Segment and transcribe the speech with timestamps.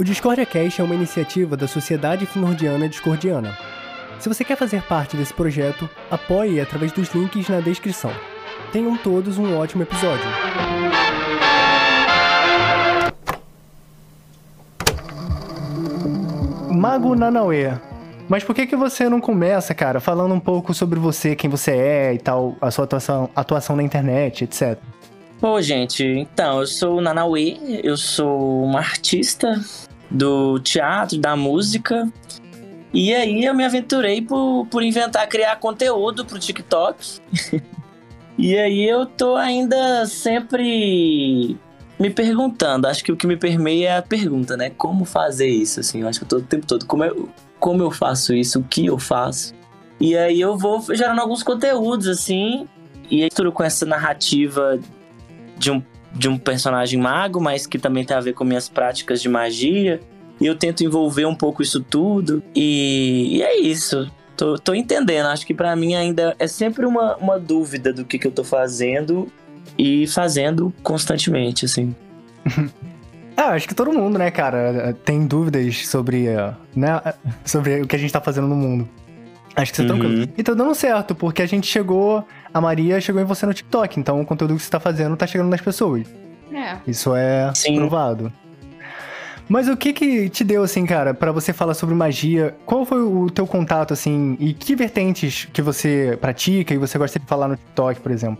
[0.00, 3.54] O Discordia Cast é uma iniciativa da Sociedade Finordiana Discordiana.
[4.18, 8.10] Se você quer fazer parte desse projeto, apoie através dos links na descrição.
[8.72, 10.24] Tenham todos um ótimo episódio.
[16.72, 17.74] Mago Nanauê.
[18.26, 21.72] Mas por que que você não começa, cara, falando um pouco sobre você, quem você
[21.72, 24.78] é e tal, a sua atuação, atuação na internet, etc.
[25.38, 29.60] Pô, gente, então, eu sou o Nanauê, eu sou uma artista
[30.10, 32.10] do teatro, da música.
[32.92, 37.20] E aí eu me aventurei por, por inventar, criar conteúdo pro TikTok.
[38.36, 41.56] e aí eu tô ainda sempre
[41.98, 42.86] me perguntando.
[42.86, 44.70] Acho que o que me permeia é a pergunta, né?
[44.70, 46.00] Como fazer isso, assim?
[46.00, 46.84] Eu acho que eu tô o tempo todo.
[46.86, 47.28] Como eu,
[47.60, 49.54] como eu faço isso, o que eu faço.
[50.00, 52.66] E aí eu vou gerando alguns conteúdos, assim,
[53.10, 54.80] e misturo com essa narrativa
[55.58, 55.82] de um,
[56.12, 60.00] de um personagem mago, mas que também tem a ver com minhas práticas de magia.
[60.40, 62.42] E eu tento envolver um pouco isso tudo.
[62.54, 64.10] E, e é isso.
[64.36, 65.26] Tô, tô entendendo.
[65.26, 68.42] Acho que para mim ainda é sempre uma, uma dúvida do que, que eu tô
[68.42, 69.30] fazendo
[69.78, 71.94] e fazendo constantemente, assim.
[73.36, 76.26] Ah, acho que todo mundo, né, cara, tem dúvidas sobre,
[76.76, 77.00] né,
[77.42, 78.86] sobre o que a gente tá fazendo no mundo.
[79.56, 80.00] Acho que você tá uhum.
[80.00, 80.28] tranquilo.
[80.36, 82.26] E tá dando certo, porque a gente chegou.
[82.52, 85.26] A Maria chegou em você no TikTok, então o conteúdo que você tá fazendo tá
[85.26, 86.06] chegando nas pessoas.
[86.52, 86.76] É.
[86.86, 87.76] Isso é Sim.
[87.76, 88.32] provado.
[89.48, 92.56] Mas o que que te deu, assim, cara, para você falar sobre magia?
[92.64, 97.18] Qual foi o teu contato, assim, e que vertentes que você pratica e você gosta
[97.18, 98.38] de falar no TikTok, por exemplo?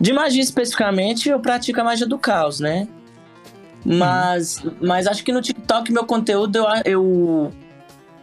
[0.00, 2.88] De magia especificamente, eu pratico a magia do caos, né?
[3.84, 4.72] Mas, uhum.
[4.80, 7.52] mas acho que no TikTok meu conteúdo eu, eu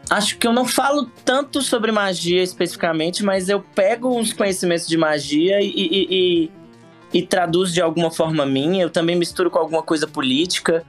[0.10, 4.98] acho que eu não falo tanto sobre magia especificamente, mas eu pego uns conhecimentos de
[4.98, 6.52] magia e, e, e,
[7.14, 8.84] e traduzo de alguma forma minha.
[8.84, 10.84] Eu também misturo com alguma coisa política.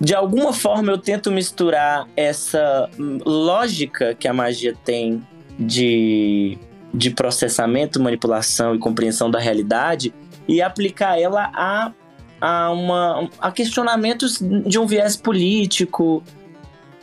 [0.00, 2.88] De alguma forma eu tento misturar essa
[3.24, 5.22] lógica que a magia tem
[5.58, 6.56] de,
[6.94, 10.14] de processamento, manipulação e compreensão da realidade
[10.48, 11.92] e aplicar ela a
[12.40, 16.22] a, uma, a questionamentos de um viés político,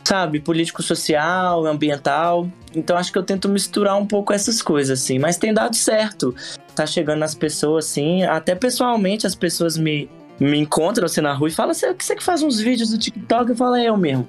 [0.08, 0.40] sabe?
[0.40, 2.50] Político-social, ambiental.
[2.74, 5.18] Então acho que eu tento misturar um pouco essas coisas, assim.
[5.18, 6.34] Mas tem dado certo.
[6.74, 8.22] Tá chegando nas pessoas, assim.
[8.22, 10.08] Até pessoalmente as pessoas me,
[10.40, 13.50] me encontram assim na rua e falam: Você, você que faz uns vídeos do TikTok?
[13.50, 14.26] Eu falo: É eu mesmo.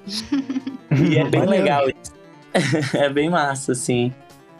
[1.10, 2.12] e é bem legal isso.
[2.94, 4.12] é bem massa, assim.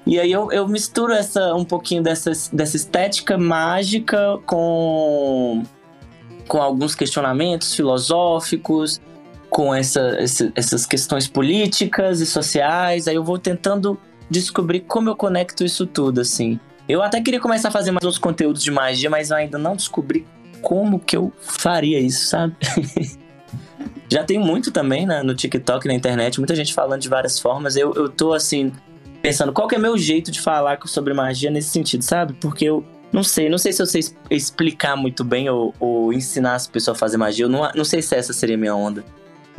[0.06, 5.62] E aí eu, eu misturo essa, um pouquinho dessa, dessa estética mágica com
[6.48, 9.00] com alguns questionamentos filosóficos,
[9.50, 13.08] com essa, essa, essas questões políticas e sociais.
[13.08, 13.98] Aí eu vou tentando
[14.30, 16.58] descobrir como eu conecto isso tudo, assim.
[16.88, 19.76] Eu até queria começar a fazer mais outros conteúdos de magia, mas eu ainda não
[19.76, 20.26] descobri
[20.62, 22.56] como que eu faria isso, sabe?
[24.08, 27.76] Já tem muito também né, no TikTok, na internet, muita gente falando de várias formas.
[27.76, 28.72] Eu, eu tô assim,
[29.22, 32.32] pensando qual que é meu jeito de falar sobre magia nesse sentido, sabe?
[32.34, 36.54] Porque eu, não sei, não sei se eu sei explicar muito bem ou, ou ensinar
[36.54, 37.44] as pessoas a fazer magia.
[37.44, 39.04] Eu não, não sei se essa seria a minha onda.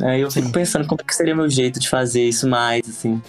[0.00, 0.42] É, eu Sim.
[0.42, 3.20] fico pensando como que seria meu jeito de fazer isso mais, assim.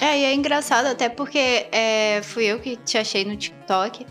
[0.00, 4.06] É, e é engraçado até porque é, fui eu que te achei no TikTok,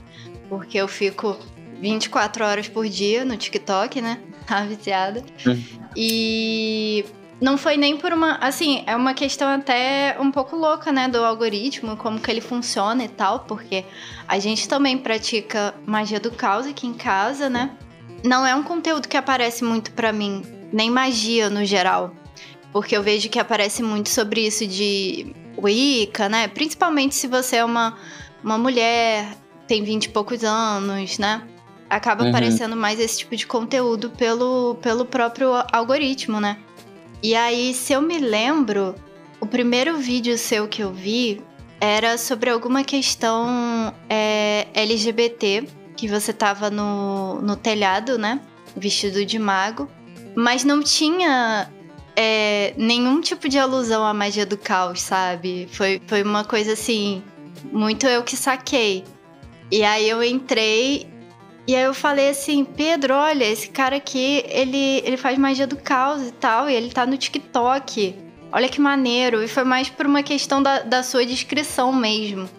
[0.50, 1.38] porque eu fico
[1.80, 4.20] 24 horas por dia no TikTok, né?
[4.46, 5.24] Tá viciada.
[5.46, 5.64] Uhum.
[5.96, 7.06] E
[7.40, 8.36] não foi nem por uma.
[8.42, 11.08] Assim, é uma questão até um pouco louca, né?
[11.08, 13.86] Do algoritmo, como que ele funciona e tal, porque
[14.28, 17.72] a gente também pratica magia do caos aqui em casa, né?
[18.24, 22.14] Não é um conteúdo que aparece muito para mim, nem magia no geral.
[22.74, 26.48] Porque eu vejo que aparece muito sobre isso de Wicca, né?
[26.48, 27.96] Principalmente se você é uma,
[28.44, 31.44] uma mulher, tem 20 e poucos anos, né?
[31.88, 32.30] Acaba uhum.
[32.30, 36.58] aparecendo mais esse tipo de conteúdo pelo, pelo próprio algoritmo, né?
[37.22, 38.96] E aí, se eu me lembro,
[39.40, 41.42] o primeiro vídeo seu que eu vi
[41.80, 48.42] era sobre alguma questão é, LGBT, que você tava no, no telhado, né?
[48.76, 49.88] Vestido de mago.
[50.36, 51.70] Mas não tinha
[52.16, 55.68] é, nenhum tipo de alusão à magia do caos, sabe?
[55.72, 57.24] Foi, foi uma coisa assim,
[57.72, 59.04] muito eu que saquei.
[59.72, 61.08] E aí eu entrei
[61.66, 65.78] e aí eu falei assim, Pedro, olha, esse cara aqui, ele, ele faz magia do
[65.78, 68.16] caos e tal, e ele tá no TikTok.
[68.52, 69.42] Olha que maneiro.
[69.42, 72.50] E foi mais por uma questão da, da sua descrição mesmo.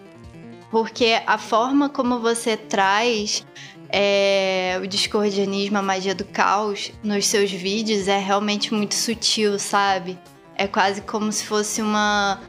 [0.71, 3.45] Porque a forma como você traz
[3.89, 10.17] é, o discordianismo, a magia do caos nos seus vídeos é realmente muito sutil, sabe?
[10.55, 12.41] É quase como se fosse uma,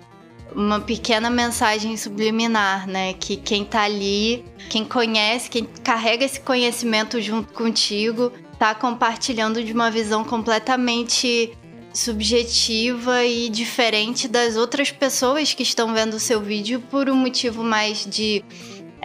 [0.55, 3.13] uma pequena mensagem subliminar, né?
[3.15, 9.73] Que quem tá ali, quem conhece, quem carrega esse conhecimento junto contigo, tá compartilhando de
[9.73, 11.53] uma visão completamente
[11.93, 17.65] subjetiva e diferente das outras pessoas que estão vendo o seu vídeo por um motivo
[17.65, 18.45] mais de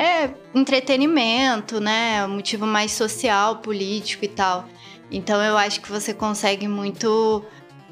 [0.01, 2.25] é, entretenimento, né?
[2.25, 4.65] Um motivo mais social, político e tal.
[5.11, 7.45] Então eu acho que você consegue muito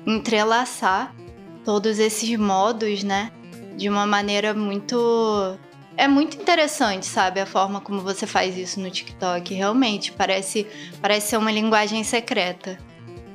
[0.07, 1.13] entrelaçar
[1.63, 3.31] todos esses modos, né?
[3.77, 5.55] De uma maneira muito.
[5.95, 7.41] É muito interessante, sabe?
[7.41, 9.53] A forma como você faz isso no TikTok.
[9.53, 10.65] Realmente, parece,
[10.99, 12.77] parece ser uma linguagem secreta.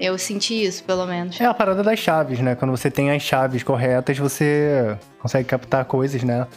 [0.01, 1.41] Eu senti isso, pelo menos.
[1.41, 2.57] É a parada das chaves, né?
[2.57, 6.49] Quando você tem as chaves corretas, você consegue captar coisas, né?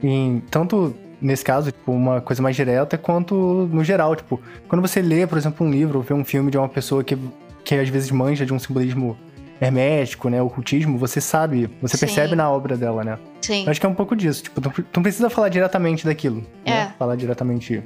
[0.00, 3.34] E tanto nesse caso, tipo, uma coisa mais direta, quanto
[3.72, 6.58] no geral, tipo, quando você lê, por exemplo, um livro ou vê um filme de
[6.58, 7.18] uma pessoa que,
[7.64, 9.16] que às vezes manja de um simbolismo
[9.60, 12.06] hermético, né, ocultismo, você sabe, você Sim.
[12.06, 13.18] percebe na obra dela, né?
[13.40, 13.64] Sim.
[13.64, 16.36] Eu acho que é um pouco disso, tipo, tu, tu não precisa falar diretamente daquilo,
[16.36, 16.44] né?
[16.64, 16.70] é.
[16.70, 16.94] né?
[16.98, 17.82] Falar diretamente.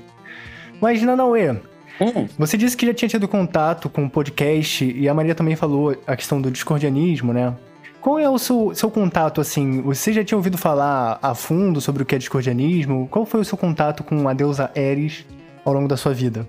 [0.81, 1.53] Mas, Nanauê,
[2.01, 2.29] hum.
[2.39, 5.97] você disse que já tinha tido contato com o podcast e a Maria também falou
[6.07, 7.55] a questão do discordianismo, né?
[8.03, 9.81] Qual é o seu, seu contato, assim?
[9.83, 13.07] Você já tinha ouvido falar a fundo sobre o que é discordianismo?
[13.09, 15.25] Qual foi o seu contato com a deusa Eris
[15.65, 16.47] ao longo da sua vida?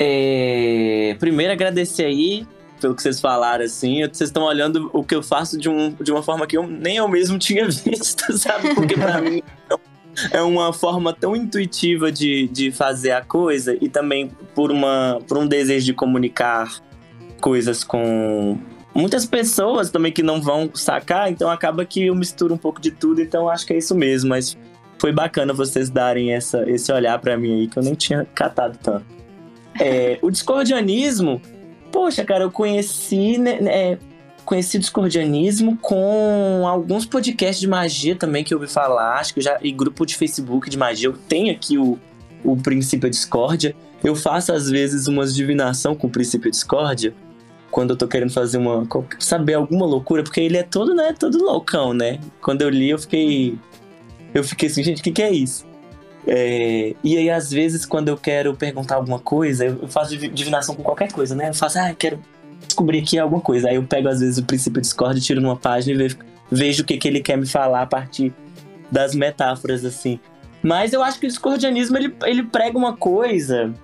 [0.00, 1.16] É...
[1.20, 2.44] Primeiro, agradecer aí
[2.80, 4.00] pelo que vocês falaram, assim.
[4.00, 6.96] Vocês estão olhando o que eu faço de, um, de uma forma que eu nem
[6.96, 8.74] eu mesmo tinha visto, sabe?
[8.74, 9.44] Porque pra mim
[10.32, 15.38] é uma forma tão intuitiva de, de fazer a coisa e também por, uma, por
[15.38, 16.82] um desejo de comunicar
[17.40, 18.58] coisas com
[18.96, 22.90] muitas pessoas também que não vão sacar, então acaba que eu misturo um pouco de
[22.90, 24.56] tudo, então acho que é isso mesmo, mas
[24.98, 28.78] foi bacana vocês darem essa, esse olhar para mim aí que eu nem tinha catado
[28.82, 29.04] tanto.
[29.78, 31.40] É, o discordianismo,
[31.92, 33.98] poxa, cara, eu conheci, né, é,
[34.46, 39.42] conheci o discordianismo com alguns podcasts de magia também que eu ouvi falar, acho que
[39.42, 41.08] já e grupo de Facebook de magia.
[41.08, 41.98] Eu tenho aqui o,
[42.42, 43.76] o princípio discórdia.
[44.02, 47.12] Eu faço às vezes umas divinação com o princípio discórdia
[47.76, 48.88] quando eu tô querendo fazer uma.
[49.18, 51.12] saber alguma loucura, porque ele é todo, né?
[51.12, 52.18] Todo loucão, né?
[52.40, 53.58] Quando eu li, eu fiquei.
[54.32, 55.66] Eu fiquei assim, gente, o que, que é isso?
[56.26, 60.82] É, e aí, às vezes, quando eu quero perguntar alguma coisa, eu faço divinação com
[60.82, 61.50] qualquer coisa, né?
[61.50, 62.18] Eu faço, ah, quero
[62.66, 63.68] descobrir aqui alguma coisa.
[63.68, 66.16] Aí eu pego, às vezes, o princípio Discord, tiro numa página e vejo,
[66.50, 68.32] vejo o que, que ele quer me falar a partir
[68.90, 70.18] das metáforas, assim.
[70.62, 73.74] Mas eu acho que o discordianismo, ele, ele prega uma coisa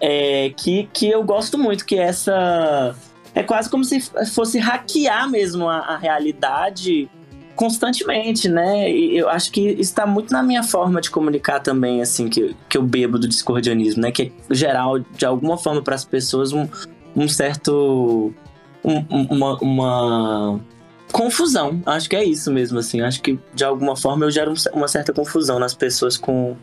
[0.00, 2.94] é, que, que eu gosto muito, que é essa
[3.40, 4.00] é quase como se
[4.32, 7.08] fosse hackear mesmo a, a realidade
[7.56, 8.90] constantemente, né?
[8.90, 12.78] E eu acho que está muito na minha forma de comunicar também, assim, que, que
[12.78, 14.10] eu bebo do discordianismo, né?
[14.10, 16.66] Que é geral, de alguma forma, para as pessoas, um,
[17.14, 18.32] um certo.
[18.82, 19.04] Um,
[19.34, 20.60] uma, uma
[21.12, 21.82] confusão.
[21.84, 23.02] Acho que é isso mesmo, assim.
[23.02, 26.56] Acho que de alguma forma eu gero uma certa confusão nas pessoas com,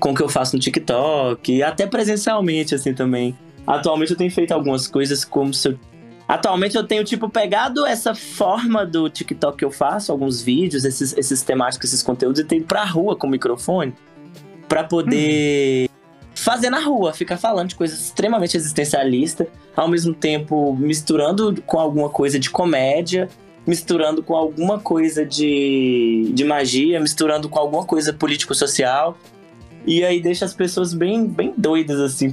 [0.00, 3.36] com o que eu faço no TikTok e até presencialmente, assim, também.
[3.68, 5.78] Atualmente eu tenho feito algumas coisas como se eu...
[6.26, 11.16] Atualmente eu tenho, tipo, pegado essa forma do TikTok que eu faço, alguns vídeos, esses,
[11.16, 13.94] esses temáticos, esses conteúdos, e tenho pra rua com o microfone
[14.66, 15.88] para poder
[16.34, 22.08] fazer na rua, ficar falando de coisas extremamente existencialistas, ao mesmo tempo misturando com alguma
[22.08, 23.28] coisa de comédia,
[23.66, 29.16] misturando com alguma coisa de, de magia, misturando com alguma coisa político-social.
[29.86, 32.30] E aí deixa as pessoas bem, bem doidas, assim,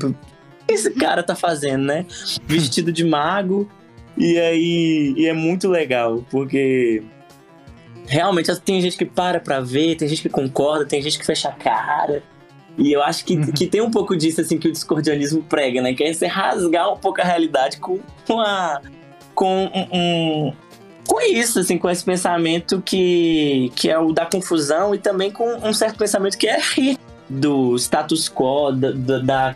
[0.68, 2.06] que esse cara tá fazendo, né?
[2.46, 3.70] Vestido de mago.
[4.18, 5.14] E aí.
[5.18, 7.04] E é muito legal, porque.
[8.08, 11.50] Realmente tem gente que para pra ver, tem gente que concorda, tem gente que fecha
[11.50, 12.22] a cara.
[12.78, 13.52] E eu acho que, uhum.
[13.52, 15.94] que tem um pouco disso, assim, que o discordianismo prega, né?
[15.94, 18.82] Que é você rasgar um pouco a realidade com uma.
[19.34, 20.54] com um, um
[21.08, 25.56] com isso, assim, com esse pensamento que, que é o da confusão e também com
[25.68, 26.98] um certo pensamento que é rir
[27.30, 29.56] do status quo, da, da,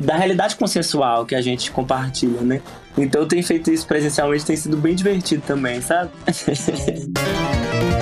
[0.00, 2.60] da realidade consensual que a gente compartilha, né?
[2.96, 6.10] Então eu tenho feito isso presencialmente, tem sido bem divertido também, sabe?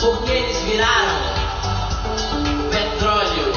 [0.00, 1.20] Porque eles viraram
[2.70, 3.52] petróleo.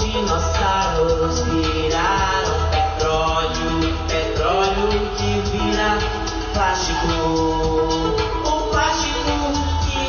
[0.00, 3.94] Dinossauros viraram petróleo.
[4.08, 5.98] Petróleo que vira
[6.52, 7.06] plástico.
[8.44, 9.34] O plástico
[9.84, 10.00] que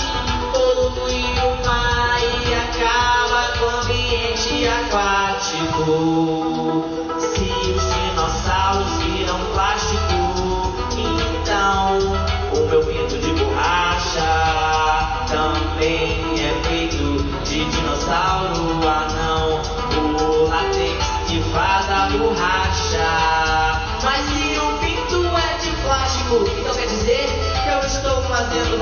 [0.51, 6.32] polui o mar e acaba com o ambiente aquático.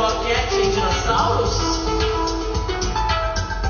[0.01, 1.57] Fazendo boquete em dinossauros?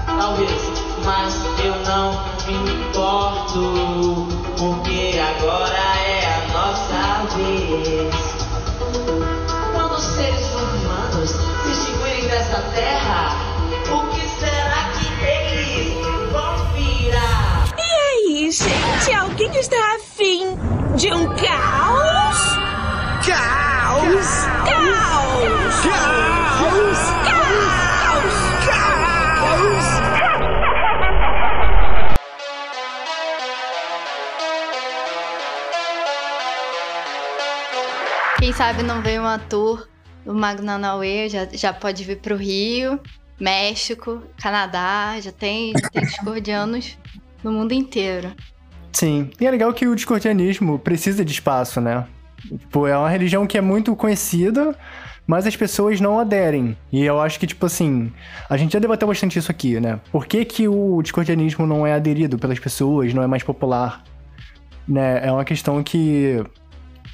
[0.06, 0.62] Talvez,
[1.04, 2.12] mas eu não
[2.46, 8.16] me importo, porque agora é a nossa vez.
[9.74, 13.36] Quando os seres humanos se extinguirem dessa terra,
[13.92, 15.94] o que será que eles
[16.32, 17.66] vão virar?
[17.78, 19.14] aí, gente?
[19.20, 20.56] Alguém está afim
[20.96, 22.71] de um caos?
[23.24, 24.48] Caos!
[24.66, 25.76] Caos!
[25.84, 27.00] Caos!
[27.28, 28.32] Caos!
[28.66, 29.86] Caos!
[38.40, 39.88] Quem sabe não veio uma tour
[40.26, 43.00] do Magnanauê, já, já pode vir pro Rio,
[43.40, 46.98] México, Canadá, já tem, tem discordianos
[47.44, 48.34] no mundo inteiro.
[48.92, 49.30] Sim.
[49.40, 52.08] E é legal que o discordianismo precisa de espaço, né?
[52.48, 54.76] Tipo, é uma religião que é muito conhecida,
[55.28, 56.76] mas as pessoas não aderem.
[56.92, 58.12] E eu acho que, tipo assim,
[58.50, 60.00] a gente já debateu bastante isso aqui, né?
[60.12, 64.04] Por que, que o discordianismo não é aderido pelas pessoas, não é mais popular?
[64.88, 65.26] Né?
[65.26, 66.44] É uma questão que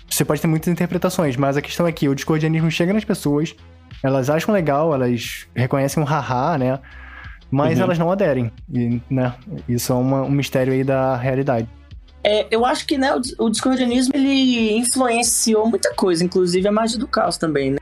[0.09, 3.53] você pode ter muitas interpretações, mas a questão é que o discordianismo chega nas pessoas,
[4.01, 6.79] elas acham legal, elas reconhecem um haha, né?
[7.51, 7.83] Mas Uhum.
[7.83, 8.51] elas não aderem.
[8.73, 9.33] E, né?
[9.67, 11.67] Isso é uma- um mistério aí da realidade.
[12.29, 16.99] É, eu acho que né, o, o discordianismo ele influenciou muita coisa, inclusive a magia
[16.99, 17.77] do caos também, né?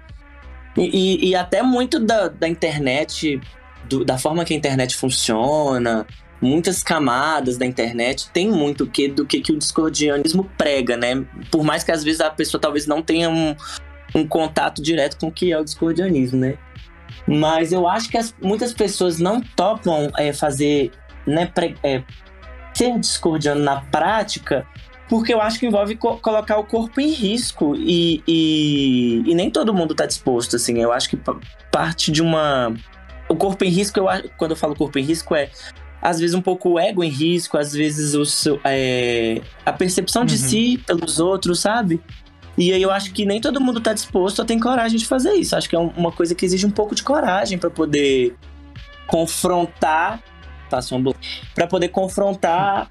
[0.77, 0.83] E,
[1.25, 3.41] e- e até muito da, da internet,
[3.89, 6.05] do- da forma que a internet funciona,
[6.39, 11.25] muitas camadas da internet tem muito que do que, que o discordianismo prega, né?
[11.49, 13.55] Por mais que às vezes a pessoa talvez não tenha um,
[14.13, 16.55] um contato direto com o que é o discordianismo, né?
[17.27, 20.91] Mas eu acho que as- muitas pessoas não topam é, fazer,
[21.25, 22.03] né, pre- é,
[22.75, 24.67] ser discordiano na prática,
[25.08, 29.50] porque eu acho que envolve co- colocar o corpo em risco e, e, e nem
[29.50, 30.79] todo mundo tá disposto, assim.
[30.82, 31.38] Eu acho que pa-
[31.72, 32.74] parte de uma.
[33.29, 34.05] O corpo em risco, eu,
[34.38, 35.50] quando eu falo corpo em risco, é
[36.01, 40.24] às vezes um pouco o ego em risco, às vezes o seu, é, a percepção
[40.24, 40.39] de Uhum.
[40.39, 42.00] si pelos outros, sabe?
[42.58, 45.34] E aí eu acho que nem todo mundo tá disposto a ter coragem de fazer
[45.34, 45.55] isso.
[45.55, 48.36] Acho que é um- uma coisa que exige um pouco de coragem para poder
[49.08, 50.22] confrontar,
[51.53, 52.89] para poder confrontar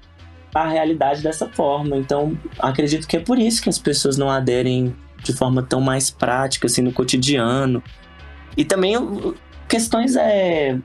[0.53, 1.97] a realidade dessa forma.
[1.97, 6.09] Então, acredito que é por isso que as pessoas não aderem de forma tão mais
[6.09, 7.83] prática assim no cotidiano.
[8.55, 8.93] E também
[9.67, 10.77] questões é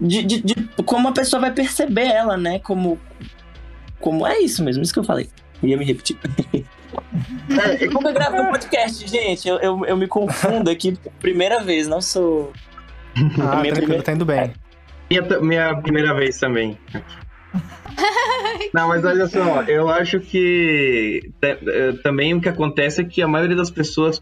[0.00, 2.58] de, de- de como a pessoa vai perceber ela, né?
[2.58, 2.98] Como
[4.00, 5.30] como é isso mesmo, isso que eu falei.
[5.62, 6.18] Ia me repetir.
[7.50, 11.88] É, como eu gravo um podcast, gente, eu, eu, eu me confundo aqui primeira vez,
[11.88, 12.52] não sou.
[13.40, 14.52] Ah, minha primeira- tá indo bem.
[15.10, 16.78] Minha, minha primeira vez também.
[18.72, 23.28] Não, mas olha só, eu acho que eh, também o que acontece é que a
[23.28, 24.20] maioria das pessoas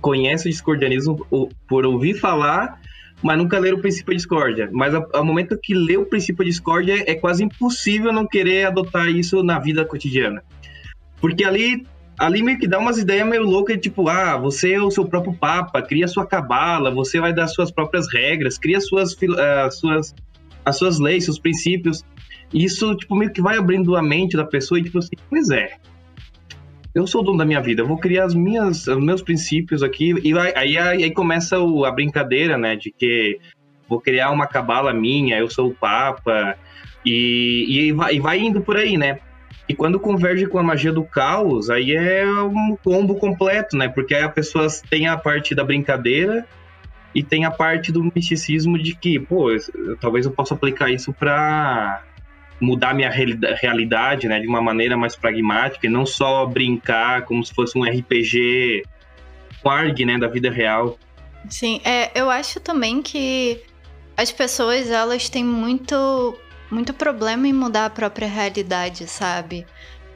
[0.00, 1.24] conhece o discordianismo
[1.68, 2.80] por ouvir falar,
[3.22, 4.68] mas nunca ler o princípio de discórdia.
[4.72, 9.08] Mas ao momento que lê o princípio de discórdia, é quase impossível não querer adotar
[9.08, 10.42] isso na vida cotidiana.
[11.20, 11.86] Porque ali,
[12.20, 15.32] ali meio que dá umas ideias meio loucas, tipo, ah, você é o seu próprio
[15.32, 20.14] papa, cria sua cabala, você vai dar suas próprias regras, cria suas, ah, suas,
[20.62, 22.04] as suas leis, seus princípios.
[22.52, 25.78] Isso, tipo, meio que vai abrindo a mente da pessoa e, tipo assim, pois é,
[26.94, 29.82] eu sou o dono da minha vida, eu vou criar as minhas, os meus princípios
[29.82, 30.14] aqui.
[30.22, 33.38] E aí, aí, aí começa o- a brincadeira, né, de que
[33.88, 36.56] vou criar uma cabala minha, eu sou o papa,
[37.04, 39.20] e, e, vai, e vai indo por aí, né?
[39.70, 43.86] E quando converge com a magia do caos, aí é um combo completo, né?
[43.88, 46.44] Porque aí a pessoa tem a parte da brincadeira
[47.14, 49.46] e tem a parte do misticismo de que, pô,
[50.00, 52.02] talvez eu possa aplicar isso pra
[52.60, 54.40] mudar minha realida- realidade, né?
[54.40, 58.82] De uma maneira mais pragmática e não só brincar como se fosse um RPG
[59.62, 60.18] quarg, né?
[60.18, 60.98] Da vida real.
[61.48, 63.62] Sim, é, eu acho também que
[64.16, 66.36] as pessoas elas têm muito,
[66.70, 69.66] muito problema em mudar a própria realidade, sabe?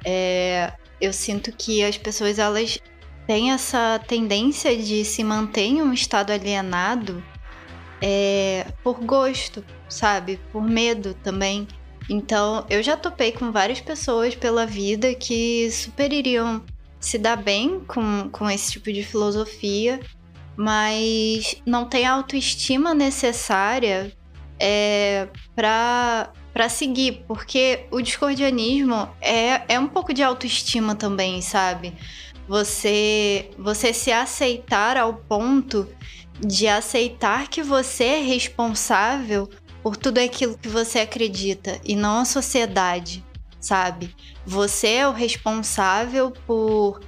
[0.04, 2.78] É, eu sinto que as pessoas elas
[3.26, 7.22] têm essa tendência de se manter em um estado alienado
[8.00, 10.38] é, por gosto, sabe?
[10.52, 11.66] Por medo também.
[12.08, 16.62] Então, eu já topei com várias pessoas pela vida que super iriam
[17.00, 20.00] se dar bem com, com esse tipo de filosofia,
[20.56, 24.12] mas não tem a autoestima necessária
[24.58, 31.92] é, para para seguir, porque o discordianismo é, é um pouco de autoestima também, sabe?
[32.46, 35.88] Você você se aceitar ao ponto
[36.38, 39.50] de aceitar que você é responsável
[39.82, 43.24] por tudo aquilo que você acredita e não a sociedade,
[43.60, 44.14] sabe?
[44.46, 47.00] Você é o responsável por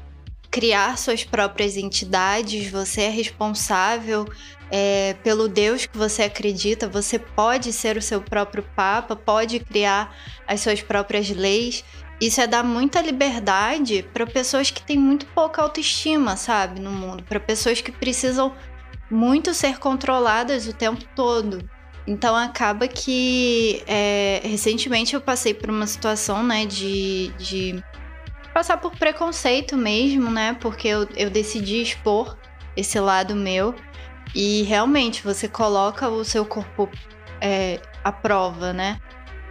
[0.57, 4.25] criar suas próprias entidades, você é responsável
[4.71, 10.17] é, pelo Deus que você acredita, você pode ser o seu próprio Papa, pode criar
[10.49, 11.85] as suas próprias leis.
[12.19, 17.23] Isso é dar muita liberdade para pessoas que têm muito pouca autoestima, sabe, no mundo,
[17.23, 18.57] para pessoas que precisam
[19.11, 21.69] muito ser controladas o tempo todo.
[22.07, 27.85] Então acaba que é, recentemente eu passei por uma situação, né, de, de
[28.57, 32.39] passar por preconceito mesmo, né, porque eu, eu decidi expor
[32.75, 33.75] esse lado meu
[34.35, 36.89] e realmente você coloca o seu corpo
[37.39, 38.99] é, à prova, né?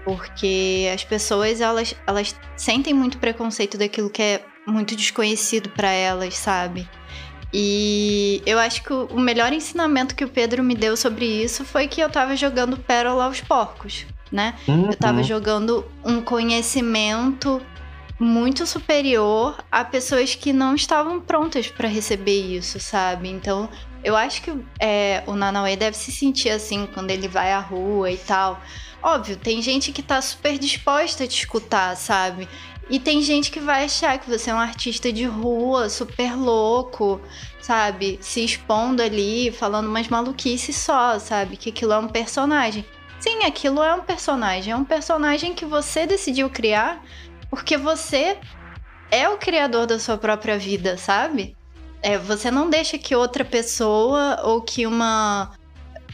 [0.03, 6.33] Porque as pessoas elas, elas sentem muito preconceito daquilo que é muito desconhecido para elas,
[6.35, 6.89] sabe?
[7.53, 11.87] E eu acho que o melhor ensinamento que o Pedro me deu sobre isso foi
[11.87, 14.55] que eu tava jogando pérola aos porcos, né?
[14.67, 14.87] Uhum.
[14.87, 17.61] Eu tava jogando um conhecimento
[18.19, 23.29] muito superior a pessoas que não estavam prontas para receber isso, sabe?
[23.29, 23.69] Então,
[24.03, 28.11] eu acho que é, o Nanauê deve se sentir assim quando ele vai à rua
[28.11, 28.61] e tal.
[29.01, 32.47] Óbvio, tem gente que tá super disposta a te escutar, sabe?
[32.89, 37.19] E tem gente que vai achar que você é um artista de rua, super louco,
[37.59, 38.19] sabe?
[38.21, 41.57] Se expondo ali, falando umas maluquices só, sabe?
[41.57, 42.85] Que aquilo é um personagem.
[43.19, 44.71] Sim, aquilo é um personagem.
[44.71, 47.03] É um personagem que você decidiu criar
[47.55, 48.37] porque você
[49.09, 51.55] é o criador da sua própria vida, sabe?
[52.01, 55.51] É, você não deixa que outra pessoa ou que uma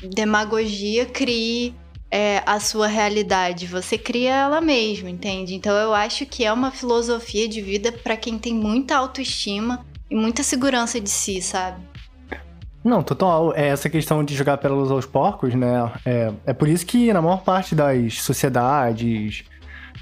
[0.04, 1.76] demagogia crie
[2.12, 3.66] é, a sua realidade.
[3.66, 5.56] Você cria ela mesma, entende?
[5.56, 10.16] Então eu acho que é uma filosofia de vida para quem tem muita autoestima e
[10.16, 11.82] muita segurança de si, sabe?
[12.84, 13.52] Não, total.
[13.56, 15.92] É essa questão de jogar pérolas aos porcos, né?
[16.06, 19.44] É, é por isso que na maior parte das sociedades,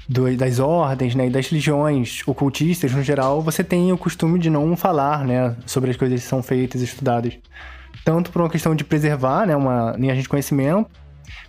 [0.08, 4.50] do, das ordens, né, e das religiões ocultistas no geral, você tem o costume de
[4.50, 7.38] não falar, né, sobre as coisas que são feitas e estudadas.
[8.04, 10.90] Tanto por uma questão de preservar, né, uma linha de conhecimento,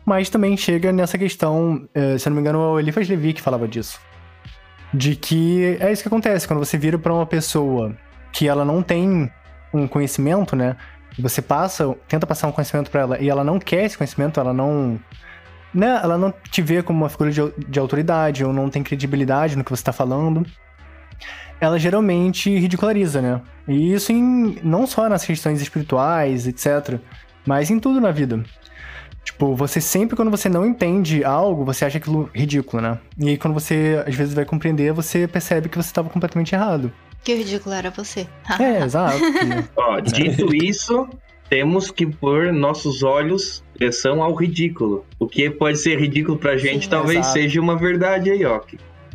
[0.05, 3.33] mas também chega nessa questão, eh, se eu não me engano, é o Eliphas Levi
[3.33, 3.99] que falava disso.
[4.93, 7.95] De que é isso que acontece quando você vira para uma pessoa
[8.31, 9.31] que ela não tem
[9.73, 10.75] um conhecimento, né?
[11.19, 14.53] Você passa, tenta passar um conhecimento para ela e ela não quer esse conhecimento, ela
[14.53, 14.99] não
[15.73, 19.55] né, ela não te vê como uma figura de, de autoridade ou não tem credibilidade
[19.55, 20.45] no que você está falando,
[21.59, 23.41] ela geralmente ridiculariza, né?
[23.67, 26.99] E isso em, não só nas questões espirituais, etc.,
[27.45, 28.43] mas em tudo na vida.
[29.23, 32.99] Tipo, você sempre, quando você não entende algo, você acha aquilo ridículo, né?
[33.17, 36.91] E aí, quando você, às vezes, vai compreender, você percebe que você estava completamente errado.
[37.23, 38.27] Que ridículo era você.
[38.59, 39.19] é, exato.
[39.77, 41.07] Ó, dito isso,
[41.47, 45.03] temos que pôr nossos olhos direção ao ridículo.
[45.17, 47.33] O que pode ser ridículo pra gente, Sim, talvez exato.
[47.33, 48.61] seja uma verdade aí, ó.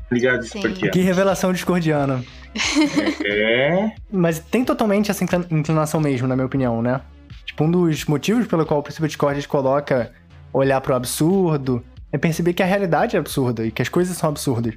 [0.06, 0.92] Obrigado, Discordiano.
[0.92, 2.24] Que revelação discordiana.
[3.22, 3.90] É.
[4.10, 7.02] Mas tem totalmente essa inclinação mesmo, na minha opinião, né?
[7.44, 10.12] Tipo, um dos motivos pelo qual o princípio de discórdia coloca
[10.54, 14.30] olhar pro absurdo é perceber que a realidade é absurda e que as coisas são
[14.30, 14.74] absurdas.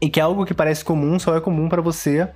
[0.00, 2.28] E que algo que parece comum só é comum para você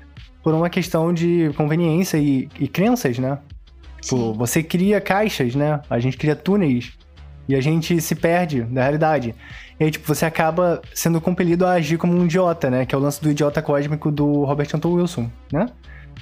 [0.42, 3.38] por uma questão de conveniência e, e crenças, né?
[4.06, 5.80] Tipo, você cria caixas, né?
[5.90, 6.92] A gente cria túneis
[7.48, 9.34] e a gente se perde da realidade.
[9.78, 12.86] E aí, tipo, você acaba sendo compelido a agir como um idiota, né?
[12.86, 15.66] Que é o lance do idiota cósmico do Robert Anton Wilson, né?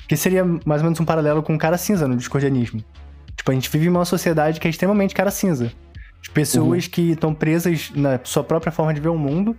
[0.08, 2.82] Que seria mais ou menos um paralelo com o cara cinza no discordianismo.
[3.36, 5.70] Tipo, a gente vive em uma sociedade que é extremamente cara cinza.
[6.22, 6.90] De pessoas uhum.
[6.90, 9.54] que estão presas na sua própria forma de ver o mundo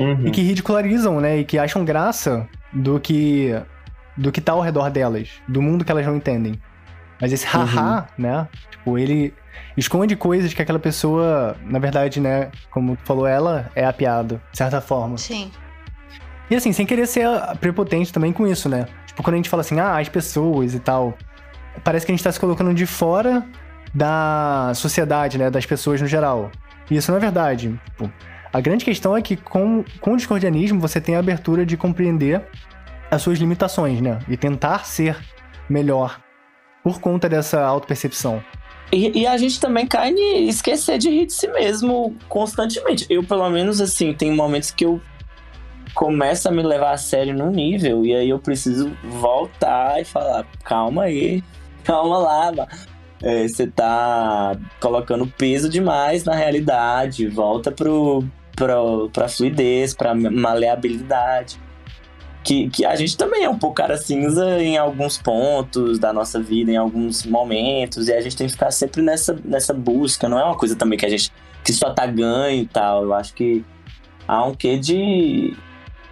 [0.00, 0.26] uhum.
[0.26, 1.40] e que ridicularizam, né?
[1.40, 3.54] E que acham graça do que
[4.16, 6.58] do que tá ao redor delas, do mundo que elas não entendem.
[7.20, 8.04] Mas esse haha, uhum.
[8.18, 8.48] né?
[8.70, 9.32] Tipo, ele
[9.76, 12.50] esconde coisas que aquela pessoa, na verdade, né?
[12.70, 15.16] Como tu falou, ela é a piada, de certa forma.
[15.18, 15.50] Sim.
[16.50, 17.28] E assim, sem querer ser
[17.60, 18.86] prepotente também com isso, né?
[19.06, 21.14] Tipo, quando a gente fala assim, ah, as pessoas e tal,
[21.82, 23.44] parece que a gente tá se colocando de fora
[23.92, 25.50] da sociedade, né?
[25.50, 26.50] Das pessoas no geral.
[26.90, 27.78] E isso não é verdade.
[27.86, 28.12] Tipo,
[28.52, 32.42] a grande questão é que com, com o discordianismo você tem a abertura de compreender
[33.10, 34.18] as suas limitações, né?
[34.28, 35.16] E tentar ser
[35.68, 36.20] melhor
[36.86, 38.40] por conta dessa autopercepção.
[38.92, 43.04] E, e, a gente também cai em esquecer de rir de si mesmo constantemente.
[43.10, 45.00] Eu, pelo menos, assim, tem momentos que eu
[45.92, 50.46] começo a me levar a sério num nível, e aí eu preciso voltar e falar:
[50.62, 51.42] calma aí,
[51.82, 52.52] calma lá,
[53.20, 58.22] é, você tá colocando peso demais na realidade, volta pro,
[58.54, 61.58] pro, pra fluidez, pra maleabilidade.
[62.46, 66.40] Que, que a gente também é um pouco cara cinza em alguns pontos da nossa
[66.40, 70.28] vida, em alguns momentos, e a gente tem que ficar sempre nessa, nessa busca.
[70.28, 71.32] Não é uma coisa também que a gente
[71.64, 73.02] que só tá ganho e tal.
[73.02, 73.64] Eu acho que
[74.28, 75.56] há um quê de,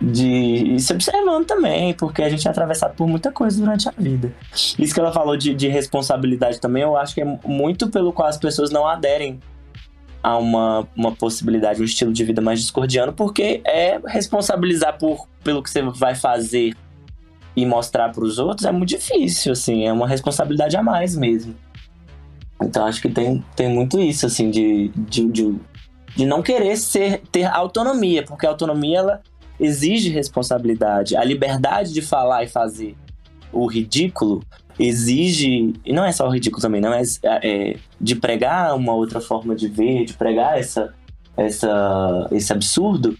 [0.03, 3.93] de ir se observando também, porque a gente é atravessado por muita coisa durante a
[3.97, 4.35] vida.
[4.77, 8.27] Isso que ela falou de, de responsabilidade também, eu acho que é muito pelo qual
[8.27, 9.39] as pessoas não aderem
[10.25, 15.63] a uma, uma possibilidade, um estilo de vida mais discordiano, porque é responsabilizar por, pelo
[15.63, 16.75] que você vai fazer
[17.55, 21.55] e mostrar para os outros é muito difícil, assim, é uma responsabilidade a mais mesmo.
[22.63, 25.55] Então acho que tem, tem muito isso, assim, de, de, de,
[26.17, 29.23] de não querer ser, ter autonomia, porque a autonomia ela
[29.61, 31.19] exige responsabilidade.
[31.19, 32.97] A liberdade de falar e fazer
[33.53, 34.43] o ridículo
[34.79, 37.03] exige, e não é só o ridículo também, não é,
[37.43, 40.95] é de pregar uma outra forma de ver, de pregar essa,
[41.37, 43.17] essa, esse absurdo,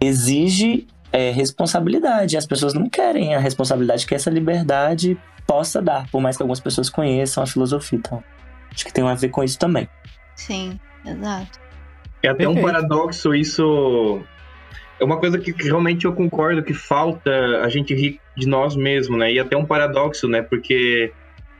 [0.00, 2.36] exige é, responsabilidade.
[2.36, 6.60] As pessoas não querem a responsabilidade que essa liberdade possa dar, por mais que algumas
[6.60, 7.98] pessoas conheçam a filosofia.
[7.98, 8.22] Então,
[8.72, 9.88] acho que tem a ver com isso também.
[10.36, 11.60] Sim, exato.
[12.22, 14.22] É até um paradoxo isso
[15.00, 17.30] é uma coisa que realmente eu concordo que falta
[17.62, 19.32] a gente rir de nós mesmos, né?
[19.32, 20.42] E até um paradoxo, né?
[20.42, 21.12] Porque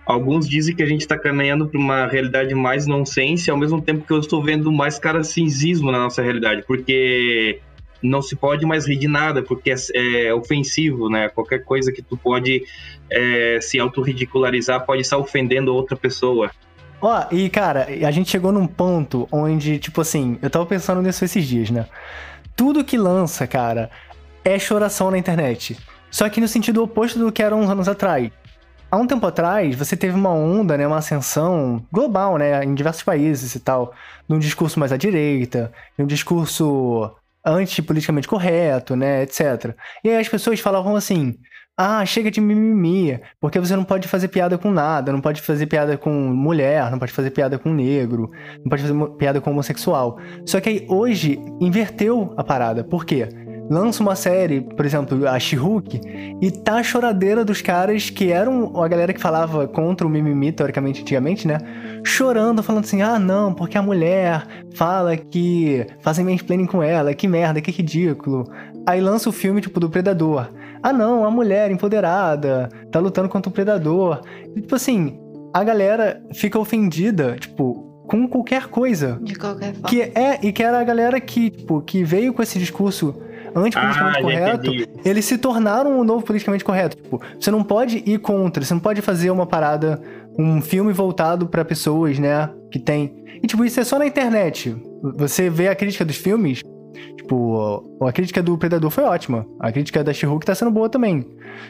[0.06, 4.06] alguns dizem que a gente está caminhando para uma realidade mais nonsense, ao mesmo tempo
[4.06, 7.60] que eu estou vendo mais caracinzismo na nossa realidade, porque
[8.02, 11.28] não se pode mais rir de nada, porque é, é ofensivo, né?
[11.28, 12.64] Qualquer coisa que tu pode
[13.10, 16.50] é, se autorridicularizar pode estar ofendendo outra pessoa.
[17.00, 21.24] Ó, e cara, a gente chegou num ponto onde, tipo assim, eu tava pensando nisso
[21.24, 21.86] esses dias, né?
[22.56, 23.90] Tudo que lança, cara,
[24.44, 25.78] é choração na internet.
[26.10, 28.30] Só que no sentido oposto do que era uns anos atrás.
[28.90, 33.02] Há um tempo atrás, você teve uma onda, né, uma ascensão global, né, em diversos
[33.02, 33.92] países e tal,
[34.28, 37.10] num discurso mais à direita, um discurso
[37.44, 39.74] anti-politicamente correto, né, etc.
[40.04, 41.36] E aí as pessoas falavam assim:
[41.76, 45.66] ah, chega de mimimi, porque você não pode fazer piada com nada, não pode fazer
[45.66, 50.18] piada com mulher, não pode fazer piada com negro, não pode fazer piada com homossexual.
[50.46, 52.84] Só que aí hoje inverteu a parada.
[52.84, 53.28] Por quê?
[53.68, 56.00] Lança uma série, por exemplo, a She-Hulk,
[56.40, 60.52] e tá a choradeira dos caras que eram a galera que falava contra o mimimi,
[60.52, 61.58] teoricamente, antigamente, né?
[62.04, 67.26] Chorando, falando assim: ah, não, porque a mulher fala que fazem mansplaining com ela, que
[67.26, 68.44] merda, que ridículo.
[68.86, 70.48] Aí lança o filme, tipo, do Predador.
[70.84, 74.20] Ah, não, a mulher empoderada, tá lutando contra o predador.
[74.54, 75.18] E, tipo assim,
[75.50, 79.18] a galera fica ofendida, tipo, com qualquer coisa.
[79.22, 79.88] De qualquer forma.
[79.88, 83.14] Que é, e que era a galera que, tipo, que veio com esse discurso
[83.56, 84.70] antipoliticamente Ah, correto,
[85.06, 86.98] eles se tornaram o novo politicamente correto.
[86.98, 90.02] Tipo, você não pode ir contra, você não pode fazer uma parada,
[90.38, 93.24] um filme voltado pra pessoas, né, que tem...
[93.42, 94.76] E, tipo, isso é só na internet.
[95.16, 96.60] Você vê a crítica dos filmes,
[97.16, 99.46] tipo, a crítica do Predador foi ótima.
[99.60, 101.26] A crítica da She-Hulk tá sendo boa também.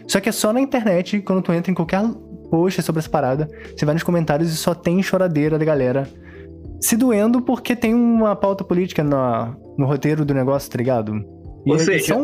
[0.07, 2.03] Só que é só na internet, quando tu entra em qualquer
[2.51, 6.09] post sobre essa parada, você vai nos comentários e só tem choradeira da galera
[6.81, 11.15] se doendo porque tem uma pauta política no, no roteiro do negócio, tá ligado?
[11.67, 12.15] E Ou é- seja,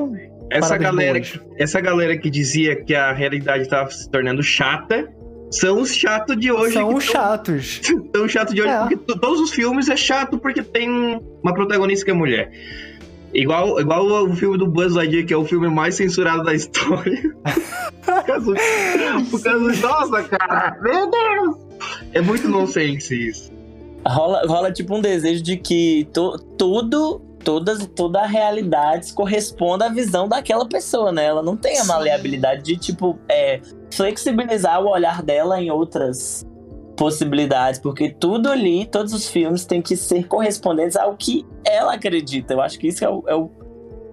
[0.50, 1.40] Essa galera, boas.
[1.56, 5.08] essa galera que dizia que a realidade estava se tornando chata
[5.50, 6.74] são os chatos de hoje.
[6.74, 7.80] são os chatos.
[8.14, 8.78] São os chatos de hoje, É.
[8.80, 10.88] porque to- todos os filmes é chato porque tem
[11.42, 12.50] uma protagonista que é mulher.
[13.32, 17.20] Igual, igual o filme do Buzz Lightyear, que é o filme mais censurado da história.
[18.04, 18.54] por causa,
[19.30, 21.56] por causa nossa, cara, meu Deus!
[22.12, 23.52] É muito nonsense isso.
[24.06, 29.88] Rola, rola tipo um desejo de que to, tudo, todas, toda a realidade corresponda à
[29.88, 31.26] visão daquela pessoa, né?
[31.26, 33.60] Ela não tem a maleabilidade de, tipo, é,
[33.92, 36.44] flexibilizar o olhar dela em outras
[37.00, 42.52] possibilidades, porque tudo ali, todos os filmes têm que ser correspondentes ao que ela acredita.
[42.52, 43.50] Eu acho que isso é o, é o,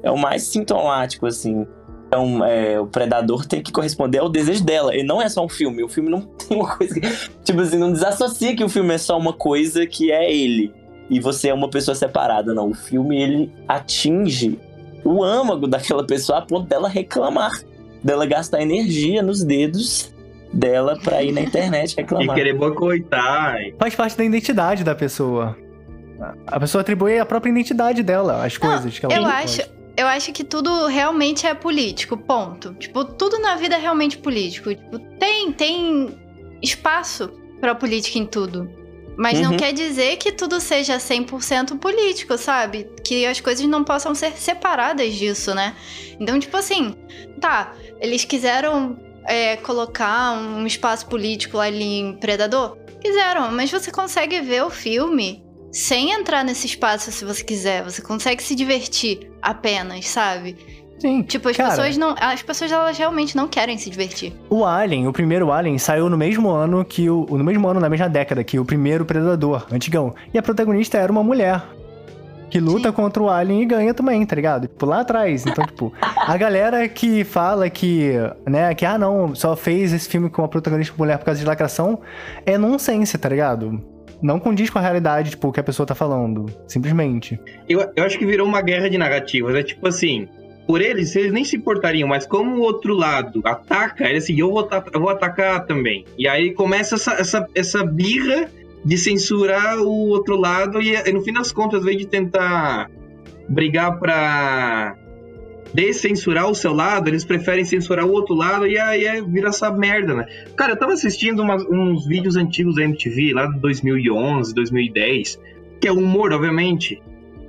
[0.03, 1.67] é o mais sintomático, assim.
[2.07, 4.95] Então, é, o predador tem que corresponder ao desejo dela.
[4.95, 5.83] E não é só um filme.
[5.83, 7.01] O filme não tem uma coisa que.
[7.43, 10.73] Tipo assim, não desassocia que o filme é só uma coisa que é ele.
[11.09, 12.53] E você é uma pessoa separada.
[12.53, 12.69] Não.
[12.69, 14.57] O filme, ele atinge
[15.03, 17.51] o âmago daquela pessoa a ponto dela reclamar.
[18.01, 20.15] Dela gastar energia nos dedos
[20.53, 22.35] dela pra ir na internet E reclamar.
[22.35, 23.57] querer boicotar.
[23.79, 25.57] Faz parte da identidade da pessoa.
[26.47, 29.59] A pessoa atribui a própria identidade dela, as coisas que ela Eu faz.
[29.59, 32.73] acho, eu acho que tudo realmente é político, ponto.
[32.75, 34.69] Tipo, tudo na vida é realmente político.
[34.73, 36.17] Tipo, tem, tem
[36.61, 37.29] espaço
[37.61, 38.69] pra política em tudo.
[39.15, 39.57] Mas não Uhum.
[39.57, 42.87] quer dizer que tudo seja 100% político, sabe?
[43.03, 45.73] Que as coisas não possam ser separadas disso, né?
[46.19, 46.93] Então, tipo assim,
[47.41, 48.95] tá, eles quiseram
[49.27, 52.77] é, colocar um espaço político ali em Predador?
[53.01, 57.83] Quiseram, mas você consegue ver o filme sem entrar nesse espaço se você quiser.
[57.83, 60.57] Você consegue se divertir apenas, sabe?
[60.99, 61.21] Sim.
[61.21, 62.15] Tipo, as Cara, pessoas não.
[62.19, 64.33] As pessoas elas realmente não querem se divertir.
[64.49, 67.25] O Alien, o primeiro Alien, saiu no mesmo ano que o.
[67.29, 70.15] No mesmo ano, na mesma década, que o primeiro Predador, antigão.
[70.33, 71.61] E a protagonista era uma mulher.
[72.49, 72.95] Que luta Sim.
[72.95, 74.67] contra o Alien e ganha também, tá ligado?
[74.67, 75.45] Tipo, lá atrás.
[75.45, 78.13] Então, tipo, a galera que fala que,
[78.45, 81.45] né, que, ah, não, só fez esse filme com a protagonista mulher por causa de
[81.45, 81.99] lacração,
[82.45, 83.81] é nonsense, tá ligado?
[84.21, 86.45] Não condiz com a realidade, tipo, que a pessoa tá falando.
[86.67, 87.39] Simplesmente.
[87.69, 89.53] Eu, eu acho que virou uma guerra de narrativas.
[89.53, 90.27] É tipo assim,
[90.67, 94.51] por eles, eles nem se importariam, mas como o outro lado ataca, ele assim, eu
[94.51, 96.03] vou, eu vou atacar também.
[96.17, 98.49] E aí começa essa, essa, essa birra
[98.83, 102.89] de censurar o outro lado e, e no fim das contas, ao invés de tentar
[103.49, 104.95] brigar pra
[105.73, 109.69] descensurar o seu lado, eles preferem censurar o outro lado e aí é, vira essa
[109.71, 110.25] merda, né?
[110.55, 115.39] Cara, eu tava assistindo umas- uns vídeos antigos da MTV, lá de 2011, 2010,
[115.81, 117.01] que é humor, obviamente,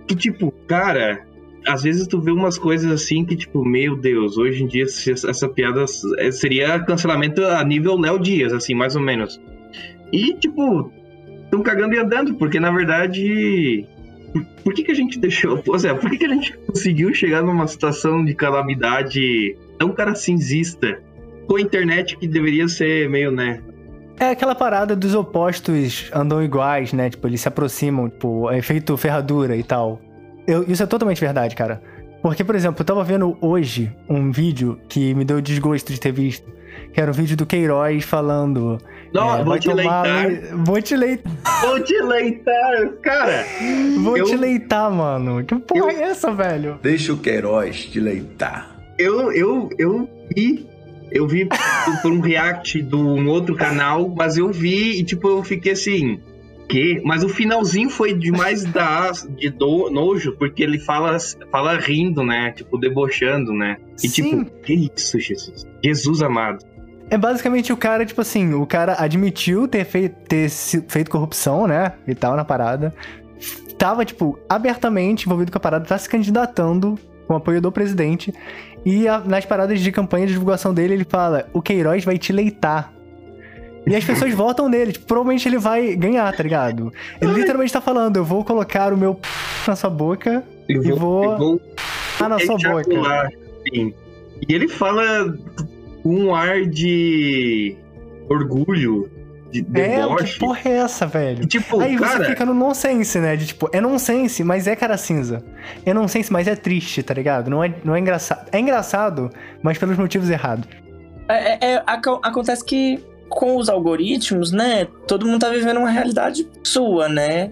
[0.07, 1.25] que tipo, cara,
[1.67, 5.49] às vezes tu vê umas coisas assim que tipo, meu Deus, hoje em dia essa,
[5.49, 5.87] piada
[6.33, 9.41] seria cancelamento a nível Léo Dias, assim, mais ou menos.
[10.13, 10.91] E tipo,
[11.49, 13.87] estão cagando e andando, porque na verdade
[14.33, 15.63] por, por que, que a gente deixou.
[15.67, 20.15] Ou seja, por que, que a gente conseguiu chegar numa situação de calamidade tão cara
[20.15, 21.01] cinzista
[21.47, 23.61] com a internet que deveria ser meio, né?
[24.21, 27.09] É aquela parada dos opostos andam iguais, né?
[27.09, 30.01] Tipo, eles se aproximam, tipo, é efeito ferradura e tal.
[30.47, 31.81] Eu- isso é totalmente verdade, cara.
[32.21, 36.11] Porque, por exemplo, eu tava vendo hoje um vídeo que me deu desgosto de ter
[36.13, 36.51] visto.
[36.93, 38.79] Que era um vídeo do Queiroz falando.
[39.13, 40.29] Não, é, vou te tomar leitar.
[40.29, 41.33] le- Vou te leitar.
[41.63, 43.45] Vou te leitar, cara!
[43.99, 45.43] Vou Eu- te leitar, mano.
[45.45, 46.79] Que porra é essa, velho?
[46.83, 48.77] Deixa o Queiroz te leitar.
[48.99, 50.67] Eu, eu, eu vi.
[51.11, 51.59] Eu vi por-
[52.03, 56.21] por um react de um outro canal, mas eu vi e tipo, eu fiquei assim.
[56.69, 57.01] Que?
[57.03, 61.17] Mas o finalzinho foi demais da, de do, nojo, porque ele fala,
[61.51, 62.53] fala rindo, né?
[62.55, 63.79] Tipo, debochando, né?
[64.05, 64.45] E Sim.
[64.45, 65.67] tipo, que isso, Jesus?
[65.83, 66.63] Jesus amado.
[67.11, 71.93] É basicamente o cara, tipo assim, o cara admitiu ter, fei- ter feito corrupção, né?
[72.07, 72.95] E tal, na parada.
[73.79, 78.35] Tava, tipo, abertamente envolvido com a parada, tá se candidatando com o apoio do presidente.
[78.85, 82.33] E a- nas paradas de campanha de divulgação dele, ele fala: o Queiroz vai te
[82.33, 82.93] leitar.
[83.87, 86.93] E as pessoas votam nele, tipo, provavelmente ele vai ganhar, tá ligado?
[87.21, 89.19] Ele literalmente tá falando: eu vou colocar o meu
[89.67, 91.61] na sua boca Eu E vou- vou
[92.21, 92.91] ah, na sua boca.
[93.65, 93.95] assim.
[94.47, 95.35] E ele fala
[96.11, 97.77] um ar de
[98.29, 99.11] orgulho,
[99.51, 100.35] de É, deboche.
[100.35, 101.43] que porra é essa, velho?
[101.45, 103.35] E, tipo, Aí você cara, fica no nonsense, né?
[103.37, 105.43] De tipo, é nonsense, mas é cara cinza.
[105.87, 107.49] É nonsense, mas é triste, tá ligado?
[107.51, 108.47] Não é, não é engraçado.
[108.53, 109.31] É engraçado,
[109.63, 110.69] mas pelos motivos errados.
[111.29, 114.87] É, é- é- aco- acontece que com os algoritmos, né?
[115.07, 117.51] Todo mundo tá vivendo uma realidade sua, né?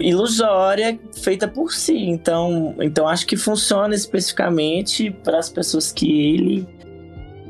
[0.00, 1.96] Ilusória, feita por si.
[1.96, 6.68] Então, então acho que funciona especificamente para as pessoas que ele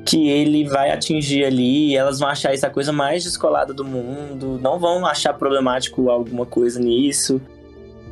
[0.08, 4.58] que ele vai atingir ali, elas vão achar isso a coisa mais descolada do mundo,
[4.62, 7.40] não vão achar problemático alguma coisa nisso.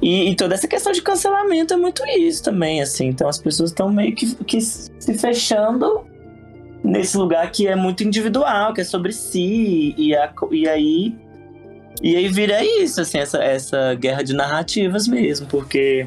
[0.02, 3.06] E, e toda essa questão de cancelamento é muito isso também, assim.
[3.06, 6.04] Então as pessoas estão meio que, que se fechando
[6.84, 11.16] nesse lugar que é muito individual, que é sobre si, e, a- e aí.
[12.02, 16.06] E aí vira isso, assim, essa, essa guerra de narrativas mesmo, porque.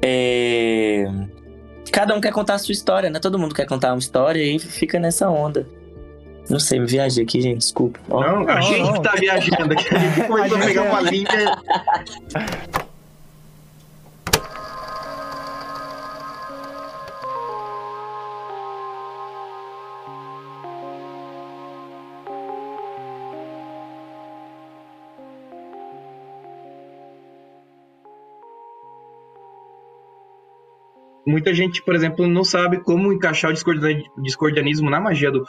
[0.00, 1.10] é,
[1.90, 3.18] cada um quer contar a sua história, né?
[3.20, 5.66] Todo mundo quer contar uma história e fica nessa onda.
[6.48, 8.00] Não sei, me viajei aqui, gente, desculpa.
[8.08, 8.92] Não, a Não, gente não.
[8.94, 9.94] que tá viajando aqui.
[9.94, 11.28] A gente começou a pegar uma linha.
[31.28, 35.44] Muita gente, por exemplo, não sabe como encaixar o discordia- discordianismo na magia do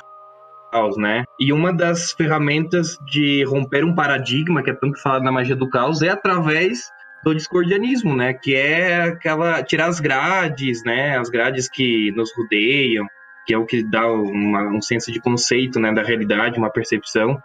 [0.71, 1.23] caos, né?
[1.39, 5.69] E uma das ferramentas de romper um paradigma, que é tanto falado na magia do
[5.69, 6.89] caos, é através
[7.23, 8.33] do discordianismo, né?
[8.33, 11.17] Que é aquela tirar as grades, né?
[11.17, 13.05] As grades que nos rodeiam,
[13.45, 15.91] que é o que dá uma- um senso de conceito, né?
[15.93, 17.41] Da realidade, uma percepção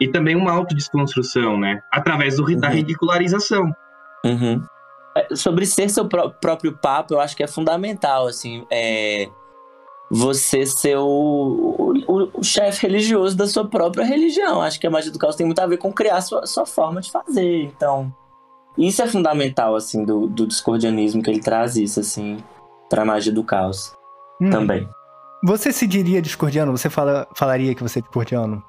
[0.00, 1.80] e também uma autodesconstrução, né?
[1.92, 2.74] Através do, ri- da Uhum.
[2.74, 3.72] ridicularização.
[4.24, 4.62] Uhum.
[5.16, 9.28] É, Sobre ser seu pró- próprio papo, eu acho que é fundamental, assim, é
[10.10, 14.60] você ser o, o, o chefe religioso da sua própria religião.
[14.62, 17.00] Acho que a magia do caos tem muito a ver com criar sua, sua forma
[17.00, 17.62] de fazer.
[17.64, 18.14] Então,
[18.76, 22.38] isso é fundamental, assim, do, do discordianismo, que ele traz isso, assim,
[22.88, 23.94] pra magia do caos
[24.40, 24.50] Hum.
[24.50, 24.88] também.
[25.44, 26.76] Você se diria discordiano?
[26.76, 28.62] Você fala, falaria que você é discordiano?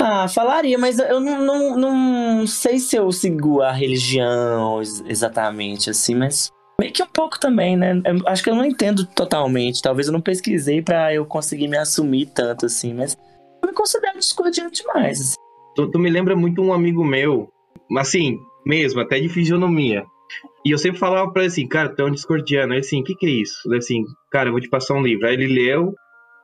[0.00, 5.90] Ah, falaria, mas eu não, não, não sei se eu sigo a religião ex- exatamente,
[5.90, 8.00] assim, mas Meio que um pouco também, né?
[8.04, 9.82] Eu acho que eu não entendo totalmente.
[9.82, 13.16] Talvez eu não pesquisei pra eu conseguir me assumir tanto, assim, mas
[13.60, 15.20] eu me considero discordiano demais.
[15.20, 15.34] assim.
[15.74, 17.48] Tu, tu me lembra muito um amigo meu,
[17.98, 20.04] assim, mesmo, até de fisionomia.
[20.64, 22.74] E eu sempre falava pra ele assim, cara, tu é um discordiano.
[22.74, 23.56] Assim, o que que é isso?
[23.66, 25.26] Ele assim, cara, eu vou te passar um livro.
[25.26, 25.92] Aí ele leu,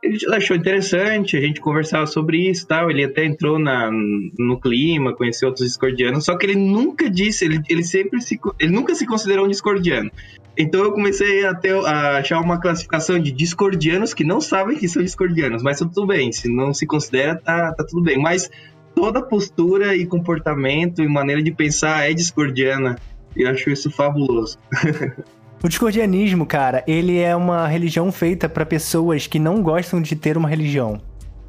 [0.04, 2.90] ele achou interessante, a gente conversava sobre isso tal.
[2.90, 3.90] Ele até entrou na,
[4.38, 8.72] no clima, conheceu outros discordianos, só que ele nunca disse, ele, ele sempre se, ele
[8.72, 10.10] nunca se considerou um discordiano.
[10.56, 14.86] Então eu comecei a, ter, a achar uma classificação de discordianos que não sabem que
[14.86, 18.18] são discordianos, mas tudo bem, se não se considera, tá, tá tudo bem.
[18.18, 18.50] Mas
[18.94, 22.96] toda postura e comportamento e maneira de pensar é discordiana.
[23.34, 24.58] E acho isso fabuloso.
[25.64, 30.36] O discordianismo, cara, ele é uma religião feita pra pessoas que não gostam de ter
[30.36, 31.00] uma religião.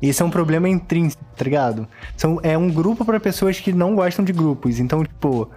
[0.02, 1.86] Isso é um problema intrínseco, tá ligado?
[2.16, 4.80] São, é um grupo pra pessoas que não gostam de grupos.
[4.80, 5.52] Então, tipo,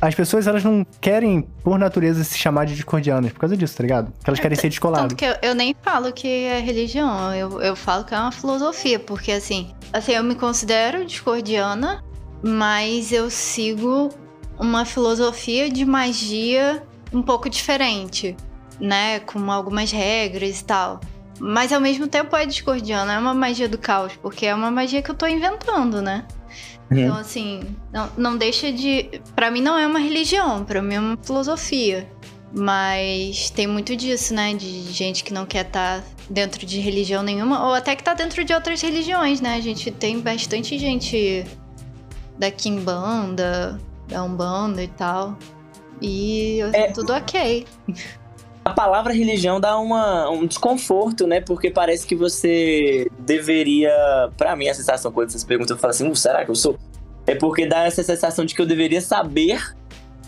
[0.00, 3.84] as pessoas elas não querem, por natureza, se chamar de discordianas por causa disso, tá
[3.84, 4.10] ligado?
[4.10, 5.02] Porque elas querem ser descoladas.
[5.10, 8.32] Tanto que eu, eu nem falo que é religião, eu, eu falo que é uma
[8.32, 12.02] filosofia, porque assim, assim, eu me considero discordiana,
[12.42, 14.08] mas eu sigo
[14.58, 18.36] uma filosofia de magia um pouco diferente,
[18.78, 19.20] né?
[19.20, 21.00] Com algumas regras e tal.
[21.38, 25.00] Mas ao mesmo tempo é discordiana, é uma magia do caos, porque é uma magia
[25.00, 26.26] que eu tô inventando, né?
[26.90, 29.20] Então, assim, não, não deixa de.
[29.34, 32.08] Pra mim não é uma religião, pra mim é uma filosofia.
[32.52, 34.52] Mas tem muito disso, né?
[34.54, 38.44] De gente que não quer estar dentro de religião nenhuma, ou até que tá dentro
[38.44, 39.54] de outras religiões, né?
[39.54, 41.46] A gente tem bastante gente
[42.36, 45.38] da Kimbanda, da Umbanda e tal.
[46.00, 46.90] E É.
[46.92, 47.66] tudo ok.
[48.64, 51.40] A palavra religião dá uma, um desconforto, né?
[51.40, 53.90] Porque parece que você deveria.
[54.36, 56.78] Pra mim, a sensação quando vocês perguntam, eu falo assim: "Uh, será que eu sou?
[57.26, 59.74] É porque dá essa sensação de que eu deveria saber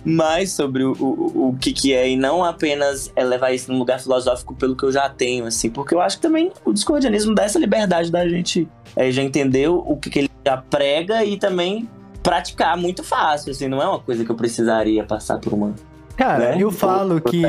[0.04, 4.00] mais sobre o, o, o que, que é e não apenas levar isso num lugar
[4.00, 5.70] filosófico pelo que eu já tenho, assim.
[5.70, 9.68] Porque eu acho que também o discordianismo dá essa liberdade da gente é, já entender
[9.68, 11.88] o, o que, que ele já prega e também
[12.22, 13.68] praticar muito fácil, assim.
[13.68, 15.74] Não é uma coisa que eu precisaria passar por uma.
[16.16, 16.56] Cara, né?
[16.58, 17.42] eu falo Pô, que.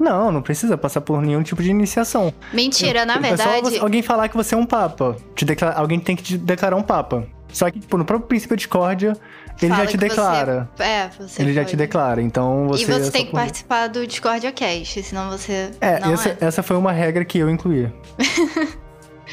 [0.00, 2.32] Não, não precisa passar por nenhum tipo de iniciação.
[2.52, 3.60] Mentira, na É só verdade.
[3.62, 5.16] você- alguém falar que você é um papa.
[5.34, 7.24] Te declara- Alguém tem que te declarar um papa.
[7.52, 9.12] Só que, tipo, no próprio princípio de discórdia,
[9.60, 10.68] ele fala já te que você- declara.
[10.78, 11.70] É, você Ele já pode.
[11.70, 12.82] te declara, então você.
[12.82, 15.70] E você é tem que por- participar do Discordia Cast, senão você.
[15.80, 16.36] É, não essa, é.
[16.40, 17.92] essa foi uma regra que eu incluí.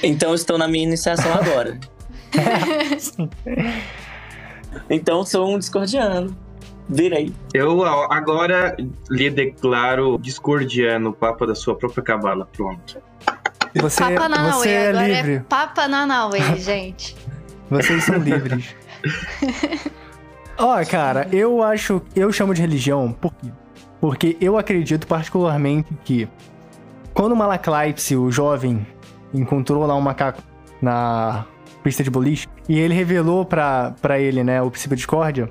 [0.03, 1.79] Então eu estou na minha iniciação agora.
[4.89, 6.35] então sou um discordiano.
[6.87, 7.31] Virei.
[7.53, 8.75] Eu agora
[9.09, 12.47] lhe declaro discordiano, papa da sua própria cabala.
[12.51, 12.97] Pronto.
[13.75, 15.33] Você, Papa Nanauê, você é agora livre.
[15.33, 17.15] é Papa Nanauê, gente.
[17.69, 18.75] Vocês são livres.
[20.57, 22.01] Ó, cara, eu acho.
[22.15, 23.51] Eu chamo de religião por quê?
[24.01, 26.27] Porque eu acredito particularmente que
[27.13, 28.85] quando o Malaclypse, o jovem,
[29.33, 30.41] encontrou lá um macaco
[30.81, 31.45] na
[31.89, 35.49] pista de boliche e ele revelou pra ele, né, o princípio de discórdia,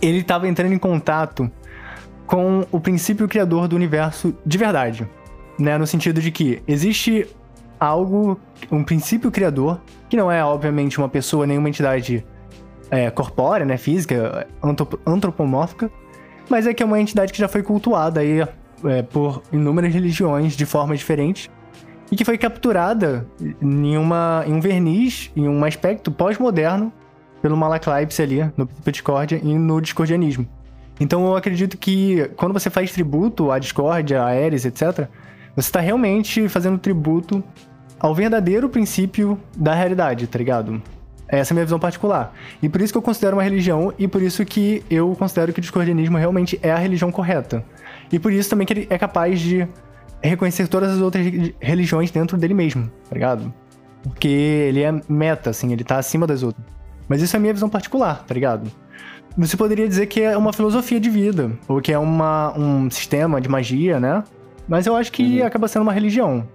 [0.00, 1.50] ele tava entrando em contato
[2.26, 5.06] com o princípio criador do universo de verdade,
[5.58, 7.26] né, no sentido de que existe
[7.78, 8.40] algo,
[8.72, 12.24] um princípio criador, que não é, obviamente, uma pessoa, nenhuma entidade
[12.90, 15.90] é, corpórea, né, física, antrop- antropomórfica,
[16.48, 18.40] mas é que é uma entidade que já foi cultuada aí
[18.84, 21.50] é, por inúmeras religiões de formas diferentes
[22.10, 23.26] e que foi capturada
[23.62, 26.92] em, uma, em um verniz, em um aspecto pós-moderno
[27.40, 30.46] pelo Malaclypse ali, no discórdia e no discordianismo.
[30.98, 35.08] Então eu acredito que quando você faz tributo à discórdia, a Ares, etc.,
[35.54, 37.42] você está realmente fazendo tributo
[37.98, 40.82] ao verdadeiro princípio da realidade, tá ligado?
[41.26, 42.34] Essa é a minha visão particular.
[42.60, 45.60] E por isso que eu considero uma religião, e por isso que eu considero que
[45.60, 47.64] o discordianismo realmente é a religião correta.
[48.10, 49.66] E por isso também que ele é capaz de
[50.28, 53.52] reconhecer todas as outras re- religiões dentro dele mesmo, tá ligado?
[54.02, 56.64] Porque ele é meta, assim, ele tá acima das outras.
[57.08, 58.70] Mas isso é a minha visão particular, tá ligado?
[59.36, 63.40] Você poderia dizer que é uma filosofia de vida, ou que é uma, um sistema
[63.40, 64.24] de magia, né?
[64.68, 66.46] Mas eu acho que acaba sendo uma religião.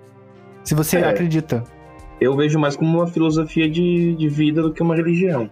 [0.63, 1.09] Se você É.
[1.09, 1.63] acredita.
[2.19, 5.49] Eu vejo mais como uma filosofia de, de vida do que uma religião.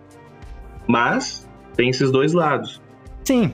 [0.88, 2.81] Mas tem esses dois lados.
[3.23, 3.53] Sim.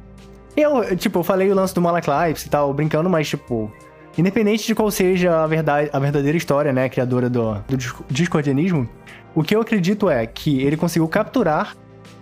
[0.55, 3.71] Eu, tipo, eu falei o lance do Malaclypse e tal, brincando, mas, tipo,
[4.18, 8.89] independente de qual seja a, verdade, a verdadeira história, né, criadora do, do disco- discordianismo,
[9.36, 11.76] o que eu acredito é que ele conseguiu capturar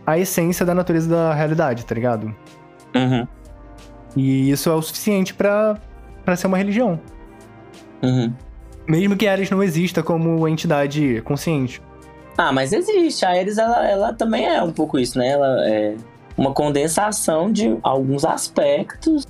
[0.06, 2.36] a essência da natureza da realidade, tá ligado?
[2.96, 3.28] Uhum.
[4.16, 5.78] E isso é o suficiente pra,
[6.24, 7.00] pra ser uma religião.
[8.02, 8.34] Uhum.
[8.88, 11.82] Mesmo que Ares não exista como entidade consciente.
[12.38, 13.26] Ah, mas existe.
[13.26, 15.30] A Ares, ela, ela também é um pouco isso, né?
[15.30, 15.96] Ela é
[16.38, 19.26] uma condensação de alguns aspectos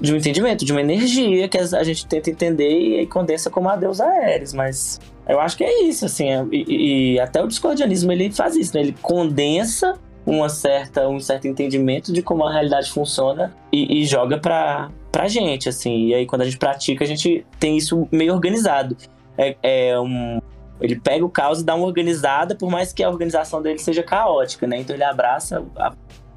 [0.00, 3.76] de um entendimento, de uma energia que a gente tenta entender e condensa como a
[3.76, 8.12] deusa Ares, mas eu acho que é isso, assim, é, e, e até o discordianismo
[8.12, 8.82] ele faz isso, né?
[8.82, 14.38] Ele condensa uma certa, um certo entendimento de como a realidade funciona e, e joga
[14.38, 16.08] pra, pra gente, assim.
[16.08, 18.96] E aí, quando a gente pratica, a gente tem isso meio organizado.
[19.36, 20.40] É, é um,
[20.80, 24.02] ele pega o caos e dá uma organizada, por mais que a organização dele seja
[24.02, 24.78] caótica, né?
[24.78, 25.92] Então ele abraça a,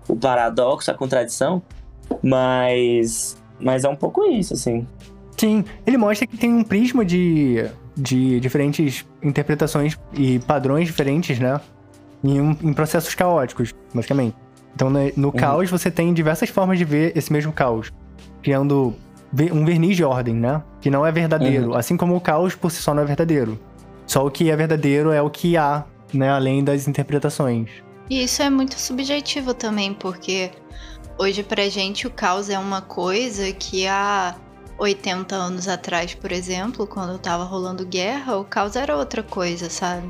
[0.07, 1.61] o paradoxo, a contradição,
[2.21, 4.87] mas, mas é um pouco isso, assim.
[5.37, 11.59] Sim, ele mostra que tem um prisma de, de diferentes interpretações e padrões diferentes, né?
[12.23, 14.35] Em, um, em processos caóticos, basicamente.
[14.75, 15.33] Então, no, no uhum.
[15.33, 17.91] caos, você tem diversas formas de ver esse mesmo caos,
[18.41, 18.95] criando
[19.51, 20.61] um verniz de ordem, né?
[20.79, 21.71] Que não é verdadeiro.
[21.71, 21.75] Uhum.
[21.75, 23.59] Assim como o caos por si só não é verdadeiro.
[24.05, 26.29] Só o que é verdadeiro é o que há, né?
[26.29, 27.69] Além das interpretações.
[28.09, 30.51] E isso é muito subjetivo também, porque
[31.17, 34.35] hoje pra gente o caos é uma coisa que há
[34.77, 40.07] 80 anos atrás, por exemplo, quando tava rolando guerra, o caos era outra coisa, sabe?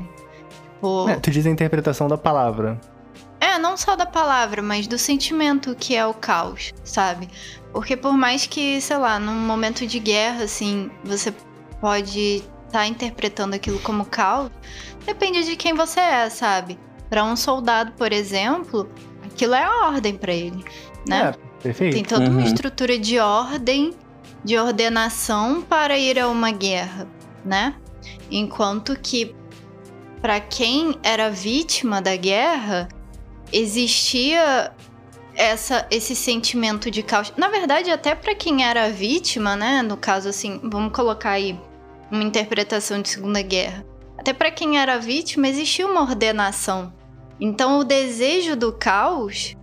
[0.84, 1.08] Tipo...
[1.08, 2.78] É, tu diz a interpretação da palavra.
[3.40, 7.28] É, não só da palavra, mas do sentimento que é o caos, sabe?
[7.72, 11.34] Porque por mais que, sei lá, num momento de guerra, assim, você
[11.80, 12.36] pode
[12.66, 14.50] estar tá interpretando aquilo como caos,
[15.06, 16.78] depende de quem você é, sabe?
[17.08, 18.88] Para um soldado, por exemplo,
[19.24, 20.64] aquilo é a ordem para ele,
[21.06, 21.34] né?
[21.34, 21.94] É, perfeito.
[21.94, 22.38] Tem toda uhum.
[22.38, 23.94] uma estrutura de ordem,
[24.44, 27.06] de ordenação para ir a uma guerra,
[27.44, 27.74] né?
[28.30, 29.34] Enquanto que
[30.20, 32.88] para quem era vítima da guerra,
[33.52, 34.72] existia
[35.34, 37.32] essa, esse sentimento de caos.
[37.36, 39.82] Na verdade, até para quem era vítima, né?
[39.82, 41.58] No caso, assim, vamos colocar aí
[42.10, 43.84] uma interpretação de Segunda Guerra.
[44.16, 46.92] Até para quem era vítima, existia uma ordenação.
[47.40, 49.54] Então, o desejo do caos,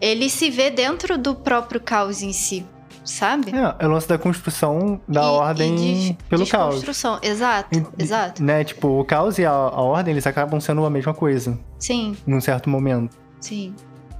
[0.00, 2.64] ele se vê dentro do próprio caos em si,
[3.04, 3.52] sabe?
[3.54, 6.76] É, é o lance da construção da e, ordem e de, pelo caos.
[6.76, 8.42] Construção, exato, e, exato.
[8.42, 11.58] Né, tipo, o caos e a, a ordem, eles acabam sendo a mesma coisa.
[11.78, 12.16] Sim.
[12.26, 13.16] Num certo momento.
[13.40, 13.74] Sim.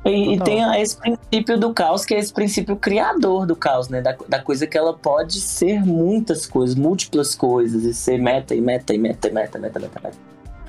[0.05, 4.01] E, e, tem esse princípio do caos, que é esse princípio criador do caos, né?
[4.01, 8.61] Da, da, coisa que ela pode ser muitas coisas, múltiplas coisas, e ser meta e
[8.63, 10.19] meta e meta e meta, meta, meta, meta.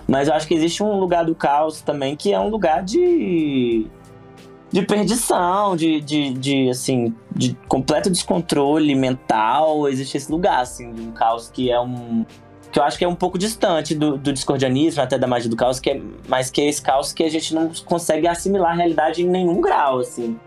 [0.05, 3.88] Mas eu acho que existe um lugar do caos também que é um lugar de.
[4.72, 9.88] De perdição, de, de, de assim, de completo descontrole mental.
[9.89, 12.26] Existe esse lugar, assim, de um caos que é um
[12.72, 15.57] que eu acho que é um pouco distante do, do discordianismo, até da magia do
[15.57, 18.76] caos, que é, mas que é esse caos que a gente não consegue assimilar a
[18.76, 20.39] realidade em nenhum grau, assim.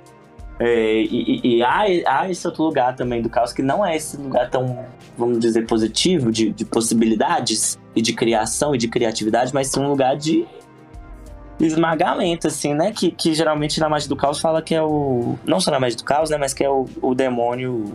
[0.58, 3.96] É, e, e, e há, há, esse outro lugar também do caos que não é
[3.96, 4.86] esse lugar tão,
[5.18, 9.88] vamos dizer, positivo, de, de possibilidades e de criação e de criatividade, mas sim um
[9.88, 10.46] lugar de
[11.61, 12.92] esmagamento, assim, né?
[12.92, 15.38] Que, que geralmente na magia do caos fala que é o.
[15.46, 16.36] Não só na magia do caos, né?
[16.38, 17.92] Mas que é o, o demônio.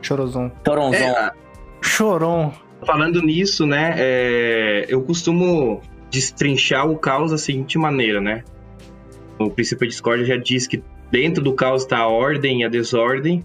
[0.00, 0.50] Chorozon.
[0.66, 0.96] Choronzon.
[0.96, 1.32] É,
[1.80, 2.52] Choron.
[2.84, 5.80] Falando nisso, né, é, eu costumo
[6.10, 8.42] destrinchar o caos da seguinte maneira, né?
[9.38, 12.68] O princípio de discórdia já diz que dentro do caos está a ordem e a
[12.68, 13.44] desordem,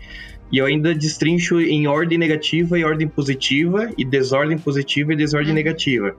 [0.51, 5.53] e eu ainda destrincho em ordem negativa e ordem positiva, e desordem positiva e desordem
[5.53, 6.15] negativa.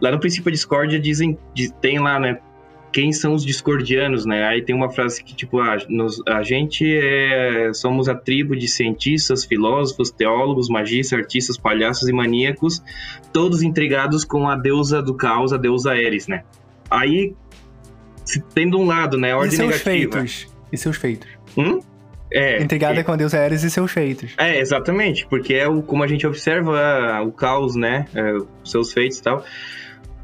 [0.00, 1.38] Lá no princípio de discórdia dizem,
[1.80, 2.38] tem lá, né,
[2.94, 4.44] quem são os discordianos, né?
[4.44, 8.68] Aí tem uma frase que, tipo, ah, nos, a gente é, somos a tribo de
[8.68, 12.80] cientistas, filósofos, teólogos, magistas, artistas, palhaços e maníacos,
[13.32, 16.44] todos intrigados com a deusa do caos, a deusa Ares, né?
[16.88, 17.34] Aí,
[18.54, 20.12] tendo um lado, né, ordem e seus negativa...
[20.12, 20.46] feitos?
[20.70, 21.28] E seus feitos?
[21.58, 21.80] Hum?
[22.32, 24.34] É, Intrigada é, com a deusa Ares e seus feitos.
[24.38, 29.18] É, exatamente, porque é o, como a gente observa o caos, né, é, seus feitos
[29.18, 29.44] e tal...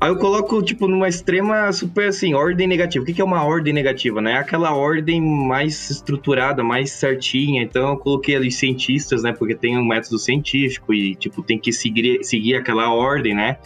[0.00, 3.04] Aí eu coloco, tipo, numa extrema, super assim, ordem negativa.
[3.04, 4.38] O que é uma ordem negativa, né?
[4.38, 7.62] Aquela ordem mais estruturada, mais certinha.
[7.62, 9.34] Então eu coloquei ali cientistas, né?
[9.34, 13.58] Porque tem um método científico e, tipo, tem que seguir, seguir aquela ordem, né?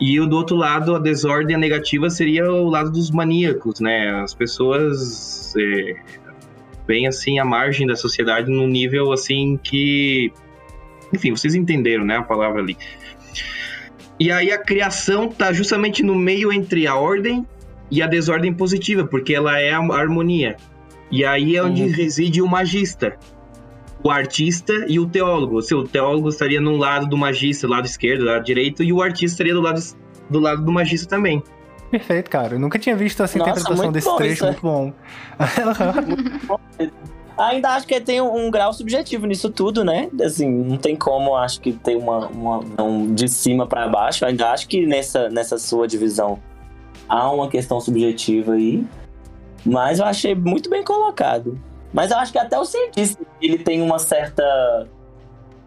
[0.00, 4.22] E do outro lado, a desordem negativa seria o lado dos maníacos, né?
[4.22, 5.96] As pessoas é,
[6.86, 10.32] bem assim à margem da sociedade num nível assim que.
[11.12, 12.16] Enfim, vocês entenderam, né?
[12.16, 12.74] A palavra ali.
[14.18, 17.46] E aí a criação tá justamente no meio entre a ordem
[17.90, 20.56] e a desordem positiva, porque ela é a harmonia.
[21.10, 21.92] E aí é onde uhum.
[21.92, 23.16] reside o magista,
[24.02, 25.56] o artista e o teólogo.
[25.56, 29.34] O seu teólogo estaria no lado do magista, lado esquerdo, lado direito, e o artista
[29.34, 29.80] estaria do lado
[30.30, 31.42] do, lado do magista também.
[31.90, 32.54] Perfeito, cara.
[32.54, 34.92] Eu nunca tinha visto essa Nossa, interpretação desse trecho, muito bom.
[36.06, 36.60] muito bom.
[37.36, 40.08] Ainda acho que tem um, um, grau subjetivo nisso tudo, né?
[40.22, 44.24] Assim, não tem como, acho que tem uma, uma um de cima para baixo.
[44.24, 46.38] Ainda acho que nessa, nessa sua divisão
[47.08, 48.86] há uma questão subjetiva aí.
[49.66, 51.58] Mas eu achei muito bem colocado.
[51.92, 54.42] Mas eu acho que até o cientista, ele tem uma certa...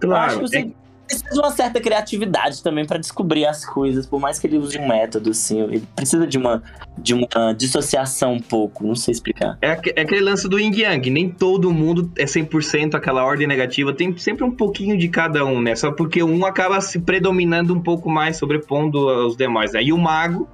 [0.02, 3.66] eu acho Claro, que o cientista precisa de uma certa criatividade também pra descobrir as
[3.66, 5.62] coisas, por mais que ele use um método, assim.
[5.62, 6.62] Ele precisa de uma,
[6.98, 9.58] de uma dissociação um pouco, não sei explicar.
[9.62, 11.10] é, é aquele lance do yin yang.
[11.10, 13.94] Nem todo mundo é 100% aquela ordem negativa.
[13.94, 15.76] Tem sempre um pouquinho de cada um, né?
[15.76, 19.72] Só porque um acaba se predominando um pouco mais, sobrepondo aos demais.
[19.74, 20.48] E o mago,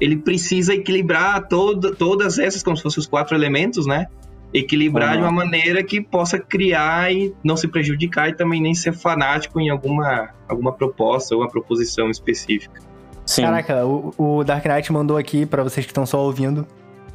[0.00, 4.06] ele precisa equilibrar todo, todas essas, como se fossem os quatro elementos, né?
[4.52, 5.16] Equilibrar Uhum.
[5.16, 9.60] de uma maneira que possa criar e não se prejudicar e também nem ser fanático
[9.60, 12.80] em alguma, alguma proposta ou uma proposição específica.
[13.26, 13.42] Sim.
[13.42, 16.66] Caraca, o, o Dark Knight mandou aqui, pra vocês que estão só ouvindo,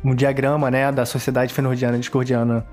[0.05, 2.65] um diagrama, né, da Sociedade Fenordiana e Discordiana.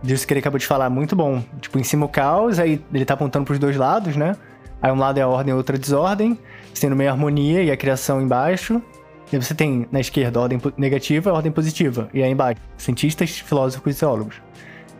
[0.00, 1.42] Disso que ele acabou de falar, muito bom.
[1.60, 4.36] Tipo, em cima o caos, aí ele tá apontando pros dois lados, né?
[4.80, 6.38] Aí um lado é a ordem, outro é a desordem.
[6.82, 8.82] No meio a harmonia e a criação embaixo.
[9.34, 12.08] E você tem na esquerda a ordem negativa e a ordem positiva.
[12.14, 14.36] E aí embaixo, cientistas, filósofos e teólogos.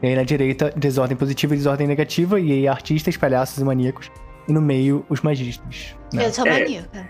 [0.02, 2.40] E aí na direita, desordem positiva e desordem negativa.
[2.40, 4.10] E aí artistas, palhaços e maníacos.
[4.48, 5.94] E no meio, os magistas.
[6.12, 6.26] né?
[6.26, 6.50] Eu sou É.
[6.58, 7.08] maníaca.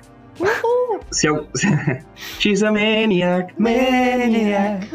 [1.10, 1.46] Se eu...
[2.40, 4.86] She's a maniac, maniac.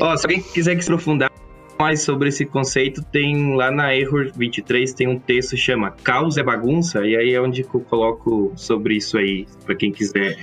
[0.00, 1.30] Ó, se alguém quiser que se aprofundar
[1.78, 6.36] mais sobre esse conceito, tem lá na Error 23 tem um texto que chama Caos
[6.36, 10.36] é Bagunça, e aí é onde eu coloco sobre isso aí, pra quem quiser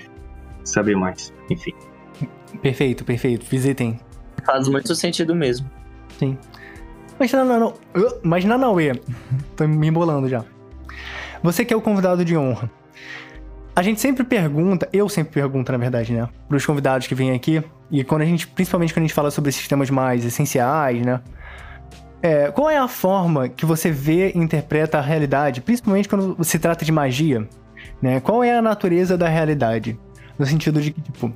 [0.69, 1.33] saber mais.
[1.49, 1.73] Enfim.
[2.61, 3.45] Perfeito, perfeito.
[3.45, 3.99] Visitem.
[4.45, 5.69] Faz muito sentido mesmo.
[7.19, 7.73] Mas não, não, não.
[8.23, 8.93] Mas não, não, Uê.
[9.55, 10.43] Tô me embolando já.
[11.43, 12.69] Você que é o convidado de honra.
[13.75, 16.27] A gente sempre pergunta, eu sempre pergunto, na verdade, né?
[16.49, 17.63] Pros convidados que vêm aqui.
[17.91, 21.21] E quando a gente, principalmente quando a gente fala sobre esses temas mais essenciais, né?
[22.21, 26.57] É, qual é a forma que você vê e interpreta a realidade, principalmente quando se
[26.57, 27.47] trata de magia?
[28.01, 28.19] Né?
[28.19, 29.97] Qual é a natureza da realidade?
[30.37, 31.31] No sentido de que, tipo,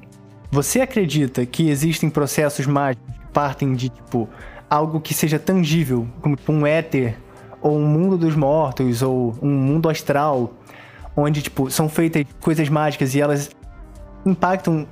[0.51, 4.29] você acredita que existem processos mágicos que partem de, tipo,
[4.69, 7.17] algo que seja tangível, como tipo, um éter,
[7.61, 10.53] ou um mundo dos mortos, ou um mundo astral,
[11.15, 13.49] onde, tipo, são feitas coisas mágicas e elas
[14.25, 14.87] impactam,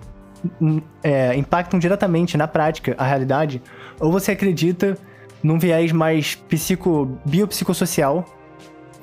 [0.61, 3.61] hum, é, impactam diretamente na prática a realidade?
[3.99, 4.97] Ou você acredita
[5.43, 8.25] num viés mais psico, biopsicossocial,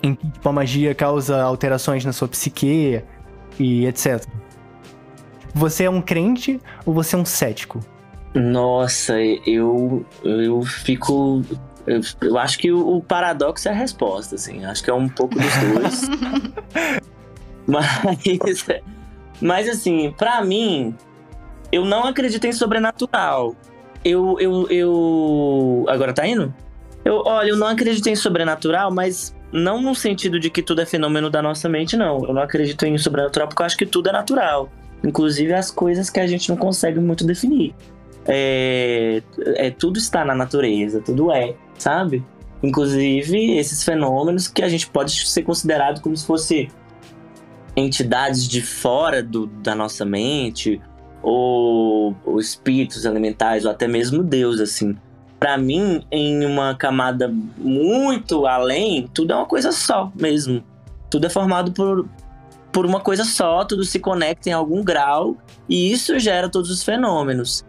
[0.03, 3.03] em que tipo, a magia causa alterações na sua psique
[3.59, 4.27] e etc.
[5.57, 7.81] Você é um crente ou você é um cético?
[8.35, 11.43] Nossa, eu, eu fico.
[11.87, 14.67] Eu, eu acho que o, o paradoxo é a resposta, assim.
[14.67, 16.03] Acho que é um pouco dos dois.
[17.67, 18.67] mas,
[19.41, 20.95] mas, assim, pra mim,
[21.73, 23.57] eu não acredito em sobrenatural.
[24.05, 25.87] Eu, eu, eu.
[25.89, 26.55] Agora tá indo?
[27.03, 30.87] Eu, olha, eu não acredito em sobrenatural, mas não no sentido de que tudo é
[30.87, 32.23] fenômeno da nossa mente, não.
[32.27, 34.71] Eu não acredito em sobrenatural porque eu acho que tudo é natural.
[35.05, 37.75] Inclusive as coisas que a gente não consegue muito definir.
[38.27, 42.25] É, é, tudo está na natureza, tudo é, sabe?
[42.63, 46.69] Inclusive esses fenômenos que a gente pode ser considerado como se fosse
[47.77, 50.81] entidades de fora do, da nossa mente,
[51.23, 54.97] ou, ou espíritos elementais, ou até mesmo Deus, assim.
[55.39, 60.65] Pra mim, em uma camada muito além, tudo é uma coisa só mesmo.
[61.11, 62.09] Tudo é formado por,
[62.77, 65.35] por uma coisa só, tudo se conecta em algum grau,
[65.66, 67.64] e isso gera todos os fenômenos.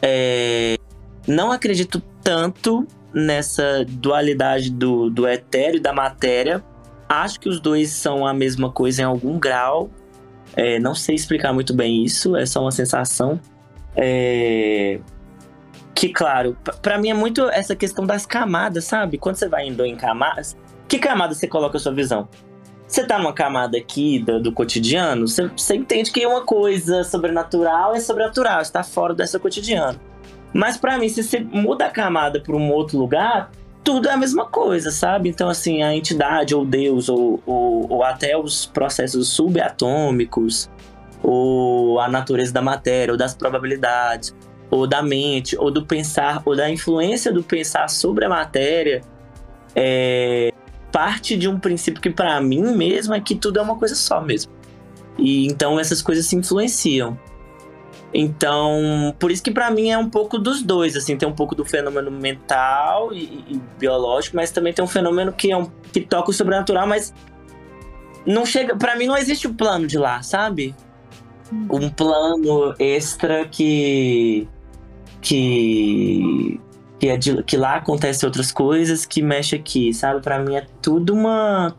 [0.00, 0.78] É,
[1.28, 6.64] não acredito tanto nessa dualidade do, do etéreo e da matéria.
[7.06, 9.90] Acho que os dois são a mesma coisa em algum grau.
[10.56, 13.38] É, não sei explicar muito bem isso, é só uma sensação.
[13.94, 15.00] É,
[15.94, 19.18] que, claro, p- pra mim é muito essa questão das camadas, sabe?
[19.18, 20.56] Quando você vai indo em camadas,
[20.88, 22.26] que camada você coloca a sua visão?
[22.86, 27.94] Você tá numa camada aqui do, do cotidiano, você, você entende que uma coisa sobrenatural
[27.94, 29.98] é sobrenatural, está fora dessa cotidiano.
[30.52, 33.50] Mas pra mim, se você muda a camada pra um outro lugar,
[33.82, 35.28] tudo é a mesma coisa, sabe?
[35.28, 40.70] Então, assim, a entidade, ou Deus, ou, ou, ou até os processos subatômicos,
[41.22, 44.34] ou a natureza da matéria, ou das probabilidades,
[44.70, 49.02] ou da mente, ou do pensar, ou da influência do pensar sobre a matéria,
[49.74, 50.52] é,
[50.96, 54.18] parte de um princípio que pra mim mesmo é que tudo é uma coisa só
[54.18, 54.50] mesmo.
[55.18, 57.20] E então essas coisas se influenciam.
[58.14, 61.54] Então, por isso que pra mim é um pouco dos dois, assim, tem um pouco
[61.54, 66.00] do fenômeno mental e, e biológico, mas também tem um fenômeno que é um que
[66.00, 67.12] toca o sobrenatural, mas
[68.24, 70.74] não chega, Pra mim não existe o plano de lá, sabe?
[71.70, 74.48] Um plano extra que
[75.20, 76.58] que
[76.98, 80.20] que, é de, que lá acontecem outras coisas que mexe aqui, sabe?
[80.20, 81.74] Pra mim é tudo uma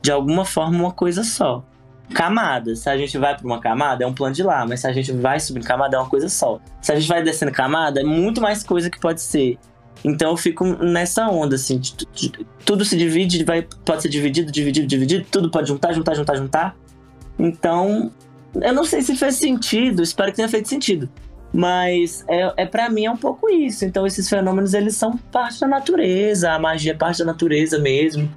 [0.00, 1.64] de alguma forma uma coisa só.
[2.12, 4.86] Camadas, se a gente vai pra uma camada é um plano de lá, mas se
[4.86, 6.60] a gente vai subindo camada é uma coisa só.
[6.80, 9.58] Se a gente vai descendo camada é muito mais coisa que pode ser
[10.04, 14.08] Então eu fico nessa onda, assim, de, de, de, tudo se divide, vai, pode ser
[14.08, 16.76] dividido, dividido, dividido, tudo pode juntar, juntar, juntar, juntar.
[17.38, 18.10] Então,
[18.60, 21.08] eu não sei se fez sentido, espero que tenha feito sentido.
[21.52, 23.84] Mas é, é para mim é um pouco isso.
[23.84, 28.30] Então esses fenômenos eles são parte da natureza, a magia é parte da natureza mesmo.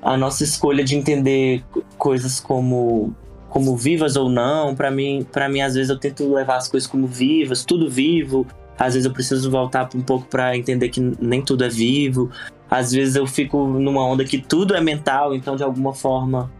[0.00, 1.64] A nossa escolha de entender
[1.98, 3.14] coisas como
[3.48, 6.88] como vivas ou não, para mim, para mim às vezes eu tento levar as coisas
[6.88, 8.46] como vivas, tudo vivo.
[8.78, 12.30] Às vezes eu preciso voltar um pouco para entender que nem tudo é vivo.
[12.70, 16.50] Às vezes eu fico numa onda que tudo é mental, então de alguma forma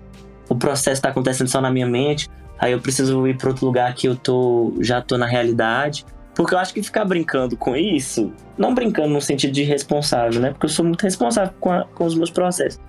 [0.49, 2.29] o processo está acontecendo só na minha mente.
[2.61, 6.05] Aí eu preciso ir para outro lugar que eu tô já tô na realidade.
[6.35, 10.51] Porque eu acho que ficar brincando com isso, não brincando no sentido de responsável, né?
[10.51, 12.81] Porque eu sou muito responsável com, a, com os meus processos.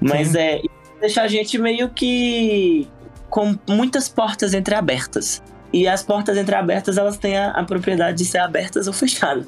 [0.00, 0.38] Mas Sim.
[0.38, 0.62] é
[1.00, 2.86] deixar a gente meio que
[3.30, 5.42] com muitas portas entreabertas.
[5.72, 9.46] E as portas entreabertas, elas têm a, a propriedade de ser abertas ou fechadas.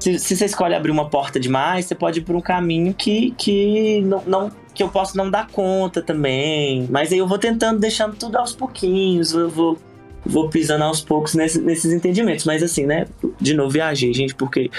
[0.00, 3.30] Se, se, você escolhe abrir uma porta demais, você pode ir por um caminho que,
[3.38, 6.86] que não, não que eu posso não dar conta também.
[6.90, 9.78] Mas aí eu vou tentando, deixando tudo aos pouquinhos, eu vou,
[10.26, 12.44] vou pisando aos poucos nesse, nesses entendimentos.
[12.44, 13.06] Mas assim, né?
[13.40, 14.70] De novo, viajei, gente, porque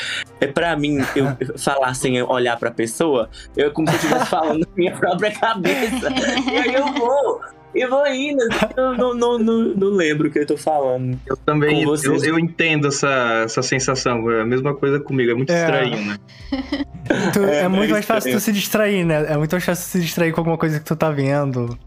[0.41, 4.29] é para mim eu falar sem olhar pra pessoa, eu é como se eu estivesse
[4.29, 6.09] falando na minha própria cabeça.
[6.51, 7.41] e aí eu vou
[7.75, 8.41] e vou indo,
[8.77, 11.19] eu não, não, não, não, lembro o que eu tô falando.
[11.27, 15.51] Eu também, eu, eu, entendo essa, essa sensação, é a mesma coisa comigo, é muito
[15.51, 15.61] é.
[15.61, 16.17] estranho, né?
[17.33, 19.25] Tu, é, é, muito mais fácil tu se distrair, né?
[19.27, 21.77] É muito mais fácil se distrair com alguma coisa que tu tá vendo.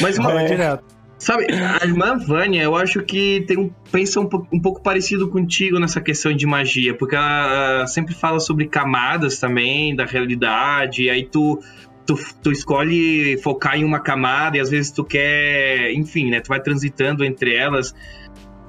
[0.00, 0.46] Mas uma, é.
[0.46, 0.84] direto.
[1.22, 5.78] Sabe, a irmã Vânia, eu acho que tem um, pensa um, um, pouco parecido contigo
[5.78, 11.24] nessa questão de magia, porque ela sempre fala sobre camadas também da realidade, e aí
[11.24, 11.60] tu
[12.06, 16.40] tu, tu escolhe focar em uma camada e às vezes tu quer, enfim, né?
[16.40, 17.94] Tu vai transitando entre elas.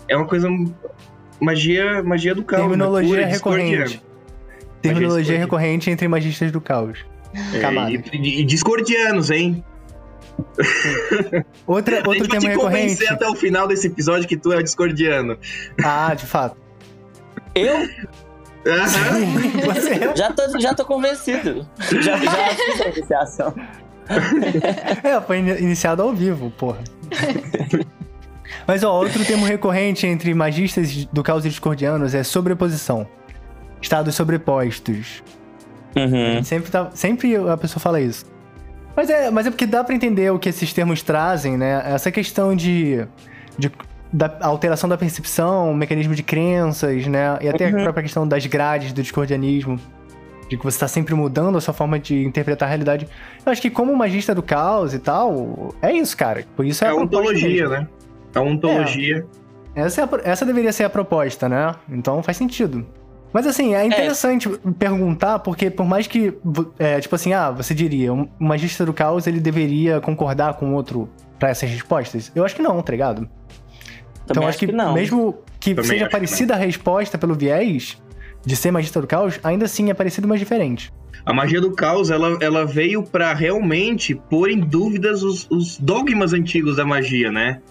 [0.07, 0.49] É uma coisa
[1.39, 2.61] magia, magia do caos.
[2.61, 2.69] Né?
[2.69, 3.25] Terminologia né?
[3.25, 4.03] recorrente.
[4.81, 7.05] Terminologia recorrente entre magistas do caos.
[7.34, 9.63] É, e, e, discordianos, hein?
[11.65, 13.07] Outra, outro tema recorrente.
[13.07, 15.38] até o final desse episódio que tu é discordiano.
[15.84, 16.57] Ah, de fato.
[17.55, 17.88] Eu?
[18.66, 20.16] Uhum.
[20.16, 21.68] já, tô, já tô convencido.
[22.01, 23.53] Já, já fiz a iniciação.
[25.03, 26.80] É, foi iniciado ao vivo, porra.
[28.68, 33.07] Mas, ó, outro termo recorrente entre magistas do caos e discordianos é sobreposição.
[33.82, 35.24] Estados sobrepostos.
[35.95, 36.43] Uhum.
[36.43, 38.26] Sempre, tá, sempre a pessoa fala isso.
[38.95, 41.82] Mas é, mas é porque dá para entender o que esses termos trazem, né?
[41.86, 43.05] Essa questão de,
[43.57, 43.72] de
[44.14, 47.38] da alteração da percepção, mecanismo de crenças, né?
[47.41, 47.80] E até uhum.
[47.80, 49.80] a própria questão das grades do discordianismo.
[50.49, 53.07] De que você está sempre mudando a sua forma de interpretar a realidade.
[53.43, 56.45] Eu acho que como magista do caos e tal, é isso, cara.
[56.55, 57.88] Por isso é, é a ontologia, né?
[58.36, 59.26] A ontologia.
[59.76, 59.82] É.
[59.82, 61.74] Essa, é a, essa deveria ser a proposta, né?
[61.89, 62.86] Então faz sentido.
[63.32, 64.72] Mas assim, é interessante é.
[64.78, 66.38] perguntar, porque por mais que,
[66.78, 71.09] é, tipo assim, ah, você diria, um magista do caos, ele deveria concordar com outro
[71.39, 72.32] para essas respostas?
[72.36, 73.28] Eu acho que não, tá ligado?
[74.38, 78.01] Então acho que, que mesmo que Também seja parecida a resposta pelo viés
[78.45, 80.91] de ser magista do caos, ainda assim é parecido, mas diferente.
[81.25, 86.34] A magia do caos, ela, ela veio para realmente pôr em dúvidas os, os, dogmas
[86.34, 87.61] antigos da magia, né?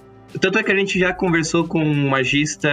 [0.41, 2.71] Tanto é que a gente já conversou com um magista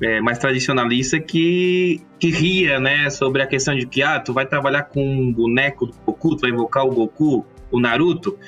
[0.00, 4.46] é, mais tradicionalista que, que ria, né, sobre a questão de que, ah, tu vai
[4.46, 8.38] trabalhar com um boneco do Goku, tu vai invocar o Goku, o Naruto.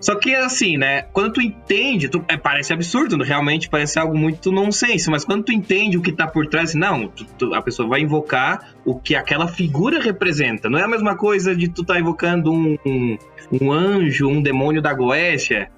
[0.00, 1.02] Só que assim, né?
[1.12, 5.52] Quando tu entende, tu, é, parece absurdo, realmente parece algo muito nonsense, mas quando tu
[5.52, 9.14] entende o que tá por trás, não, tu, tu, a pessoa vai invocar o que
[9.14, 10.70] aquela figura representa.
[10.70, 13.18] Não é a mesma coisa de tu tá invocando um, um,
[13.60, 15.70] um anjo, um demônio da Goécia,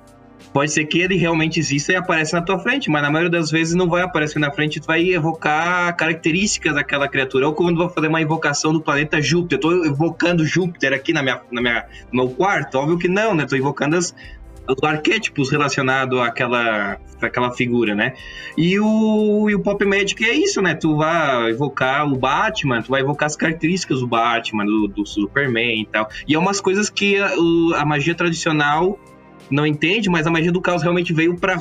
[0.53, 3.51] Pode ser que ele realmente exista e apareça na tua frente, mas na maioria das
[3.51, 7.49] vezes não vai aparecer na frente, tu vai evocar características daquela criatura.
[7.49, 11.23] Ou quando vou fazer uma invocação do planeta Júpiter, eu tô evocando Júpiter aqui na
[11.23, 12.77] minha, na minha, no meu quarto?
[12.77, 13.47] Óbvio que não, né?
[13.47, 14.15] Tô invocando as,
[14.69, 18.13] os arquétipos relacionados àquela, àquela figura, né?
[18.57, 20.75] E o, e o Pop Magic é isso, né?
[20.75, 25.81] Tu vai evocar o Batman, tu vai evocar as características do Batman, do, do Superman
[25.81, 26.09] e tal.
[26.29, 27.33] E é umas coisas que a,
[27.81, 28.99] a magia tradicional
[29.53, 31.57] não entende, mas a magia do caos realmente veio para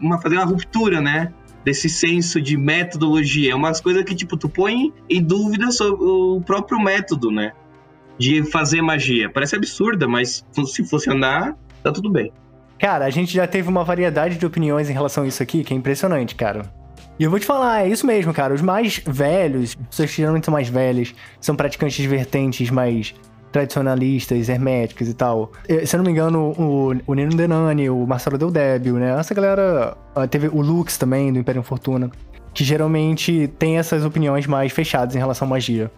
[0.00, 1.32] uma, fazer uma ruptura, né?
[1.64, 3.52] Desse senso de metodologia.
[3.52, 7.52] É umas coisas que, tipo, tu põe em dúvida sobre o próprio método, né?
[8.18, 9.30] De fazer magia.
[9.30, 12.32] Parece absurda, mas se funcionar, tá tudo bem.
[12.78, 15.72] Cara, a gente já teve uma variedade de opiniões em relação a isso aqui, que
[15.72, 16.70] é impressionante, cara.
[17.18, 18.52] E eu vou te falar, é isso mesmo, cara.
[18.52, 23.14] Os mais velhos, pessoas geralmente são mais velhas, são praticantes de vertentes mais
[23.52, 25.52] tradicionalistas, herméticos e tal.
[25.84, 29.18] Se eu não me engano, o, o Nino Denani, o Marcelo Del Débio, né?
[29.18, 29.96] Essa galera.
[30.14, 32.10] Ah, teve o Lux também, do Império Fortuna.
[32.54, 35.90] que geralmente tem essas opiniões mais fechadas em relação à magia.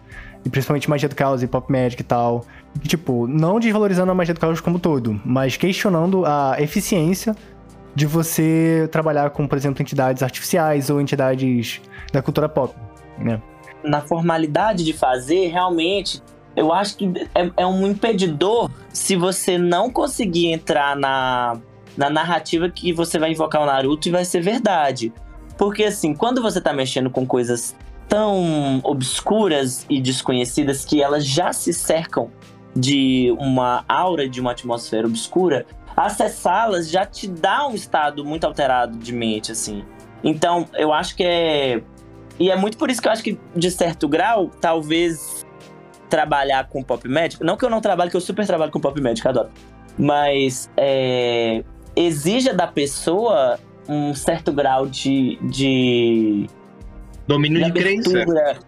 [0.45, 2.45] E principalmente magia do caos e pop magic e tal.
[2.83, 7.35] E, tipo, não desvalorizando a magia do caos como todo, mas questionando a eficiência
[7.95, 11.81] de você trabalhar com, por exemplo, entidades artificiais ou entidades
[12.11, 12.75] da cultura pop,
[13.17, 13.41] né?
[13.83, 16.21] Na formalidade de fazer, realmente,
[16.55, 21.59] eu acho que é, é um impedidor se você não conseguir entrar na,
[21.97, 25.13] na narrativa que você vai invocar o Naruto e vai ser verdade.
[25.57, 27.75] Porque, assim, quando você tá mexendo com coisas
[28.07, 32.29] tão obscuras e desconhecidas que elas já se cercam
[32.75, 38.97] de uma aura, de uma atmosfera obscura, acessá-las já te dá um estado muito alterado
[38.97, 39.83] de mente, assim.
[40.23, 41.81] Então, eu acho que é.
[42.37, 45.34] E é muito por isso que eu acho que, de certo grau, talvez
[46.15, 47.43] trabalhar com pop médico.
[47.43, 49.49] Não que eu não trabalhe, que eu super trabalho com pop médico, adoro.
[49.97, 51.63] Mas é,
[51.95, 55.37] exija da pessoa um certo grau de.
[55.41, 56.47] de
[57.27, 58.59] Domínio de, de crença.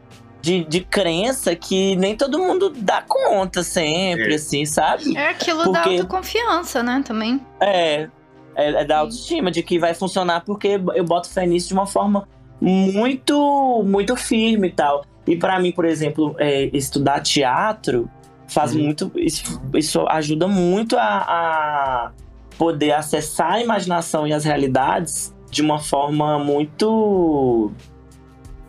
[0.42, 4.36] De, de crença que nem todo mundo dá conta sempre, É.
[4.36, 5.16] assim, sabe?
[5.18, 7.42] É aquilo da Porque- autoconfiança, né, também.
[7.60, 8.08] É,
[8.56, 11.86] é, é da autoestima, de que vai funcionar porque eu boto fé nisso de uma
[11.86, 12.28] forma
[12.62, 15.04] muito, muito firme e tal.
[15.28, 18.10] E pra mim, por exemplo, é, estudar teatro
[18.48, 18.84] faz Uhum.
[18.84, 19.12] muito.
[19.16, 22.12] Isso, isso ajuda muito a, a
[22.58, 27.72] poder acessar a imaginação e as realidades de uma forma muito.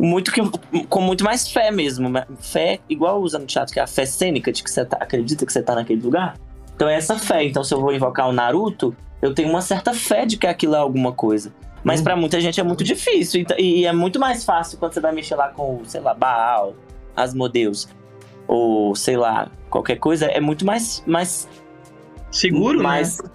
[0.00, 0.40] Muito que,
[0.88, 2.08] com muito mais fé mesmo.
[2.08, 2.24] né?
[2.40, 5.44] Fé, igual usa no teatro, que é a fé cênica, de que você tá- acredita
[5.44, 6.34] que você tá naquele lugar.
[6.76, 7.42] Então é essa fé.
[7.44, 10.76] Então, se eu vou invocar o Naruto, eu tenho uma certa fé de que aquilo
[10.76, 11.52] é alguma coisa.
[11.84, 13.40] Mas pra muita gente é muito difícil.
[13.40, 16.74] Então- E é muito mais fácil quando você vai mexer lá com, sei lá, Baal,
[17.16, 17.88] Asmodeus,
[18.46, 20.26] ou sei lá, qualquer coisa.
[20.26, 21.48] É muito mais, mais,
[22.30, 23.30] Seguro, mais né?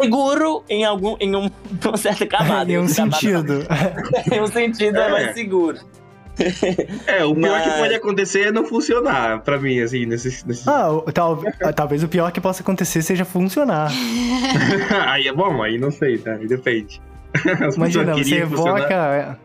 [0.00, 1.50] seguro em algum em um,
[1.84, 2.70] uma certa camada.
[2.72, 3.66] em um Camada- sentido.
[4.32, 5.10] em um sentido é É.
[5.10, 5.78] mais seguro.
[7.06, 10.46] É, o pior que Mas- pode acontecer é não funcionar pra mim, assim, nesse.
[10.46, 10.68] nesse...
[10.68, 11.40] Ah, tal-
[11.74, 13.90] talvez o pior que possa acontecer seja funcionar.
[15.08, 16.32] aí é bom, aí não sei, tá?
[16.34, 17.00] Aí depende.
[17.66, 19.38] As Imagina, você evoca.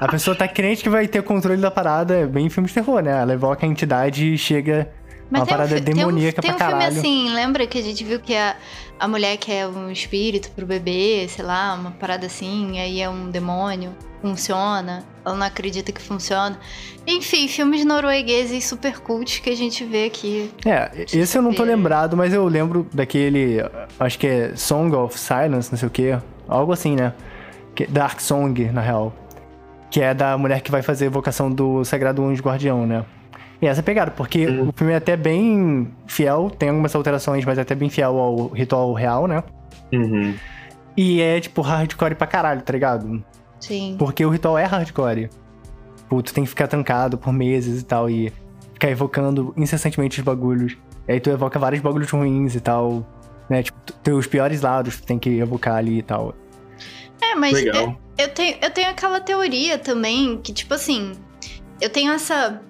[0.00, 3.02] A pessoa tá crente que vai ter controle da parada, é bem filme de terror,
[3.02, 3.22] né?
[3.22, 4.90] Ela evoca a entidade e chega.
[5.30, 6.92] Uma tem um parada fi- tem um- demoníaca tem um, pra caralho.
[6.92, 8.54] filme assim, lembra que a gente viu que a,
[9.00, 13.08] a mulher quer um espírito pro bebê, sei lá, uma parada assim, e aí é
[13.08, 16.58] um demônio, funciona, ela não acredita que funciona.
[17.06, 20.50] Enfim, filmes noruegueses super cultos que a gente vê aqui.
[20.66, 23.58] É, esse eu não tô lembrado, mas eu lembro daquele.
[23.98, 26.18] Acho que é Song of Silence, não sei o quê.
[26.46, 27.14] Algo assim, né?
[27.74, 29.12] Que- Dark Song, na real.
[29.90, 33.04] Que é da mulher que vai fazer a evocação do Sagrado Anjo Guardião, né?
[33.60, 34.68] E essa é pegada, porque Uhum.
[34.68, 38.48] o filme é até bem fiel, tem algumas alterações, mas é até bem fiel ao
[38.48, 39.42] ritual real, né?
[39.92, 40.34] Uhum.
[40.96, 43.22] E é, tipo, hardcore pra caralho, tá ligado?
[43.60, 43.94] Sim.
[43.98, 45.30] Porque o ritual é hardcore.
[46.08, 48.32] Pô, tu tem que ficar trancado por meses e tal, e
[48.74, 50.76] ficar evocando incessantemente os bagulhos.
[51.06, 53.06] E aí tu evoca vários bagulhos ruins e tal,
[53.48, 53.62] né?
[53.62, 56.34] Tipo, teus piores lados tu tem que evocar ali e tal.
[57.22, 57.96] É, mas Legal.
[58.18, 61.12] eu tenho, eu tenho aquela teoria também que, tipo assim,
[61.80, 62.60] eu tenho essa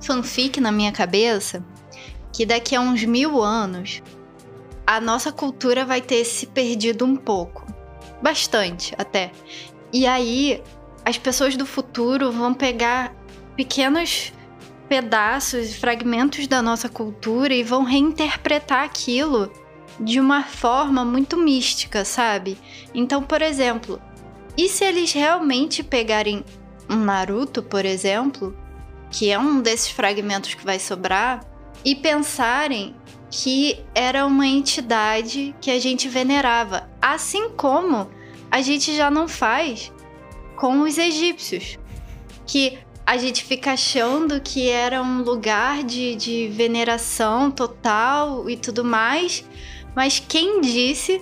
[0.00, 1.64] fanfic na minha cabeça
[2.32, 4.02] que daqui a uns mil anos
[4.86, 7.66] a nossa cultura vai ter se perdido um pouco.
[8.22, 9.32] Bastante, até.
[9.92, 10.62] E aí
[11.04, 13.14] as pessoas do futuro vão pegar
[13.56, 14.32] pequenos
[14.88, 19.50] pedaços, fragmentos da nossa cultura e vão reinterpretar aquilo
[20.00, 22.58] de uma forma muito mística, sabe?
[22.94, 24.00] Então, por exemplo,
[24.56, 26.44] e se eles realmente pegarem
[26.88, 28.56] um Naruto, por exemplo,
[29.10, 31.40] que é um desses fragmentos que vai sobrar,
[31.84, 32.94] e pensarem
[33.30, 38.10] que era uma entidade que a gente venerava, assim como
[38.50, 39.92] a gente já não faz
[40.56, 41.78] com os egípcios,
[42.46, 48.84] que a gente fica achando que era um lugar de, de veneração total e tudo
[48.84, 49.44] mais,
[49.98, 51.20] mas quem disse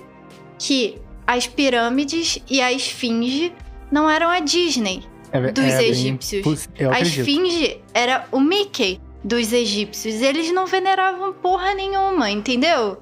[0.58, 3.50] que as pirâmides e a esfinge
[3.90, 5.02] não eram a Disney
[5.32, 6.68] É, ve- dos é egípcios?
[6.92, 10.20] a esfinge era o Mickey dos egípcios.
[10.20, 12.98] Eles não veneravam porra nenhuma, entendeu?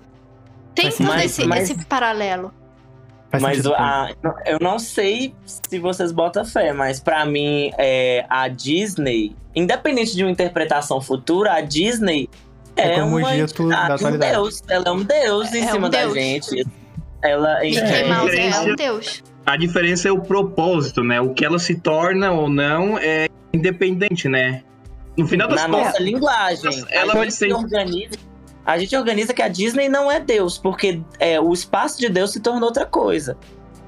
[0.76, 2.52] Tem todo sentido, esse, mas- esse paralelo.
[3.40, 4.10] Mas a-
[4.46, 10.22] eu não sei se vocês botam fé, mas pra mim, é, a Disney, independente de
[10.22, 12.30] uma interpretação futura, a Disney
[12.76, 14.32] É é, como o uma dito da entidade, um atualidade.
[14.32, 14.62] deus.
[14.68, 16.14] Ela é um deus em É um cima da deus.
[16.14, 16.66] gente.
[17.22, 19.22] Ela Mickey É, Mouse é um deus.
[19.46, 21.20] A diferença é o propósito, né?
[21.20, 24.62] O que ela se torna ou não é independente, né?
[25.16, 26.84] No final das na contas, nossa linguagem.
[26.90, 28.18] ela a vai gente ser- organiza.
[28.66, 32.32] A gente organiza que a Disney não é Deus, porque é, o espaço de Deus
[32.32, 33.36] se tornou outra coisa.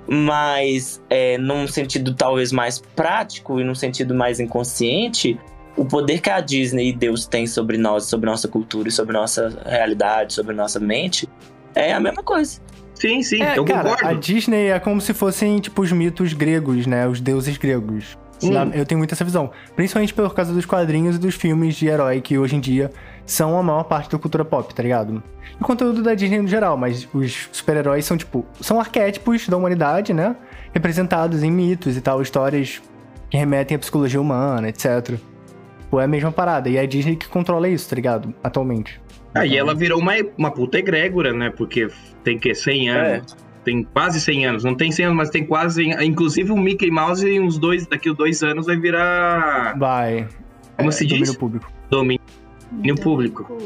[0.06, 5.38] Mas é, num sentido talvez mais prático e num sentido mais inconsciente,
[5.76, 9.12] o poder que a Disney e Deus têm sobre nós, sobre nossa cultura e sobre
[9.14, 11.28] nossa realidade, sobre nossa mente,
[11.74, 12.60] é a mesma coisa.
[12.94, 14.08] Sim, sim, É, eu cara, concordo.
[14.08, 17.06] a Disney é como se fossem, tipo, os mitos gregos, né?
[17.06, 18.16] Os deuses gregos.
[18.38, 18.52] Sim.
[18.74, 19.50] Eu tenho muito essa visão.
[19.74, 22.90] Principalmente por causa dos quadrinhos e dos filmes de herói que hoje em dia
[23.24, 25.22] são a maior parte da cultura pop, tá ligado?
[25.58, 29.56] E o conteúdo da Disney no geral, mas os super-heróis são, tipo, são arquétipos da
[29.56, 30.36] humanidade, né?
[30.72, 32.80] Representados em mitos e tal, histórias
[33.30, 35.18] que remetem à psicologia humana, etc.
[35.90, 36.68] Pô, é a mesma parada.
[36.68, 38.34] E é a Disney que controla isso, tá ligado?
[38.42, 39.00] Atualmente.
[39.34, 41.50] Aí ela virou uma, uma puta egrégora, né?
[41.50, 41.88] Porque
[42.24, 43.36] tem que 100 anos.
[43.64, 44.64] Tem quase 100 anos.
[44.64, 45.84] Não tem 100 anos, mas tem quase.
[46.04, 50.26] Inclusive o Mickey Mouse em uns dois, daqui a dois anos vai virar Vai.
[50.76, 51.18] Como é, se diz?
[51.18, 51.72] domínio público.
[51.90, 53.58] domínio público.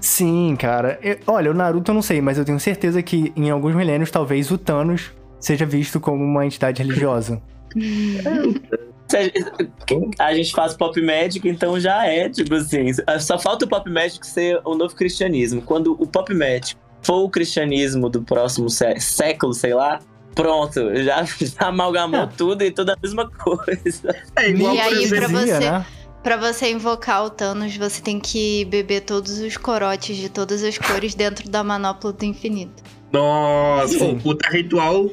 [0.00, 0.98] Sim, cara.
[1.02, 4.10] Eu- olha, o Naruto eu não sei, mas eu tenho certeza que em alguns milênios
[4.10, 7.40] talvez o Thanos seja visto como uma entidade religiosa.
[9.08, 12.86] Se a- A gente faz pop magic, então já é, tipo assim.
[13.20, 15.60] Só falta o pop magic ser o novo cristianismo.
[15.62, 19.98] Quando o pop magic for o cristianismo do próximo sé- século, sei lá,
[20.34, 22.26] pronto, já, já amalgamou É.
[22.36, 24.16] tudo e tudo a mesma coisa.
[24.36, 25.86] É igual, E aí, pra você- né?
[26.22, 30.78] Pra você invocar o Thanos, você tem que beber todos os corotes de todas as
[30.78, 32.82] cores dentro da manopla do infinito.
[33.12, 34.12] Nossa, Sim.
[34.12, 35.10] um puta ritual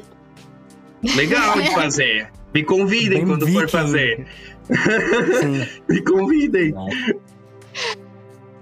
[1.14, 2.30] legal de fazer.
[2.54, 3.68] Me convidem Bem quando for viking.
[3.68, 4.26] fazer.
[5.40, 5.66] Sim.
[5.88, 6.74] Me convidem.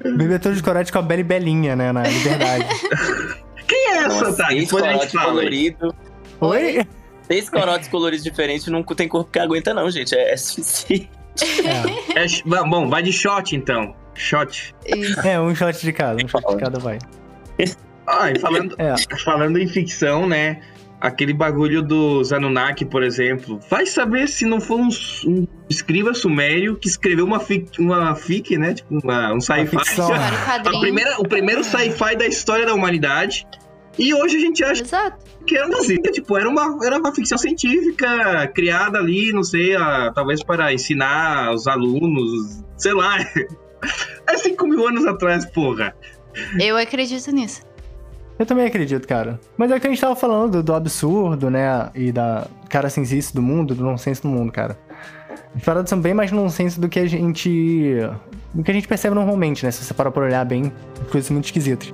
[0.03, 1.93] Beber todos os corotes com a Bela e Belinha, né?
[1.93, 2.65] Na liberdade.
[3.67, 4.49] Quem é essa, Nossa, tá?
[4.49, 5.43] seis Depois a gente fala.
[6.41, 6.87] Oi?
[7.29, 10.15] Seis corotes coloridos diferentes não tem corpo que aguenta, não, gente.
[10.15, 11.11] É, é suficiente.
[12.15, 12.25] É.
[12.25, 13.95] É, bom, vai de shot então.
[14.15, 14.75] Shot.
[14.87, 15.21] Isso.
[15.27, 16.25] É, um shot de cada.
[16.25, 16.99] Um shot de cada vai.
[18.07, 18.95] Ah, e falando, É.
[19.23, 20.61] falando em ficção, né?
[21.01, 23.59] Aquele bagulho dos Anunnaki, por exemplo.
[23.71, 24.89] Vai saber se não foi um,
[25.27, 28.75] um escriba sumério que escreveu uma fic, uma fic né?
[28.75, 29.77] Tipo, uma, um sci-fi.
[29.77, 33.47] A o primeiro sci-fi da história da humanidade.
[33.99, 35.25] E hoje a gente acha Exato.
[35.47, 40.13] que era uma, tipo, era uma, era uma ficção científica criada ali, não sei, ah,
[40.15, 43.17] talvez para ensinar os alunos, sei lá.
[44.29, 45.97] É 5 mil anos atrás, porra.
[46.61, 47.63] Eu acredito nisso.
[48.41, 49.39] Eu também acredito, cara.
[49.55, 51.91] Mas é o que a gente tava falando do, do absurdo, né?
[51.95, 54.79] E da cara sensice do mundo, do nonsense do mundo, cara.
[55.55, 57.99] As paradas são bem mais nonsense do que a gente.
[58.55, 59.71] do que a gente percebe normalmente, né?
[59.71, 60.73] Se você parar pra olhar bem,
[61.13, 61.93] coisas muito esquisitas.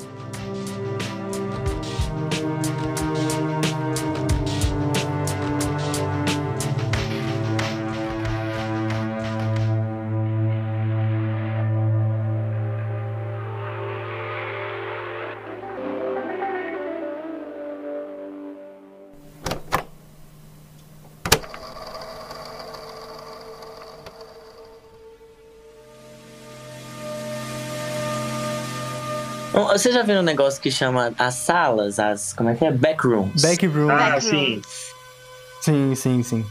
[29.76, 32.32] Você já viu um negócio que chama as salas, as.
[32.32, 32.70] Como é que é?
[32.70, 33.42] Backrooms.
[33.42, 33.90] Backroom.
[33.90, 34.24] Ah, Backrooms.
[34.24, 34.62] sim.
[35.60, 36.46] Sim, sim, sim.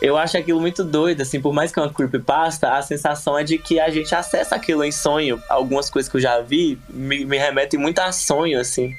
[0.00, 3.44] Eu acho aquilo muito doido, assim, por mais que é uma creepypasta, a sensação é
[3.44, 5.42] de que a gente acessa aquilo em sonho.
[5.48, 8.94] Algumas coisas que eu já vi me, me remetem muito a sonho, assim.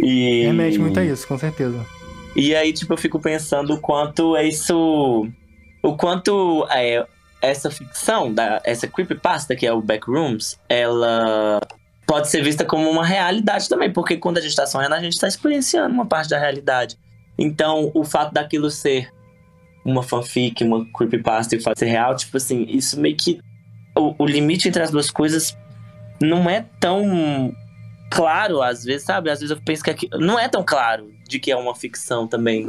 [0.00, 0.42] E...
[0.44, 1.86] Remete muito a isso, com certeza.
[2.34, 5.28] E aí, tipo, eu fico pensando o quanto isso.
[5.82, 7.06] O quanto é,
[7.40, 11.60] essa ficção, da, essa creepypasta, que é o Backrooms, ela
[12.12, 15.18] pode ser vista como uma realidade também, porque quando a gente tá sonhando, a gente
[15.18, 16.98] tá experienciando uma parte da realidade.
[17.38, 19.10] Então, o fato daquilo ser
[19.82, 23.40] uma fanfic, uma creepypasta e o fato de ser real, tipo assim, isso meio que.
[23.96, 25.56] O, o limite entre as duas coisas
[26.20, 27.54] não é tão
[28.10, 29.30] claro, às vezes, sabe?
[29.30, 32.28] Às vezes eu penso que aqui, não é tão claro de que é uma ficção
[32.28, 32.68] também.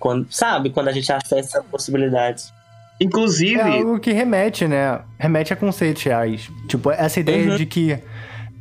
[0.00, 0.70] Quando, sabe?
[0.70, 2.50] Quando a gente acessa possibilidades.
[2.98, 4.98] Inclusive, É algo que remete, né?
[5.18, 6.50] Remete a conceitos reais.
[6.68, 7.56] Tipo, essa ideia Uhum.
[7.56, 7.98] de que.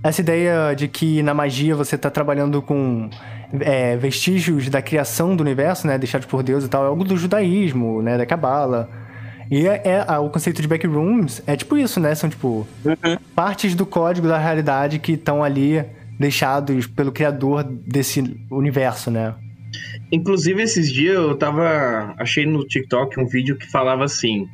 [0.07, 3.09] Essa ideia de que na magia você tá trabalhando com
[3.61, 5.97] é, vestígios da criação do universo, né?
[5.97, 8.17] Deixados por Deus e tal, é algo do judaísmo, né?
[8.17, 8.89] Da cabala.
[9.49, 12.13] E é, é- o conceito de backrooms é tipo isso, né?
[12.15, 13.17] São tipo Uhum.
[13.35, 15.83] partes do código da realidade que estão ali
[16.19, 19.33] deixados pelo criador desse universo, né?
[20.11, 22.13] inclusive esses dias eu tava.
[22.17, 24.47] Achei no TikTok um vídeo que falava assim.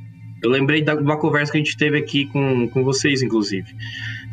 [0.44, 3.68] Eu lembrei da- de uma conversa que a gente teve aqui com, com vocês, inclusive,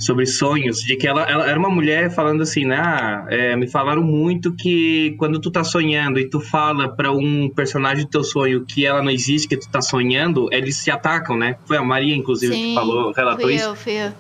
[0.01, 2.77] sobre sonhos, de que ela, ela era uma mulher falando assim, né?
[2.77, 7.51] Ah, é, me falaram muito que quando tu tá sonhando e tu fala pra um
[7.55, 11.37] personagem do teu sonho que ela não existe, que tu tá sonhando, eles se atacam,
[11.37, 11.55] né?
[11.69, 13.69] Foi a Maria, inclusive, que Sim, falou, relatou fui isso.
[13.69, 14.13] eu, fui eu.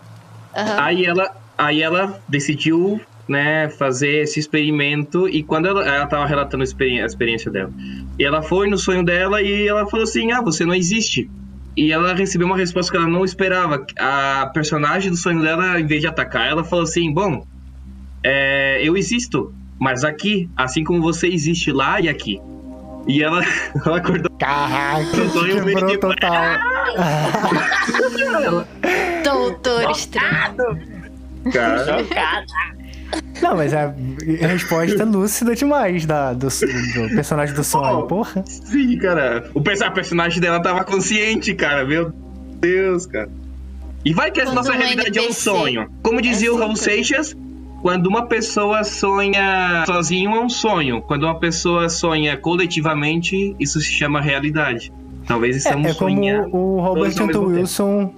[0.56, 0.80] Aham.
[0.80, 1.28] Aí ela,
[1.58, 6.66] aí ela decidiu né, fazer esse experimento e quando ela, ela tava relatando a
[7.06, 7.70] experiência dela.
[8.18, 11.30] E ela foi no sonho dela e ela falou assim: "Ah, você não existe".
[11.76, 13.84] E ela recebeu uma resposta que ela não esperava.
[13.98, 17.44] A personagem do sonho dela, em vez de atacar, ela falou assim: "Bom,
[18.24, 22.40] é, eu existo, mas aqui, assim como você existe lá e aqui".
[23.06, 23.42] E ela,
[23.86, 26.58] ela acordou Caraca, quebrou meio de- total.
[29.24, 30.56] Doutor Estranho.
[31.52, 32.02] cara.
[33.42, 33.92] Não, mas a
[34.46, 38.44] resposta lúcida demais da, do, do personagem do sonho, porra.
[38.46, 39.50] Sim, cara.
[39.54, 41.84] O personagem dela tava consciente, cara.
[41.84, 42.12] Meu
[42.60, 43.30] Deus, cara.
[44.04, 45.88] E vai que a Quando nossa realidade é um NPC sonho.
[46.02, 46.76] Como dizia o Raul.
[46.76, 47.36] Seixas,
[47.82, 51.02] quando uma pessoa sonha sozinho é um sonho.
[51.02, 54.92] Quando uma pessoa sonha coletivamente, isso se chama realidade.
[55.26, 56.56] Talvez estamos É, é como sonhando.
[56.56, 58.14] o Robert Anton Wilson.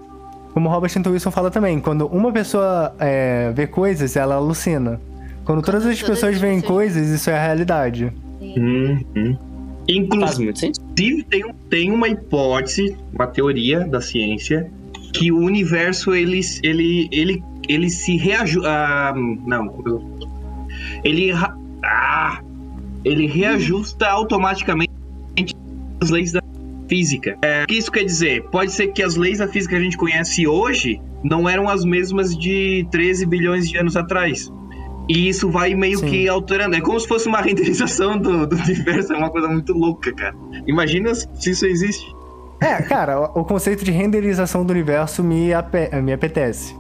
[0.53, 5.01] Como o Robert Anton Wilson fala também, quando uma pessoa é, vê coisas, ela alucina.
[5.45, 8.13] Quando todas as todas pessoas as veem pessoas- coisas, isso é a realidade.
[8.41, 9.01] Uhum.
[9.15, 9.39] Faz
[9.89, 10.53] Inclusive,
[11.29, 14.71] tem, tem uma hipótese, uma teoria da ciência,
[15.13, 18.69] que o universo ele, ele, ele, ele se reajusta.
[18.69, 19.83] Ah, não.
[21.03, 21.33] Ele.
[21.85, 22.41] Ah,
[23.05, 24.93] ele reajusta automaticamente
[26.01, 26.42] as leis da
[26.97, 27.39] física.
[27.41, 28.43] É, o que isso quer dizer?
[28.51, 31.85] Pode ser que as leis da física que a gente conhece hoje não eram as
[31.87, 34.53] mesmas de 13 bilhões de anos atrás.
[35.09, 36.07] E isso vai meio Sim.
[36.07, 36.77] que alterando.
[36.77, 39.13] É como se fosse uma renderização do, do universo.
[39.15, 40.35] É uma coisa muito louca, cara.
[40.67, 42.05] Imagina se isso existe.
[42.61, 46.77] É, cara, o conceito de renderização do universo me, ape- me apetece.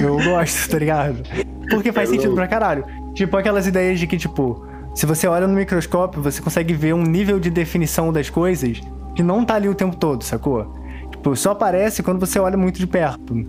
[0.00, 1.22] Eu gosto, tá ligado?
[1.68, 2.36] Porque faz É sentido louco.
[2.36, 2.84] pra caralho.
[3.14, 4.64] Tipo, aquelas ideias de que, tipo,
[4.94, 8.80] se você olha no microscópio, você consegue ver um nível de definição das coisas
[9.14, 10.74] que não tá ali o tempo todo, sacou?
[11.10, 13.46] Tipo, só aparece quando você olha muito de perto,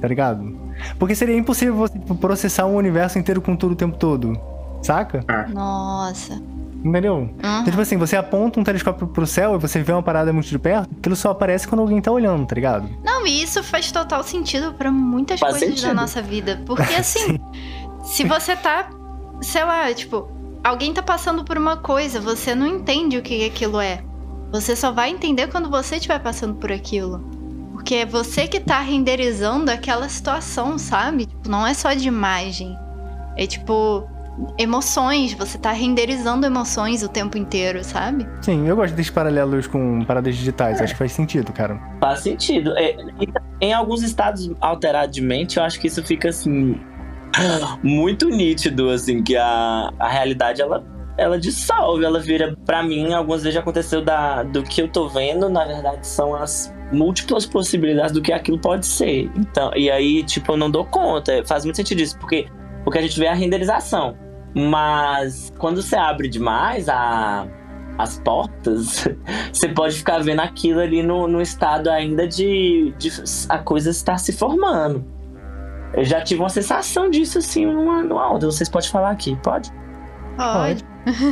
[0.00, 0.56] tá ligado?
[0.98, 4.38] Porque seria impossível você tipo, processar um universo inteiro com tudo o tempo todo,
[4.82, 5.24] saca?
[5.52, 6.40] Nossa.
[6.84, 7.14] Entendeu?
[7.16, 7.30] Uhum.
[7.38, 10.48] Então, tipo assim, você aponta um telescópio pro céu e você vê uma parada muito
[10.48, 12.88] de perto, aquilo só aparece quando alguém tá olhando, tá ligado?
[13.02, 15.96] Não, e isso faz total sentido pra muitas Faz coisas da sentido.
[15.96, 16.62] nossa vida.
[16.64, 17.40] Porque assim,
[18.04, 18.90] se você tá,
[19.42, 20.28] sei lá, tipo,
[20.62, 24.04] alguém tá passando por uma coisa, você não entende o que aquilo é.
[24.50, 27.20] Você só vai entender quando você estiver passando por aquilo.
[27.72, 31.26] Porque é você que tá renderizando aquela situação, sabe?
[31.26, 32.76] Tipo, não é só de imagem.
[33.36, 34.06] É tipo
[34.56, 38.26] emoções, você tá renderizando emoções o tempo inteiro, sabe?
[38.42, 41.80] Sim, eu gosto desses paralelos com paradas digitais, acho que faz sentido, cara.
[42.00, 42.72] Faz sentido.
[42.76, 42.96] É,
[43.60, 46.80] em alguns estados alterados de mente, eu acho que isso fica assim.
[47.82, 50.84] Muito nítido, assim, que a, a realidade ela,
[51.18, 52.56] ela dissolve, ela vira.
[52.64, 56.34] Pra mim, algumas vezes já aconteceu da, do que eu tô vendo, na verdade, são
[56.34, 59.30] as múltiplas possibilidades do que aquilo pode ser.
[59.36, 61.44] Então, e aí, tipo, eu não dou conta.
[61.44, 62.46] Faz muito sentido isso, porque,
[62.84, 64.16] porque a gente vê a renderização.
[64.54, 67.46] Mas quando você abre demais a,
[67.98, 69.06] as portas,
[69.52, 73.10] você pode ficar vendo aquilo ali no, no estado ainda de, de
[73.48, 75.04] a coisa estar se formando.
[75.94, 78.46] Eu já tive uma sensação disso, assim, numa, numa onda.
[78.46, 79.72] Vocês podem falar aqui, pode?
[80.36, 80.84] Pode.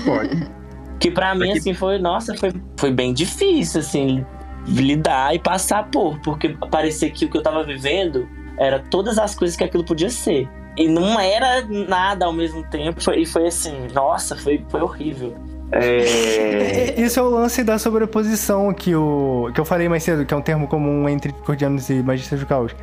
[0.04, 0.50] Pode.
[0.98, 4.24] Que pra mim, assim, foi, nossa, foi, foi bem difícil, assim,
[4.66, 8.26] lidar e passar por, porque parecia que o que eu tava vivendo
[8.58, 10.48] era todas as coisas que aquilo podia ser.
[10.76, 15.34] E não era nada ao mesmo tempo, e foi assim, nossa, foi, foi horrível.
[15.72, 16.94] É...
[17.00, 20.36] Isso é o lance da sobreposição que, o, que eu falei mais cedo, que é
[20.36, 22.74] um termo comum entre cordianos e magistas do caos.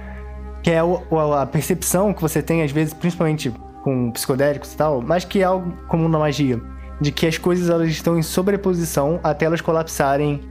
[0.62, 1.02] Que é o-
[1.34, 3.52] a percepção que você tem, às vezes, principalmente
[3.84, 6.60] com psicodélicos e tal, mas que é algo comum na magia.
[7.02, 10.42] De que as coisas elas estão em sobreposição até elas colapsarem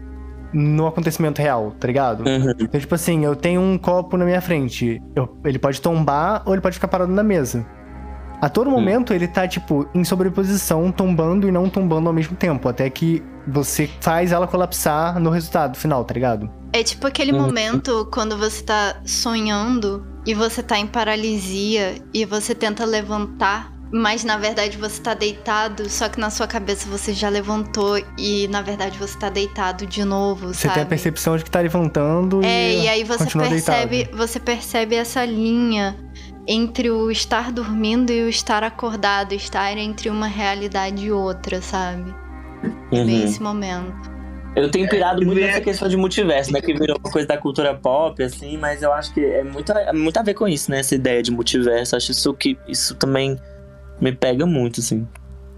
[0.53, 2.25] no acontecimento real, tá ligado?
[2.29, 2.51] Uhum.
[2.61, 5.01] Então, tipo assim, eu tenho um copo na minha frente.
[5.17, 7.65] eu- ele pode tombar ou ele pode ficar parado na mesa.
[8.41, 12.69] A todo momento ele tá, tipo, em sobreposição, tombando e não tombando ao mesmo tempo.
[12.69, 16.51] Até que você faz ela colapsar no resultado final, tá ligado?
[16.73, 17.41] É tipo aquele Uhum.
[17.41, 24.25] momento quando você tá sonhando e você tá em paralisia e você tenta levantar, mas
[24.25, 28.63] na verdade você tá deitado, só que na sua cabeça você já levantou e na
[28.63, 30.75] verdade você tá deitado de novo, Você sabe?
[30.75, 32.83] tem a percepção de que tá levantando É, e.
[32.85, 34.17] e aí você percebe, deitado.
[34.17, 35.97] você percebe essa linha
[36.47, 42.13] entre o estar dormindo e o estar acordado, estar entre uma realidade e outra, sabe?
[42.91, 43.25] É Uhum.
[43.25, 44.11] esse momento.
[44.55, 45.47] Eu tenho pirado muito É.
[45.47, 46.61] nessa questão de multiverso, né?
[46.61, 49.93] Que virou uma coisa da cultura pop, assim, mas eu acho que é muito, é
[49.93, 50.81] muito a ver com isso, né?
[50.81, 51.97] Essa ideia de multiverso.
[51.97, 53.39] Acho isso que isso também
[54.03, 55.07] me pega muito, assim.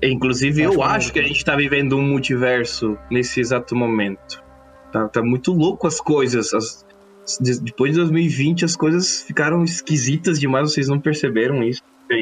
[0.03, 0.97] Inclusive, Acho eu maneiro.
[0.99, 4.43] acho que a gente tá vivendo um multiverso nesse exato momento.
[4.93, 6.53] Tá, tá muito louco as coisas.
[6.55, 6.85] as-
[7.41, 11.81] de- depois de 2020, as coisas ficaram esquisitas demais, vocês não perceberam isso.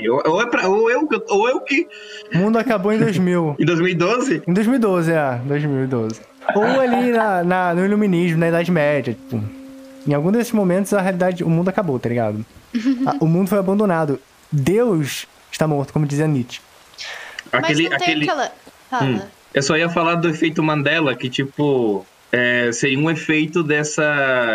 [0.09, 1.89] Ou, ou é pra, ou, eu, ou eu que.
[2.33, 3.57] O mundo acabou em 2000.
[3.59, 4.43] Em 2012?
[4.47, 5.41] Em 2012, é.
[5.45, 6.21] 2012.
[6.55, 9.43] Ou ali na, na- no iluminismo, na Idade Média, tipo.
[10.07, 12.47] Em algum desses momentos, a realidade, o mundo acabou, tá ligado?
[13.05, 14.21] A- o mundo foi abandonado.
[14.53, 16.61] Deus está morto, como dizia Nietzsche.
[17.53, 18.25] Aquele, Mas não tem aquele...
[18.25, 18.53] aquela.
[18.91, 19.05] Fala.
[19.05, 19.21] Hum.
[19.55, 22.07] Eu só ia falar do efeito Mandela, que tipo.
[22.33, 24.03] é, seria um efeito dessa.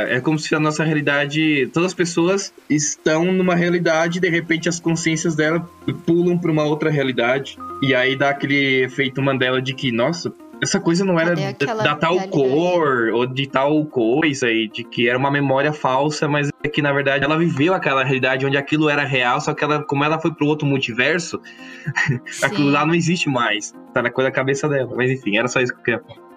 [0.09, 1.69] É como se a nossa realidade.
[1.71, 5.69] Todas as pessoas estão numa realidade e de repente as consciências dela
[6.05, 7.57] pulam para uma outra realidade.
[7.81, 12.17] E aí dá aquele efeito Mandela de que, nossa, essa coisa não era da, tal
[12.17, 12.31] realidade?
[12.31, 16.81] cor ou de tal coisa, e de que era uma memória falsa, mas é que
[16.81, 20.19] na verdade ela viveu aquela realidade onde aquilo era real, só que ela, como ela
[20.19, 21.39] foi pro outro multiverso,
[22.43, 23.73] aquilo lá não existe mais.
[23.93, 24.91] Tá na coisa da cabeça dela.
[24.95, 26.27] Mas enfim, era só isso que eu queria falar.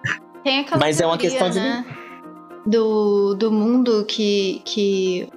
[0.43, 1.85] Tem aquela Mas é uma teoria, questão de- né,
[2.65, 5.27] do, do mundo que, que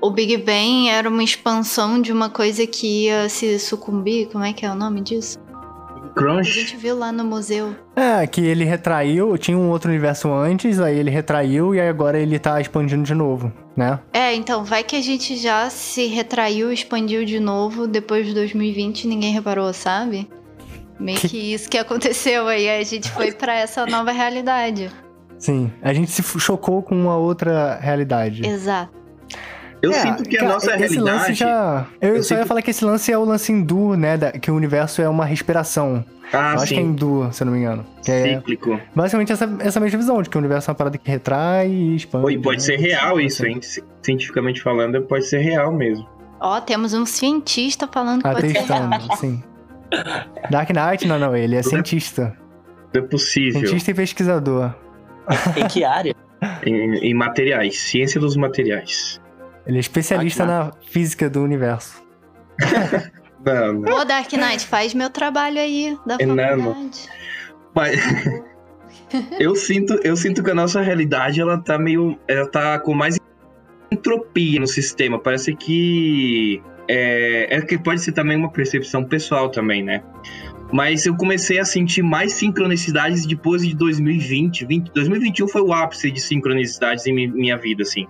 [0.00, 4.28] o Big Bang era uma expansão de uma coisa que ia se sucumbir.
[4.30, 5.38] Como é que é o nome disso?
[6.10, 6.50] A Crunch.
[6.50, 7.74] gente viu lá no museu.
[7.94, 12.38] É, que ele retraiu, tinha um outro universo antes, aí ele retraiu e agora ele
[12.38, 14.00] tá expandindo de novo, né?
[14.12, 19.04] É, então, vai que a gente já se retraiu, expandiu de novo depois de 2020
[19.04, 20.28] e ninguém reparou, sabe?
[20.98, 24.90] Meio que isso que aconteceu aí, a gente foi pra essa nova realidade.
[25.38, 28.46] Sim, a gente se chocou com uma outra realidade.
[28.46, 28.99] Exato.
[29.82, 31.34] Eu É, sinto que a cara, nossa esse lance realidade.
[31.34, 31.86] já.
[32.00, 34.16] Eu, eu só ia sinto- falar que esse lance é o lance hindu, né?
[34.18, 36.04] da- que o universo é uma respiração.
[36.32, 37.84] Ah, eu acho que é hindu, se eu não me engano.
[38.04, 38.78] Que é Cíclico.
[38.94, 41.96] basicamente essa, essa mesma visão, de que o universo é uma parada que retrai e
[41.96, 42.24] expande.
[42.26, 42.64] Oi, pode né?
[42.64, 43.52] ser real isso, Assim.
[43.54, 43.62] hein?
[43.62, 46.06] Ci- Cientificamente falando, pode ser real mesmo.
[46.38, 48.82] Ó, temos um cientista falando que pode ser real.
[48.84, 49.42] Atestando, sim.
[50.50, 52.36] Dark Knight, não, não, ele é cientista.
[52.94, 53.60] É possível.
[53.60, 54.72] Cientista e pesquisador.
[55.56, 56.14] Em que área?
[56.64, 57.78] Em, em materiais.
[57.78, 59.19] Ciência dos materiais.
[59.66, 62.02] Ele é especialista na física do universo.
[63.42, 63.94] Não, não.
[63.94, 67.08] Ô, Dark Knight, faz meu trabalho aí da É faculdade.
[67.74, 67.98] Mas
[69.40, 73.16] eu sinto, eu sinto que a nossa realidade ela tá meio, ela tá com mais
[73.90, 75.18] entropia no sistema.
[75.18, 80.02] Parece que é, é que pode ser também uma percepção pessoal também, né?
[80.70, 84.66] Mas eu comecei a sentir mais sincronicidades depois de 2020.
[84.66, 88.06] 20, 2021 foi o ápice de sincronicidades em mi- minha vida, assim.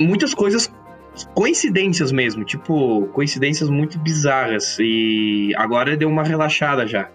[0.00, 0.72] Muitas coisas
[1.34, 4.76] coincidências mesmo, tipo, coincidências muito bizarras.
[4.78, 7.08] E agora deu uma relaxada já.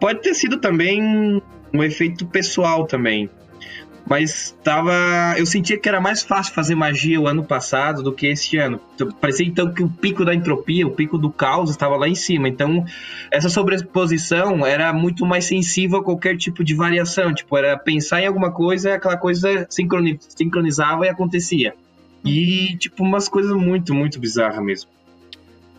[0.00, 1.40] Pode ter sido também
[1.72, 3.30] um efeito pessoal também.
[4.08, 4.92] Mas tava.
[5.36, 8.80] Eu sentia que era mais fácil fazer magia o ano passado do que esse ano.
[9.20, 12.48] Parecia então que o pico da entropia, o pico do caos estava lá em cima.
[12.48, 12.84] Então,
[13.32, 17.34] essa sobreposição era muito mais sensível a qualquer tipo de variação.
[17.34, 21.74] Tipo, era pensar em alguma coisa aquela coisa sincroni- sincronizava e acontecia.
[22.26, 24.90] E, tipo, umas coisas muito, muito bizarras mesmo.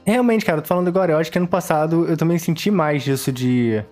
[0.06, 3.04] Realmente, cara, eu tô falando agora, eu acho que ano passado eu também senti mais
[3.04, 3.84] disso de,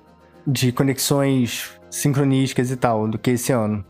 [0.48, 3.84] de conexões sincronísticas e tal, do que esse ano.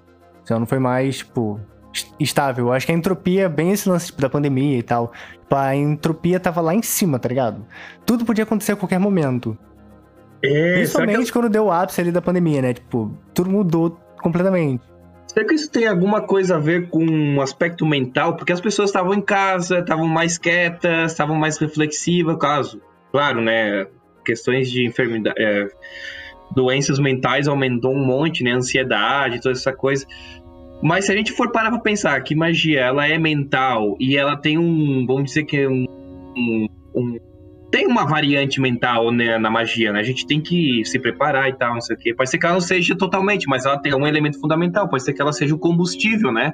[0.43, 1.59] Esse ano foi mais, tipo,
[1.93, 2.67] est- estável.
[2.67, 5.75] Eu acho que a entropia, bem esse lance tipo, da pandemia e tal, tipo, a
[5.75, 7.63] entropia tava lá em cima, tá ligado?
[8.05, 9.55] Tudo podia acontecer a qualquer momento.
[10.43, 12.73] É, Principalmente quando deu o ápice ali da pandemia, né?
[12.73, 14.83] Tipo, tudo mudou completamente.
[15.35, 18.35] Será que isso tem alguma coisa a ver com um aspecto mental?
[18.37, 22.81] Porque as pessoas estavam em casa, estavam mais quietas, estavam mais reflexivas, caso.
[23.11, 23.85] Claro, né?
[24.25, 25.35] Questões de enfermidade.
[25.37, 25.67] é,
[26.55, 28.51] doenças mentais aumentou um monte, né?
[28.53, 30.05] Ansiedade, toda essa coisa.
[30.81, 34.35] Mas se a gente for parar pra pensar que magia ela é mental e ela
[34.37, 35.85] tem um, vamos dizer que um,
[36.35, 37.19] um- um-
[37.71, 39.99] tem uma variante mental né, na magia, né?
[39.99, 42.13] A gente tem que se preparar e tal, não sei o quê.
[42.13, 44.87] Pode ser que ela não seja totalmente, mas ela tem um elemento fundamental.
[44.87, 46.53] Pode ser que ela seja o combustível, né?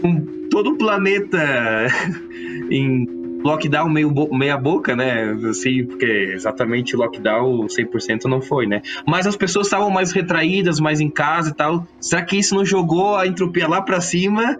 [0.00, 1.38] Com todo o planeta
[2.70, 3.06] em
[3.44, 5.36] lockdown meio bo- meia boca, né?
[5.50, 8.82] Assim, porque exatamente lockdown 100% não foi, né?
[9.06, 11.86] Mas as pessoas estavam mais retraídas, mais em casa e tal.
[12.00, 14.56] Será que isso não jogou a entropia lá pra cima?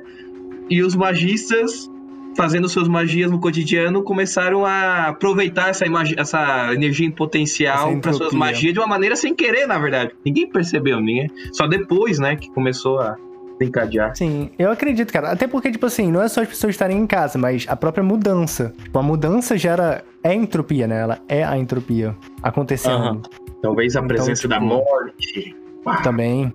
[0.69, 1.91] E os magistas,
[2.37, 5.85] fazendo suas magias no cotidiano, começaram a aproveitar essa,
[6.17, 10.13] essa energia em potencial Essa para suas magias de uma maneira sem querer, na verdade.
[10.25, 11.31] Ninguém percebeu, ninguém.
[11.53, 13.17] Só depois, né, que começou a
[13.61, 14.15] encadear.
[14.15, 15.33] Sim, eu acredito, cara.
[15.33, 18.05] Até porque, tipo assim, não é só as pessoas estarem em casa, mas a própria
[18.05, 18.75] mudança.
[18.83, 20.05] Tipo, a mudança gera.
[20.23, 21.01] É entropia, né?
[21.01, 23.23] Ela é a entropia acontecendo Aham.
[23.63, 25.57] Talvez a Então, presença da tipo, morte.
[26.03, 26.53] também.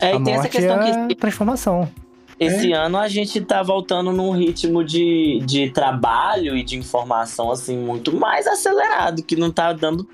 [0.00, 1.88] É, a e tem essa morte questão é que transformação.
[2.38, 7.76] Esse ano a gente tá voltando num ritmo de, de trabalho e de informação, assim,
[7.76, 10.06] muito mais acelerado, que não tá dando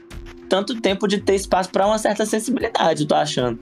[0.49, 3.59] tanto tempo de ter espaço pra uma certa sensibilidade, eu tô achando.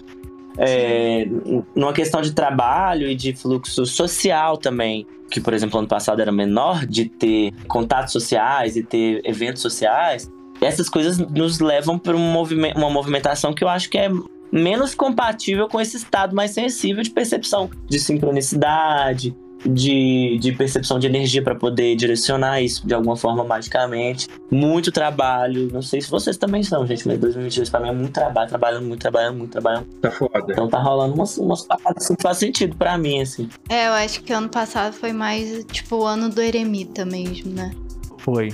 [0.58, 1.26] é,
[1.74, 5.06] numa questão de trabalho e de fluxo social também.
[5.30, 10.30] Que, por exemplo, ano passado era menor, de ter contatos sociais e ter eventos sociais.
[10.60, 14.08] Essas coisas nos levam para um movime- uma movimentação que eu acho que é
[14.52, 21.06] menos compatível com esse estado mais sensível de percepção de sincronicidade, de, de percepção de
[21.06, 24.28] energia para poder direcionar isso de alguma forma magicamente.
[24.50, 25.68] Muito trabalho.
[25.72, 28.86] Não sei se vocês também são, gente, mas 2022 para mim é muito trabalho, trabalhando
[28.86, 29.86] muito, trabalhando muito, trabalhando.
[30.00, 30.44] Tá foda.
[30.48, 33.48] Então tá rolando umas, umas paradas assim que faz sentido pra mim, assim.
[33.68, 37.72] É, eu acho que ano passado foi mais, tipo, o ano do eremita mesmo, né?
[38.18, 38.52] Foi.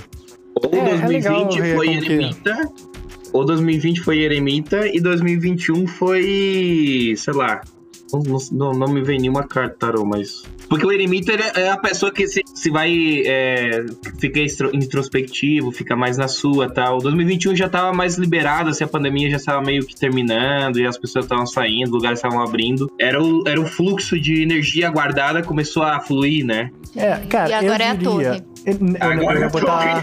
[0.55, 2.69] Ou É, é 2020 legal ver foi que- Eremita,
[3.33, 7.13] ou 2020 foi Eremita, e 2021 foi.
[7.17, 7.61] sei lá.
[8.51, 10.43] Não, não, me vem nenhuma carta, tarô, mas.
[10.69, 13.23] Porque o eremita é a pessoa que se, se vai.
[13.25, 13.85] É,
[14.19, 14.39] fica
[14.71, 16.99] introspectivo, fica mais na sua tal.
[16.99, 20.97] 2021 já tava mais liberado, assim, a pandemia já estava meio que terminando, e as
[20.97, 22.91] pessoas estavam saindo, lugares estavam abrindo.
[22.99, 26.69] Era o, era o fluxo de energia guardada começou a fluir, né?
[26.95, 28.25] É, cara, e agora eu é a torre.
[28.65, 30.01] Eu, eu- eu Agora ia botar,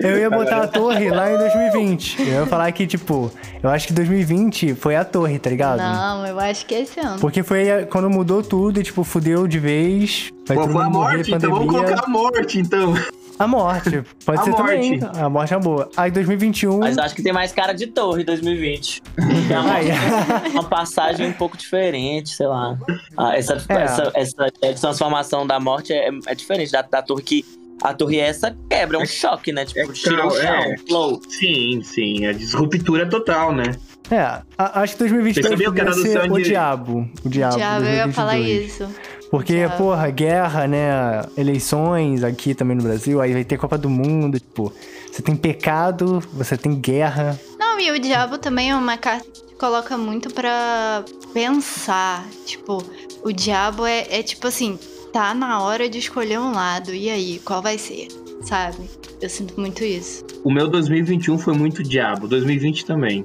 [0.00, 2.20] eu ia botar a torre lá em 2020.
[2.20, 3.30] Eu ia falar que, tipo,
[3.62, 5.78] eu acho que 2020 foi a torre, tá ligado?
[5.78, 7.18] Não, eu acho que é esse ano.
[7.20, 10.30] Porque foi quando mudou tudo e, tipo, fudeu de vez.
[10.46, 11.86] Vai Pô, todo foi a mundo morrer, morte, então vamos pandemia.
[11.96, 12.94] colocar a morte, então.
[13.38, 14.02] A morte.
[14.24, 14.98] Pode A ser também.
[15.00, 15.18] morte.
[15.20, 15.90] A morte é boa.
[15.96, 16.78] Aí 2021.
[16.78, 19.02] Mas acho que tem mais cara de torre 2020.
[19.50, 22.78] É uma, uma passagem um pouco diferente, sei lá.
[23.16, 23.82] Ah, essa, É.
[23.82, 24.50] essa, essa
[24.80, 27.44] transformação da morte é, é diferente da, da torre que.
[27.82, 29.64] A torre essa quebra, é um choque, né?
[29.66, 30.76] Tipo, É tira o chão, é.
[30.88, 31.20] flow.
[31.28, 33.74] Sim, sim, é disruptura total, né?
[34.10, 34.20] É,
[34.56, 37.08] a- acho que 2022 Vocês sabiam que a poderia ser tradução o de- diabo.
[37.24, 37.56] O diabo.
[37.56, 38.14] Diabo, eu ia 2022.
[38.14, 38.88] falar isso.
[39.34, 39.76] Porque, Diabo.
[39.78, 41.24] porra, guerra, né?
[41.36, 44.72] Eleições aqui também no Brasil, aí vai ter Copa do Mundo, tipo,
[45.10, 47.36] você tem pecado, você tem guerra.
[47.58, 52.24] Não, e o diabo também é uma carta que coloca muito pra pensar.
[52.46, 52.80] Tipo,
[53.24, 54.78] o diabo é, é tipo assim,
[55.12, 56.94] tá na hora de escolher um lado.
[56.94, 58.06] E aí, qual vai ser?
[58.42, 58.88] Sabe?
[59.20, 60.24] Eu sinto muito isso.
[60.44, 63.24] O meu 2021 foi muito diabo, 2020 também.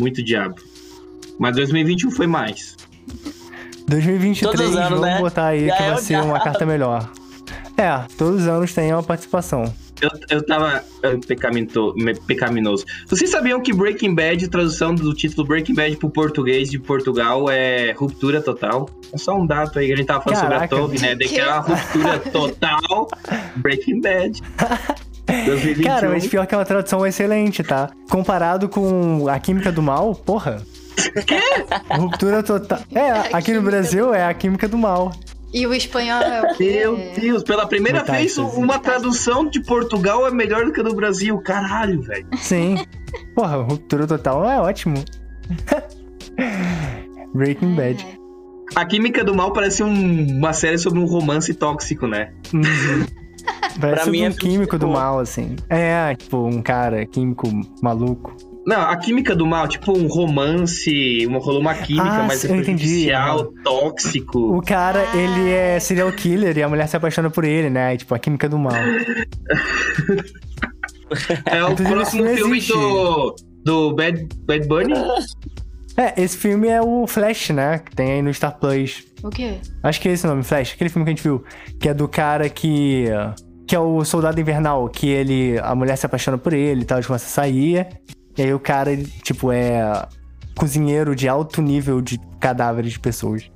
[0.00, 0.54] Muito diabo.
[1.38, 2.78] Mas 2021 foi mais.
[3.88, 5.18] 2023, Todos os anos, vamos né?
[5.18, 7.10] botar aí Já que é vai ser uma carta melhor.
[7.76, 9.72] É, todos os anos tem uma participação.
[10.00, 11.16] Eu, eu tava é,
[12.26, 12.84] pecaminoso.
[13.06, 17.92] Vocês sabiam que Breaking Bad, tradução do título Breaking Bad pro português de Portugal é
[17.92, 18.88] ruptura total?
[19.12, 20.76] É só um dado aí que a gente tava falando Caraca.
[20.76, 21.14] sobre a Torre, né?
[21.14, 23.08] De que é uma ruptura total
[23.56, 24.42] Breaking Bad.
[25.26, 25.82] 2021.
[25.82, 27.90] Cara, mas pior que é uma tradução excelente, tá?
[28.08, 30.62] Comparado com a Química do Mal, porra.
[31.90, 32.80] Ruptura total.
[32.94, 35.12] É, aqui no Brasil é a Química do Mal.
[35.52, 36.80] E o espanhol é o quê?
[36.80, 38.62] Meu Deus, pela primeira vez Metástase.
[38.62, 41.38] uma tradução de Portugal é melhor do que a do Brasil.
[41.38, 42.26] Caralho, velho.
[42.36, 42.76] Sim.
[43.34, 45.02] Porra, ruptura total é ótimo.
[47.34, 48.04] Breaking Bad.
[48.04, 48.18] É.
[48.78, 52.32] A Química do Mal parece um- uma série sobre um romance tóxico, né?
[52.52, 53.06] Uhum.
[53.80, 55.54] Parece Pra mim é um químico do mal, assim.
[55.70, 57.48] É, tipo, um cara químico
[57.80, 58.34] maluco.
[58.68, 62.48] Não, a Química do Mal, tipo um romance, uma, rolou uma química Ah, mais sim,
[62.48, 64.58] eu entendi, superficial, tóxico.
[64.58, 65.16] O cara, Ah.
[65.16, 67.96] ele é serial killer e a mulher se apaixona por ele, né?
[67.96, 68.74] Tipo, a química do mal.
[71.46, 73.34] É o próximo filme do,
[73.64, 74.92] do Bad, Bad Bunny.
[75.96, 77.78] É, esse filme é o Flash, né?
[77.78, 79.04] Que tem aí no Star Plus.
[79.22, 79.54] O quê?
[79.82, 80.74] Acho que é esse o nome, Flash.
[80.74, 81.42] Aquele filme que a gente viu.
[81.80, 83.06] Que é do cara que.
[83.66, 84.86] Que é o soldado invernal.
[84.90, 85.58] Que ele.
[85.62, 86.98] A mulher se apaixona por ele e tal.
[86.98, 87.86] Eles começam a sair.
[88.38, 90.06] E aí o cara, ele, tipo, é.
[90.56, 93.48] Cozinheiro de alto nível de cadáveres de pessoas.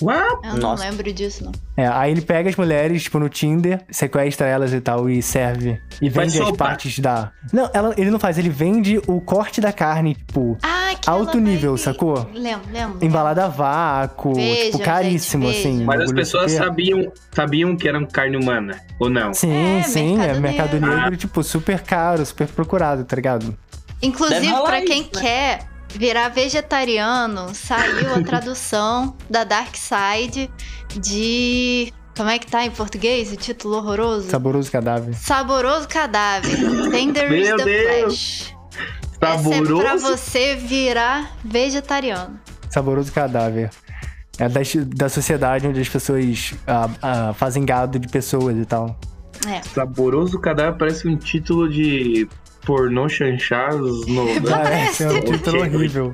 [0.00, 0.46] What?
[0.46, 0.84] Eu não Nossa.
[0.88, 1.52] lembro disso, não.
[1.76, 5.78] É, aí ele pega as mulheres, tipo, no Tinder, sequestra elas e tal, e serve.
[6.00, 7.30] E vende as partes da.
[7.52, 11.22] Não, ela- ele não faz, ele vende o corte da carne, tipo, Ah, que Alto
[11.22, 12.26] ela vai- nível, sacou?
[12.34, 12.98] Lembro, lembro.
[13.04, 15.84] embalada a vácuo, Vejam, tipo, caríssimo, gente, assim.
[15.84, 19.32] Mas as pessoas super- sabiam, sabiam que eram carne humana, ou não?
[19.34, 20.96] Sim, É, sim, mercado é mercado negro.
[20.96, 23.56] negro, tipo, super caro, super procurado, tá ligado?
[24.02, 25.08] Inclusive, pra quem né?
[25.20, 30.50] quer virar vegetariano, saiu a tradução da Dark Side
[30.98, 31.92] de.
[32.16, 33.30] Como é que tá em português?
[33.30, 34.30] O título horroroso?
[34.30, 35.14] Saboroso cadáver.
[35.14, 36.56] Saboroso cadáver.
[36.90, 37.84] Tender is the Deus.
[37.84, 38.56] flesh.
[39.20, 39.82] Essa é Saboroso.
[39.82, 42.38] pra você virar vegetariano.
[42.70, 43.70] Saboroso cadáver.
[44.38, 44.60] É da,
[44.94, 48.98] da sociedade onde as pessoas ah, ah, fazem gado de pessoas e tal.
[49.46, 49.62] É.
[49.62, 52.28] Saboroso cadáver parece um título de
[52.66, 54.26] pornô chanchás no.
[54.48, 55.32] Parece é um Ok.
[55.32, 56.12] título horrível.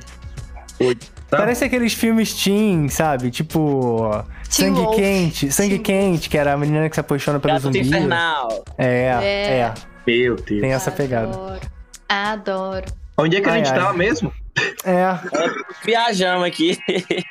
[1.31, 1.39] Tá?
[1.39, 3.31] Parece aqueles filmes teen, sabe?
[3.31, 4.11] Tipo.
[4.55, 4.97] Teen Sangue Wolf.
[4.97, 5.51] Quente.
[5.53, 7.81] Sangue Teen Quente, que era a menina que se apaixona pelo Gato zumbi.
[7.81, 8.65] infernal.
[8.77, 8.87] É,
[9.23, 9.59] É.
[9.61, 9.75] é,
[10.07, 10.61] Meu Deus.
[10.61, 11.29] Tem essa pegada.
[11.33, 11.61] Adoro.
[12.09, 12.87] Adoro.
[13.17, 13.79] Onde é que a Ai, gente ai.
[13.79, 14.33] tava mesmo?
[14.85, 15.19] É,
[15.85, 16.77] Viajamos aqui.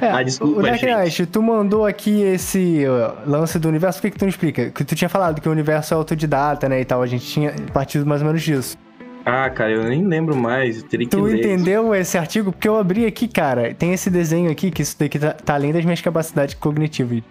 [0.00, 0.10] é.
[0.10, 0.94] Ah, desculpa, o Dark gente.
[0.94, 2.84] Knight, tu mandou aqui esse
[3.26, 4.70] lance do universo, por que, que tu não explica?
[4.70, 7.52] Que tu tinha falado que o universo é autodidata, né, e tal, a gente tinha
[7.72, 8.76] partido mais ou menos disso.
[9.24, 10.82] Ah, cara, eu nem lembro mais.
[10.82, 12.50] Teria que Tu entendeu esse artigo?
[12.52, 15.72] Porque eu abri aqui, cara, tem esse desenho aqui, que isso daqui tá, tá além
[15.72, 17.22] das minhas capacidades cognitivas.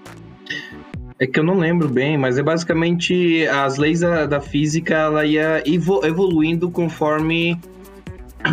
[1.19, 5.25] É que eu não lembro bem, mas é basicamente as leis da, da física, ela
[5.25, 7.59] ia evo- evoluindo conforme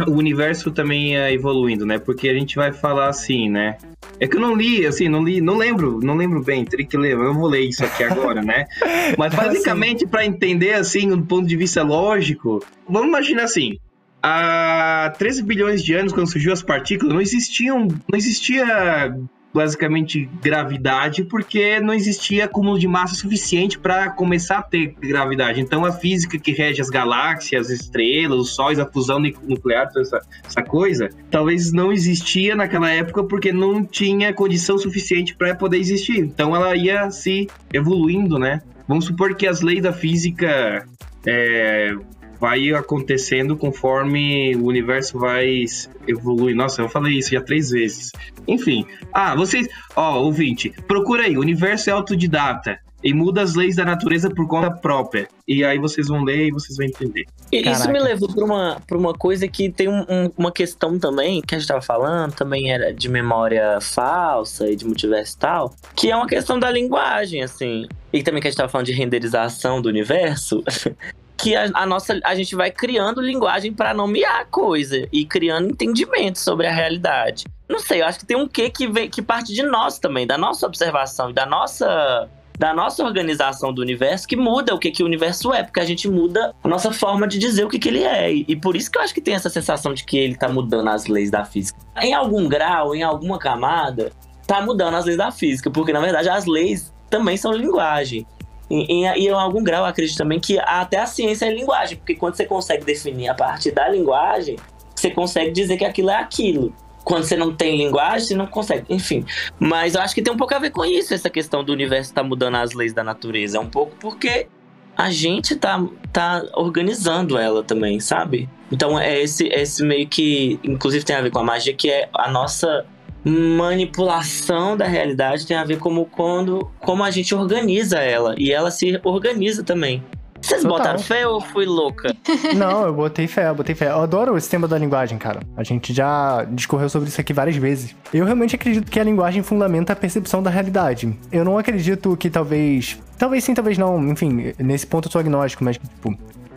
[0.09, 1.99] o universo também ia evoluindo, né?
[1.99, 3.77] Porque a gente vai falar assim, né?
[4.19, 6.97] É que eu não li, assim, não li, não lembro, não lembro bem, teria que
[6.97, 8.67] ler, eu vou ler isso aqui agora, né?
[9.19, 13.79] Mas basicamente, para entender, assim, do ponto de vista lógico, vamos imaginar assim,
[14.23, 19.15] há 13 bilhões de anos, quando surgiu as partículas, não existiam, não existia
[19.57, 25.61] basicamente gravidade, porque não existia acúmulo de massa suficiente para começar a ter gravidade.
[25.61, 29.89] Então a física que rege as galáxias, as estrelas, os sóis, a fusão nu- nuclear,
[29.89, 35.55] toda essa, essa coisa, talvez não existia naquela época porque não tinha condição suficiente para
[35.55, 36.19] poder existir.
[36.19, 38.61] Então ela ia se evoluindo, né?
[38.87, 40.87] Vamos supor que as leis da física
[41.27, 41.95] é,
[42.41, 45.65] vai acontecendo conforme o universo vai
[46.07, 46.55] evoluir.
[46.57, 48.13] Nossa, eu falei isso já três vezes.
[48.47, 48.85] Enfim.
[49.13, 49.67] Ah, vocês.
[49.95, 51.37] Ó, ouvinte, procura aí.
[51.37, 52.79] O universo é autodidata.
[53.05, 55.29] E muda as leis da natureza por conta própria.
[55.47, 57.25] E aí vocês vão ler e vocês vão entender.
[57.53, 60.99] E Isso me levou pra uma, pra uma coisa que tem um- um- uma questão
[60.99, 65.39] também, que a gente tava falando, também era de memória falsa e de multiverso e
[65.39, 67.87] tal, que é uma questão da linguagem, assim.
[68.13, 70.65] E também que a gente tava falando de renderização do universo.
[71.37, 75.71] Que a, a nossa, a gente vai criando linguagem pra nomear a coisa e criando
[75.71, 77.45] entendimento sobre a realidade.
[77.69, 80.27] Não sei, eu acho que tem um quê que, vem, que parte de nós também,
[80.27, 84.91] da nossa observação e da nossa da nossa organização do universo que muda o que,
[84.91, 87.79] que o universo é, porque a gente muda a nossa forma de dizer o que,
[87.79, 88.33] que ele é.
[88.33, 90.49] E, e por isso que eu acho que tem essa sensação de que ele tá
[90.49, 91.79] mudando as leis da física.
[92.01, 94.11] Em algum grau, em alguma camada,
[94.47, 98.27] tá mudando as leis da física, porque na verdade as leis também são linguagem.
[98.71, 102.15] E, e- e em algum grau acredito também que até a ciência é linguagem, porque
[102.15, 104.57] quando você consegue definir a partir da linguagem,
[104.95, 106.75] você consegue dizer que aquilo é aquilo.
[107.05, 108.85] Quando você não tem linguagem, você não consegue.
[108.89, 109.25] Enfim.
[109.61, 112.11] Mas eu acho que tem um pouco a ver com isso, essa questão do universo
[112.11, 113.61] estar mudando as leis da natureza.
[113.61, 114.49] Um pouco porque
[114.97, 115.81] a gente tá,
[116.13, 118.49] tá organizando ela também, sabe?
[118.73, 122.09] Então é esse, esse meio que, inclusive tem a ver com a magia, que é
[122.13, 122.85] a nossa
[123.27, 128.71] manipulação da realidade tem a ver como quando como a gente organiza ela e ela
[128.71, 130.03] se organiza também.
[130.41, 130.79] Vocês Total.
[130.79, 132.15] botaram fé ou fui louca?
[132.55, 133.89] Não, eu botei fé, eu botei fé.
[133.89, 135.41] Eu adoro esse tema da linguagem, cara.
[135.57, 137.97] A gente já discorreu sobre isso aqui várias vezes.
[138.15, 141.13] Eu realmente acredito que a linguagem fundamenta a percepção da realidade.
[141.33, 142.97] Eu não acredito que talvez.
[143.19, 144.09] Talvez sim, talvez não.
[144.09, 146.17] Enfim, nesse ponto eu sou agnóstico, mas, tipo,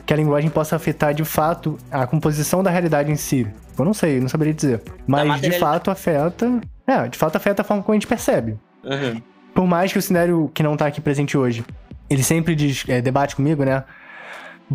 [0.10, 3.45] que a linguagem possa afetar de fato a composição da realidade em si.
[3.77, 4.81] Eu não sei, não saberia dizer.
[5.06, 6.60] Mas de fato afeta.
[6.88, 8.57] É, de fato afeta a forma como a gente percebe.
[8.84, 9.22] Uhum.
[9.53, 11.64] Por mais que o cenário que não tá aqui presente hoje,
[12.10, 13.84] ele sempre diz, é, debate comigo, né?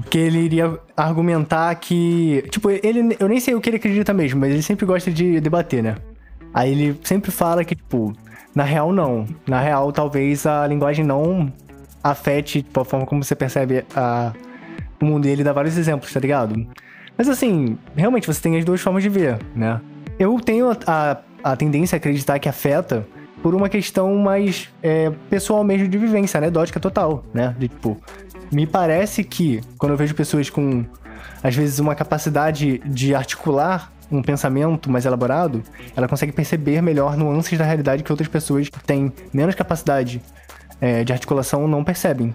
[0.09, 2.45] Que ele iria argumentar que.
[2.49, 3.17] Tipo, ele.
[3.19, 5.97] Eu nem sei o que ele acredita mesmo, mas ele sempre gosta de debater, né?
[6.55, 8.13] Aí ele sempre fala que, tipo,
[8.55, 9.27] na real não.
[9.49, 11.53] Na real, talvez a linguagem não
[12.05, 14.33] afete tipo, a forma como você percebe a,
[15.05, 15.27] mundo.
[15.27, 16.67] E ele dá vários exemplos, tá ligado?
[17.17, 19.81] Mas assim, realmente você tem as duas formas de ver, né?
[20.19, 23.07] Eu tenho a, a, a tendência a acreditar que afeta
[23.43, 27.55] por uma questão mais é, pessoal mesmo de vivência, anedótica total, né?
[27.59, 28.01] De, tipo,
[28.51, 30.85] me parece que quando eu vejo pessoas com,
[31.43, 35.63] às vezes, uma capacidade de articular um pensamento mais elaborado,
[35.97, 40.23] ela consegue perceber melhor nuances da realidade que outras pessoas que têm menos capacidade
[40.81, 42.35] é, de articulação não percebem.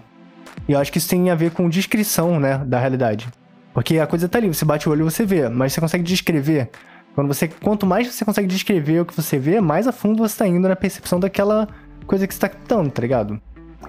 [0.68, 3.28] E eu acho que isso tem a ver com descrição, né, da realidade.
[3.72, 6.04] Porque a coisa tá ali, você bate o olho e você vê, mas você consegue
[6.04, 6.70] descrever.
[7.14, 10.38] Quando você, quanto mais você consegue descrever o que você vê, mais a fundo você
[10.38, 11.68] tá indo na percepção daquela
[12.06, 13.40] coisa que você tá captando, tá ligado?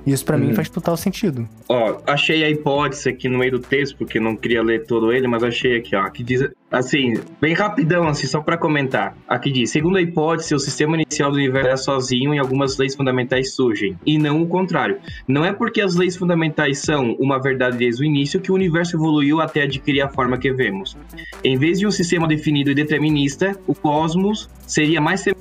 [0.06, 0.56] Isso pra mim Uhum.
[0.56, 1.48] faz total sentido.
[1.70, 5.28] Ó, achei a hipótese aqui no meio do texto, porque não queria ler todo ele,
[5.28, 9.16] mas achei aqui, ó, que diz, assim, bem rapidão, assim, só pra comentar.
[9.28, 12.96] Aqui diz, segundo a hipótese, o sistema inicial do universo é sozinho e algumas leis
[12.96, 14.98] fundamentais surgem, e não o contrário.
[15.28, 18.96] Não é porque as leis fundamentais são uma verdade desde o início que o universo
[18.96, 20.98] evoluiu até adquirir a forma que vemos.
[21.44, 25.41] Em vez de um sistema definido e determinista, o cosmos seria mais semelhante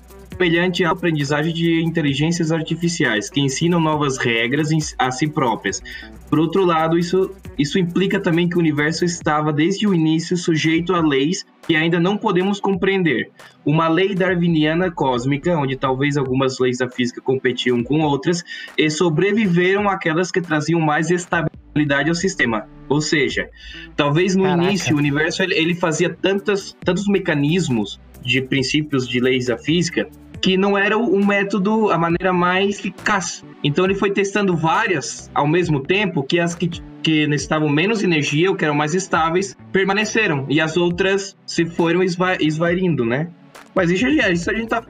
[0.85, 5.83] à aprendizagem de inteligências artificiais, que ensinam novas regras a si próprias.
[6.31, 10.95] Por outro lado, isso, isso implica também que o universo estava desde o início sujeito
[10.95, 13.31] a leis que ainda não podemos compreender.
[13.67, 18.43] Uma lei darwiniana cósmica, onde talvez algumas leis da física competiam com outras,
[18.79, 22.67] e sobreviveram aquelas que traziam mais estabilidade ao sistema.
[22.89, 23.49] Ou seja,
[23.95, 24.69] talvez no Caraca.
[24.69, 30.09] início o universo ele, ele fazia tantas, tantos mecanismos de princípios de leis da física
[30.41, 33.45] que não era o método, a maneira mais eficaz.
[33.63, 36.69] Então ele foi testando várias ao mesmo tempo que as que,
[37.03, 42.03] que necessitavam menos energia ou que eram mais estáveis permaneceram e as outras se foram
[42.03, 43.29] esva esvairindo, né?
[43.75, 44.83] Mas isso, é- isso a gente tá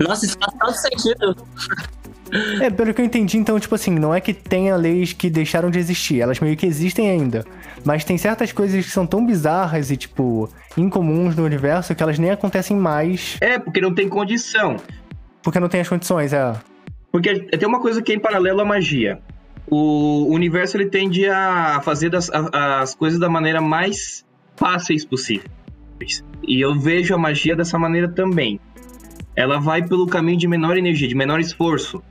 [0.00, 1.36] Nossa, isso faz todo sentido.
[2.60, 5.70] É, pelo que eu entendi, então, tipo assim, não é que tenha leis que deixaram
[5.70, 7.44] de existir, elas meio que existem ainda.
[7.86, 12.18] Mas tem certas coisas que são tão bizarras e, tipo, incomuns no universo que elas
[12.18, 14.76] nem acontecem mais É, porque não tem condição.
[15.40, 16.52] porque não tem as condições, é.
[17.12, 19.20] Porque tem uma coisa que é em paralelo à magia.
[19.70, 24.24] O universo ele tende a fazer das, a- as coisas da maneira mais
[24.56, 25.46] fáceis possíveis.
[26.46, 28.58] E eu vejo a magia dessa maneira também.
[29.36, 32.02] Ela vai pelo caminho de menor energia, de menor esforço.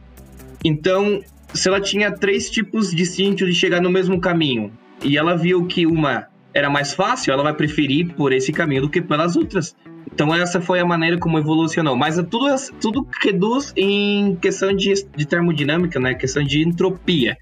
[0.63, 1.21] Então,
[1.53, 4.71] se ela tinha três tipos distintos de chegar no mesmo caminho,
[5.05, 8.89] e ela viu que uma era mais fácil, ela vai preferir por esse caminho do
[8.89, 9.75] que pelas outras.
[10.11, 11.95] Então essa foi a maneira como evolucionou.
[11.95, 12.47] Mas tudo,
[12.79, 16.13] tudo reduz em questão de, de termodinâmica, né?
[16.13, 17.37] Questão de entropia,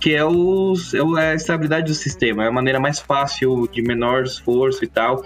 [0.00, 2.44] que é, os, é é a estabilidade do sistema.
[2.44, 5.22] É a maneira mais fácil, de menor esforço e tal.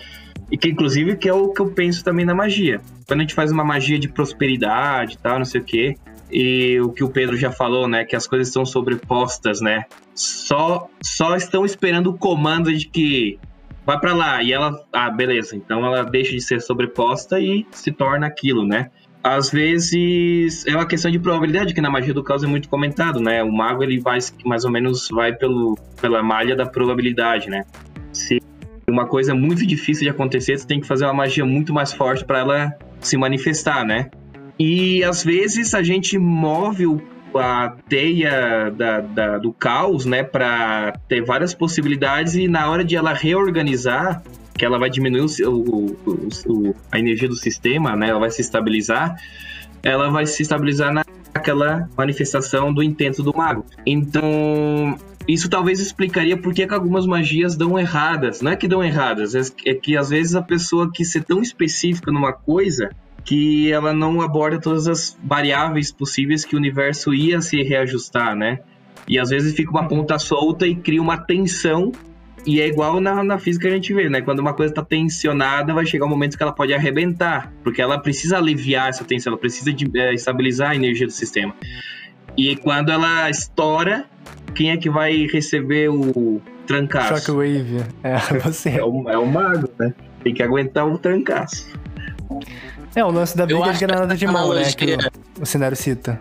[0.50, 2.82] E que inclusive que é o que eu penso também na magia.
[3.08, 5.96] Quando a gente faz uma magia de prosperidade e tal, não sei o quê.
[6.32, 8.04] E o que o Pedro já falou, né?
[8.04, 9.84] Que as coisas estão sobrepostas, né?
[10.14, 13.38] Só, só estão esperando o comando de que
[13.84, 14.42] vai pra lá.
[14.42, 15.54] E ela, ah, beleza.
[15.54, 18.90] Então ela deixa de ser sobreposta e se torna aquilo, né?
[19.22, 23.20] Às vezes é uma questão de probabilidade, que na magia do caos é muito comentado,
[23.20, 23.42] né?
[23.42, 27.64] O mago ele vai mais ou menos vai pelo, pela malha da probabilidade, né?
[28.12, 28.40] Se
[28.88, 31.92] uma coisa é muito difícil de acontecer, você tem que fazer uma magia muito mais
[31.92, 34.10] forte para ela se manifestar, né?
[34.58, 37.00] E às vezes a gente move o-
[37.34, 42.94] a teia da, da- do caos, né, para ter várias possibilidades e na hora de
[42.94, 44.22] ela reorganizar,
[44.56, 45.96] que ela vai diminuir o o-
[46.46, 49.16] o- a energia do sistema, né, ela vai se estabilizar,
[49.82, 50.92] ela vai se estabilizar
[51.34, 53.64] naquela manifestação do intento do mago.
[53.86, 54.96] Então,
[55.26, 58.42] isso talvez explicaria por que, que algumas magias dão erradas.
[58.42, 61.40] Não é que dão erradas, é é que às vezes a pessoa quis ser tão
[61.40, 62.90] específica numa coisa
[63.24, 68.60] que ela não aborda todas as variáveis possíveis que o universo ia se reajustar, né?
[69.06, 71.92] E às vezes fica uma ponta solta e cria uma tensão.
[72.44, 74.20] E é igual na, na física que a gente vê, né?
[74.20, 77.98] Quando uma coisa está tensionada, vai chegar um momento que ela pode arrebentar, porque ela
[77.98, 81.54] precisa aliviar essa tensão, ela precisa de, é, estabilizar a energia do sistema.
[82.36, 84.06] E quando ela estoura,
[84.54, 87.24] quem é que vai receber o trancaço?
[87.24, 87.84] Shockwave.
[88.02, 88.70] É, você.
[88.70, 89.94] É o, é o mago, né?
[90.24, 91.68] Tem que aguentar o trancaço.
[92.94, 94.70] É, o lance da briga de granada de mão, né?
[94.72, 96.20] Que o, o cenário cita.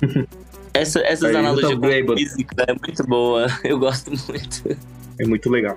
[0.74, 3.46] Essa, essas Aí, analogias com física é muito boa.
[3.62, 4.76] Eu gosto muito.
[5.18, 5.76] É muito legal.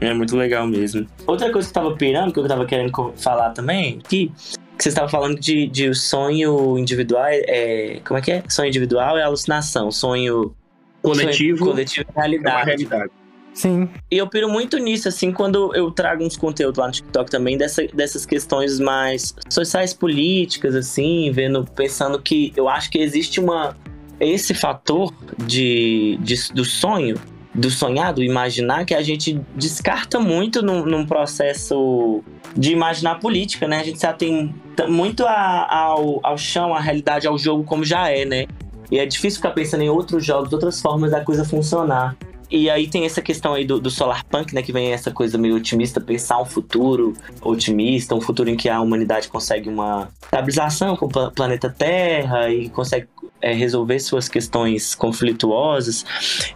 [0.00, 1.04] É muito legal mesmo.
[1.26, 4.30] Outra coisa que eu tava pirando, que eu tava querendo falar também, que,
[4.76, 8.44] que você estava falando de, de o sonho individual, é, como é que é?
[8.48, 10.54] Sonho individual é alucinação, sonho
[11.02, 13.10] Coletivo sonho coletivo é É uma realidade.
[13.56, 13.88] Sim.
[14.10, 17.56] E eu piro muito nisso, assim, quando eu trago uns conteúdos lá no TikTok também,
[17.56, 23.74] dessa, dessas questões mais sociais políticas, assim, vendo, pensando que eu acho que existe uma.
[24.20, 25.10] Esse fator
[25.46, 27.18] de, de- do sonho,
[27.54, 32.22] do sonhar, do imaginar, que a gente descarta muito num, num processo
[32.54, 33.80] de imaginar política, né?
[33.80, 34.54] A gente se atém
[34.88, 38.44] muito a- ao, ao chão, à realidade, ao jogo como já é, né?
[38.90, 42.14] E é difícil ficar pensando em outros jogos, outras formas da coisa funcionar.
[42.50, 44.62] E aí tem essa questão aí do, do solar punk, né?
[44.62, 47.12] Que vem essa coisa meio otimista, pensar um futuro
[47.42, 52.48] otimista, um futuro em que a humanidade consegue uma estabilização com o pla- planeta Terra
[52.50, 53.08] e consegue
[53.40, 56.04] é, resolver suas questões conflituosas.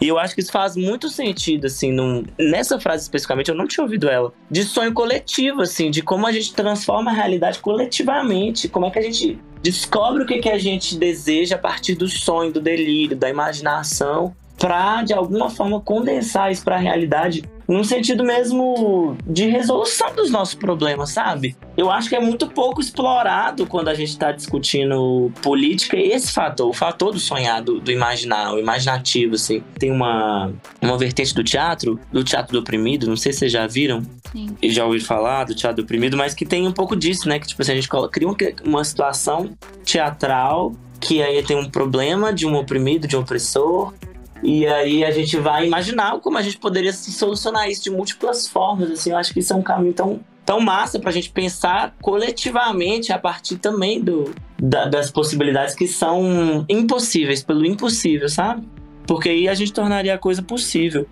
[0.01, 3.67] E eu acho que isso faz muito sentido, assim, num- nessa frase especificamente, eu não
[3.67, 8.69] tinha ouvido ela, de sonho coletivo, assim, de como a gente transforma a realidade coletivamente,
[8.69, 12.09] como é que a gente descobre o que, que a gente deseja a partir do
[12.09, 18.25] sonho, do delírio, da imaginação, pra de alguma forma condensar isso pra realidade num sentido
[18.25, 21.57] mesmo de resolução dos nossos problemas, sabe?
[21.77, 26.69] Eu acho que é muito pouco explorado quando a gente está discutindo política esse fator,
[26.69, 29.63] o fator do sonhar, do, do, imaginar, o imaginativo, assim.
[29.79, 33.69] Tem uma, uma vertente do teatro, do teatro do oprimido, não sei se vocês já
[33.69, 34.49] viram, Sim.
[34.61, 37.39] e já ouviram falar do teatro do oprimido, mas que tem um pouco disso, né?
[37.39, 42.33] Que tipo assim, a gente cria uma, uma situação teatral que aí tem um problema
[42.33, 43.95] de um oprimido, de um opressor,
[44.43, 48.91] e aí a gente vai imaginar como a gente poderia solucionar isso de múltiplas formas.
[48.91, 51.95] Assim, eu acho que isso é um caminho tão, tão massa para a gente pensar
[52.01, 58.67] coletivamente a partir também do, da, das possibilidades que são impossíveis, pelo impossível, sabe?
[59.07, 61.07] Porque aí a gente tornaria a coisa possível.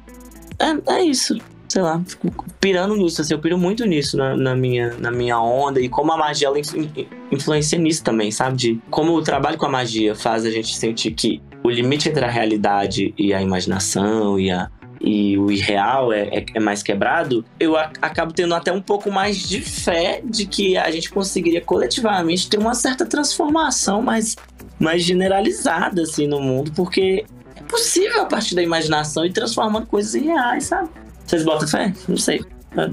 [0.59, 1.39] É, é isso.
[1.69, 5.39] Sei lá, fico pirando nisso, assim, eu piro muito nisso na, na, minha, na minha
[5.39, 6.89] onda e como a magia ela influ,
[7.31, 8.57] influencia nisso também, sabe?
[8.57, 12.25] De como o trabalho com a magia faz a gente sentir que o limite entre
[12.25, 14.71] a realidade e a imaginação e, a,
[15.01, 19.11] e o irreal é, é, é mais quebrado, eu a, acabo tendo até um pouco
[19.11, 24.37] mais de fé de que a gente conseguiria coletivamente ter uma certa transformação mais,
[24.79, 27.25] mais generalizada assim, no mundo, porque
[27.57, 30.89] é possível a partir da imaginação e transformando coisas em reais, sabe?
[31.27, 31.93] Vocês botam fé?
[32.09, 32.41] Não sei.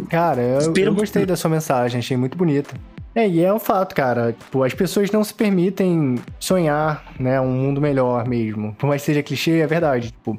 [0.09, 2.73] Cara, eu, eu gostei da sua mensagem, achei muito bonita.
[3.15, 4.33] É, e é um fato, cara.
[4.37, 8.75] Tipo, as pessoas não se permitem sonhar, né, um mundo melhor mesmo.
[8.75, 10.11] Por mais que seja clichê, é verdade.
[10.11, 10.37] Tipo,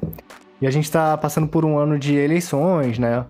[0.61, 3.25] e a gente tá passando por um ano de eleições, né?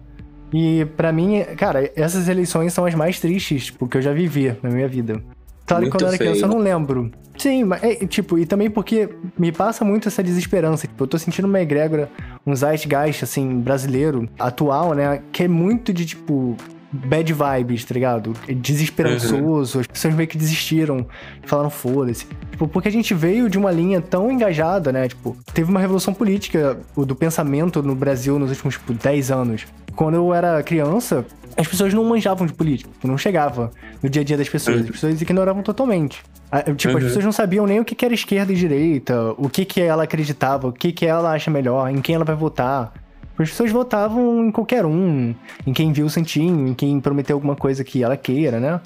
[0.53, 4.55] E para mim, cara, essas eleições são as mais tristes, tipo, que eu já vivi
[4.61, 5.21] na minha vida.
[5.65, 7.11] Claro que quando eu era criança eu não lembro.
[7.37, 10.87] Sim, mas, é, tipo, e também porque me passa muito essa desesperança.
[10.87, 12.09] Tipo, eu tô sentindo uma egrégora,
[12.45, 15.21] um zeitgeist, assim, brasileiro, atual, né?
[15.31, 16.55] Que é muito de, tipo,
[16.91, 18.33] bad vibes, tá ligado?
[18.47, 19.81] Desesperançoso, uhum.
[19.81, 21.05] as pessoas meio que desistiram,
[21.45, 22.25] falaram foda-se.
[22.51, 25.07] Tipo, porque a gente veio de uma linha tão engajada, né?
[25.07, 29.67] Tipo, teve uma revolução política do pensamento no Brasil nos últimos, tipo, 10 anos.
[29.95, 31.25] Quando eu era criança,
[31.57, 34.77] as pessoas não manjavam de política, tipo, não chegava no dia a dia das pessoas,
[34.77, 34.83] uhum.
[34.83, 36.21] as pessoas ignoravam totalmente.
[36.77, 36.97] Tipo, uhum.
[36.99, 40.03] as pessoas não sabiam nem o que era esquerda e direita, o que que ela
[40.03, 42.93] acreditava, o que que ela acha melhor, em quem ela vai votar.
[43.39, 45.33] As pessoas votavam em qualquer um,
[45.65, 48.81] em quem viu o santinho, em quem prometeu alguma coisa que ela queira, né?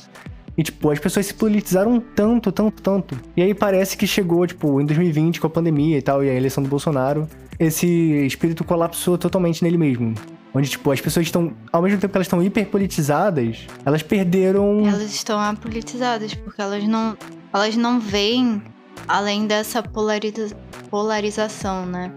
[0.58, 3.18] E, tipo, as pessoas se politizaram tanto, tanto, tanto.
[3.36, 6.34] E aí parece que chegou, tipo, em 2020, com a pandemia e tal, e a
[6.34, 7.88] eleição do Bolsonaro, esse
[8.26, 10.14] espírito colapsou totalmente nele mesmo.
[10.54, 14.86] Onde, tipo, as pessoas estão, ao mesmo tempo que elas estão hiperpolitizadas, elas perderam.
[14.86, 17.18] Elas estão apolitizadas, porque elas não.
[17.54, 18.62] Elas não veem
[19.08, 20.56] além dessa polariza...
[20.90, 22.12] polarização, né?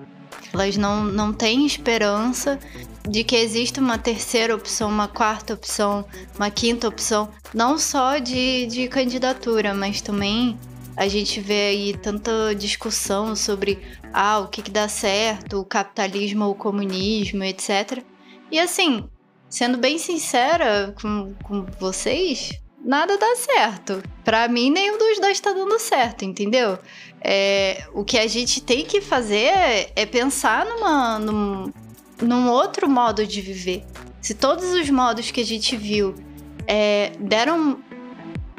[0.55, 2.59] Elas não, não têm esperança
[3.09, 6.05] de que exista uma terceira opção, uma quarta opção,
[6.37, 10.57] uma quinta opção, não só de, de candidatura, mas também
[10.97, 13.81] a gente vê aí tanta discussão sobre
[14.13, 18.03] ah, o que, que dá certo, o capitalismo ou o comunismo, etc.
[18.51, 19.09] E assim,
[19.49, 22.53] sendo bem sincera com, com vocês,
[22.85, 24.03] nada dá certo.
[24.25, 26.79] Para mim, nenhum dos dois tá dando certo, entendeu?
[27.27, 31.73] É, o que a gente tem que fazer é, é pensar numa, num,
[32.21, 33.83] num, outro modo de viver.
[34.21, 36.15] Se todos os modos que a gente viu
[36.67, 37.79] é, deram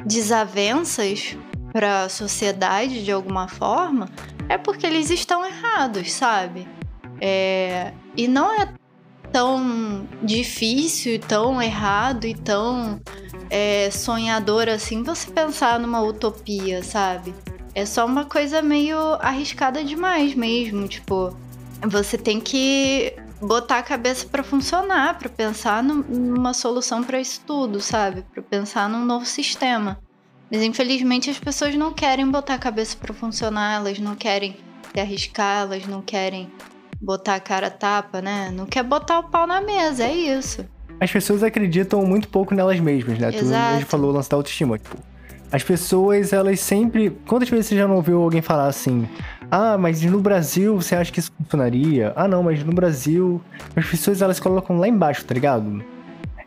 [0.04, 1.36] desavenças
[1.72, 4.10] para a sociedade de alguma forma,
[4.48, 6.66] é porque eles estão errados, sabe?
[7.20, 8.68] É, e não é
[9.30, 13.00] tão difícil, tão errado e tão
[13.48, 17.32] é, sonhador assim você pensar numa utopia, sabe?
[17.76, 20.88] É só uma coisa meio arriscada demais mesmo.
[20.88, 21.36] Tipo,
[21.82, 27.78] você tem que botar a cabeça para funcionar, para pensar numa solução para isso tudo,
[27.78, 28.24] sabe?
[28.32, 30.00] Para pensar num novo sistema.
[30.50, 34.56] Mas infelizmente as pessoas não querem botar a cabeça para funcionar, elas não querem
[34.94, 36.50] se arriscar, elas não querem
[36.98, 38.50] botar a cara tapa, né?
[38.50, 40.64] Não quer botar o pau na mesa, é isso.
[40.98, 43.28] As pessoas acreditam muito pouco nelas mesmas, né?
[43.36, 43.80] Exato.
[43.80, 44.78] Tu falou o lance da autoestima.
[44.78, 44.96] Tipo,
[45.50, 47.10] as pessoas, elas sempre.
[47.26, 49.08] Quantas vezes você já não ouviu alguém falar assim?
[49.50, 52.12] Ah, mas no Brasil você acha que isso funcionaria?
[52.16, 53.40] Ah, não, mas no Brasil.
[53.74, 55.84] As pessoas elas colocam lá embaixo, tá ligado?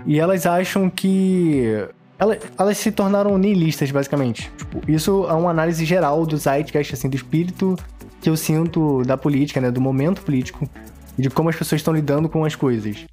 [0.06, 1.88] E elas acham que.
[2.18, 4.52] Elas, elas se tornaram nihilistas, basicamente.
[4.58, 7.78] Tipo, isso é uma análise geral do zeitgeist, assim, do espírito
[8.22, 9.72] que eu sinto da política, né?
[9.72, 10.70] Do momento político.
[11.18, 13.06] E de como as pessoas estão lidando com as coisas.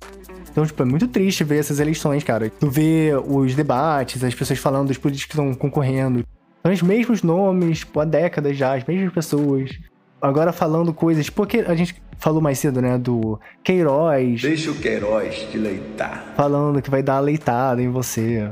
[0.56, 2.48] Então, tipo, é muito triste ver essas eleições, cara.
[2.48, 6.24] Tu vê os debates, as pessoas falando dos políticos que estão concorrendo.
[6.62, 9.78] São os mesmos nomes, tipo, há décadas já, as mesmas pessoas.
[10.18, 11.28] Agora falando coisas.
[11.28, 12.96] Porque a gente falou mais cedo, né?
[12.96, 14.40] Do Queiroz.
[14.40, 16.32] Deixa o Queiroz te leitar.
[16.34, 18.48] Falando que vai dar a leitada em você.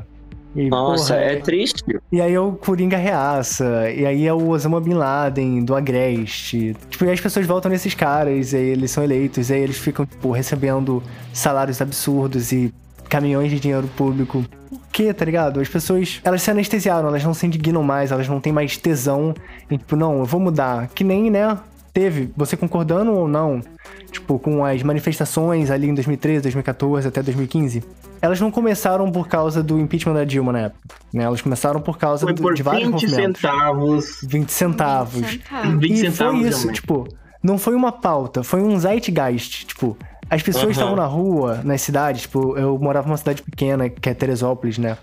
[0.55, 1.83] E, Nossa, porra, é triste.
[2.13, 6.77] E aí é o Coringa reaça, e aí é o Osama Bin Laden do Agreste.
[6.89, 9.79] Tipo, e as pessoas voltam nesses caras, e aí eles são eleitos, e aí eles
[9.79, 11.03] ficam, tipo, recebendo
[11.33, 12.73] salários absurdos e
[13.09, 14.45] caminhões de dinheiro público.
[14.71, 15.61] Por quê, tá ligado?
[15.61, 19.35] As pessoas, elas se anestesiaram, elas não se indignam mais, elas não têm mais tesão.
[19.69, 20.89] E, tipo, não, eu vou mudar.
[20.95, 21.59] Que nem, né,
[21.95, 23.61] teve, você concordando ou não,
[24.11, 27.83] tipo, com as manifestações ali em 2013, 2014 até 2015,
[28.21, 31.23] elas não começaram por causa do impeachment da Dilma na época, né?
[31.25, 33.41] Elas começaram por causa Foi do- por de vários 20 movimentos.
[33.41, 34.19] centavos.
[34.25, 35.21] 20 centavos.
[35.21, 35.81] 20 centavos.
[35.81, 37.09] 20 e centavos foi isso, tipo,
[37.43, 39.97] não foi uma pauta, foi um zeitgeist, tipo,
[40.29, 44.15] as pessoas estavam na rua, nas cidades, tipo, eu morava numa cidade pequena, que é
[44.15, 44.97] Teresópolis, né?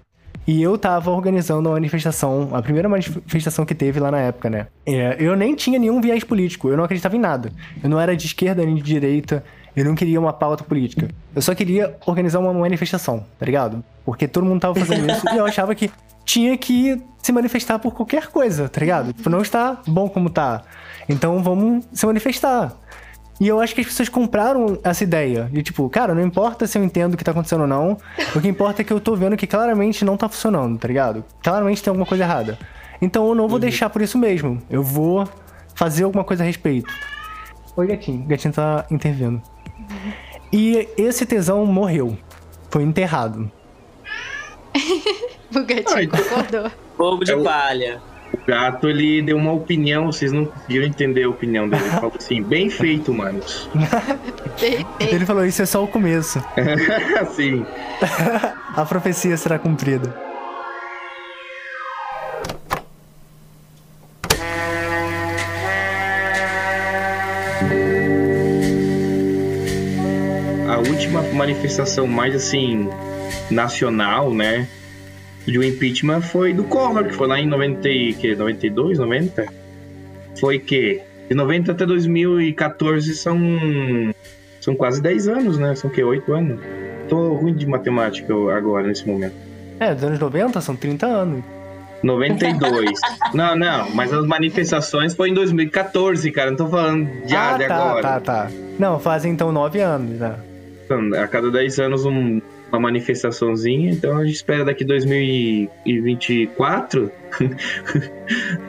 [0.47, 4.67] E eu tava organizando a manifestação, a primeira manifestação que teve lá na época, né?
[4.85, 7.51] É, eu nem tinha nenhum viés político, eu não acreditava em nada.
[7.83, 9.43] Eu não era de esquerda nem de direita,
[9.75, 11.09] eu não queria uma pauta política.
[11.35, 13.83] Eu só queria organizar uma manifestação, tá ligado?
[14.03, 15.91] Porque todo mundo tava fazendo isso e eu achava que
[16.25, 19.13] tinha que se manifestar por qualquer coisa, tá ligado?
[19.13, 20.63] Tipo, não está bom como tá.
[21.07, 22.75] Então vamos se manifestar.
[23.41, 25.49] E eu acho que as pessoas compraram essa ideia.
[25.51, 27.97] De tipo, cara, não importa se eu entendo o que tá acontecendo ou não.
[28.35, 31.25] O que importa é que eu tô vendo que claramente não tá funcionando, tá ligado?
[31.41, 32.59] Claramente tem alguma coisa errada.
[33.01, 34.61] Então eu não vou deixar por isso mesmo.
[34.69, 35.27] Eu vou
[35.73, 36.93] fazer alguma coisa a respeito.
[37.75, 38.21] Oi, gatinho.
[38.21, 39.41] O gatinho tá intervindo.
[40.53, 42.15] E esse tesão morreu.
[42.69, 43.51] Foi enterrado.
[45.53, 46.07] O gatinho Ai.
[46.07, 46.71] concordou.
[46.95, 48.01] Fogo de É palha.
[48.43, 51.83] O gato, ele deu uma opinião, vocês não conseguiram entender a opinião dele.
[51.83, 53.69] Ele falou assim, bem feito, manos.
[54.99, 56.43] Ele falou: Isso é só o começo.
[57.19, 57.65] assim,
[58.75, 60.31] A profecia será cumprida.
[70.67, 72.89] a última manifestação mais, assim,
[73.49, 74.67] nacional, né?
[75.45, 79.45] De um impeachment foi do Collor, que foi lá em 90, e- que, 92, 90?
[80.39, 81.01] Foi que?
[81.27, 83.39] De 90 até 2014 são,
[84.59, 85.73] são quase 10 anos, né?
[85.75, 86.03] São o quê?
[86.03, 86.59] 8 anos?
[87.09, 89.33] Tô ruim de matemática agora, nesse momento.
[89.79, 91.43] É, dos anos 90 são 30 anos.
[92.03, 92.91] 92.
[93.33, 96.51] não, não, mas as manifestações foi em 2014, cara.
[96.51, 98.01] Não tô falando já ah, de tá, agora.
[98.01, 98.51] tá, tá.
[98.79, 100.35] Não, fazem então 9 anos, né?
[100.85, 102.41] Então, A cada 10 anos um-
[102.71, 107.11] uma manifestaçãozinha, então a gente espera daqui 2024.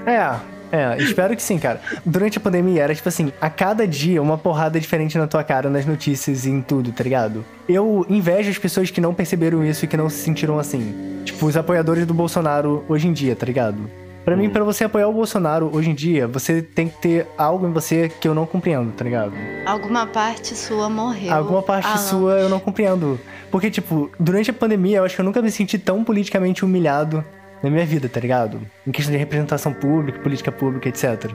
[0.07, 0.37] É,
[0.73, 1.81] é, espero que sim, cara.
[2.05, 5.69] Durante a pandemia era tipo assim, a cada dia uma porrada diferente na tua cara,
[5.69, 7.45] nas notícias e em tudo, tá ligado?
[7.69, 11.21] Eu invejo as pessoas que não perceberam isso e que não se sentiram assim.
[11.25, 14.02] Tipo, os apoiadores do Bolsonaro hoje em dia, tá ligado?
[14.25, 17.67] Pra mim, pra você apoiar o Bolsonaro hoje em dia, você tem que ter algo
[17.67, 19.33] em você que eu não compreendo, tá ligado?
[19.67, 21.35] Alguma parte sua morreu.
[21.35, 23.19] Alguma parte sua eu não compreendo.
[23.51, 27.25] Porque, tipo, durante a pandemia eu acho que eu nunca me senti tão politicamente humilhado
[27.63, 28.61] na minha vida, tá ligado?
[28.87, 31.31] Em questão de representação pública, política pública, etc.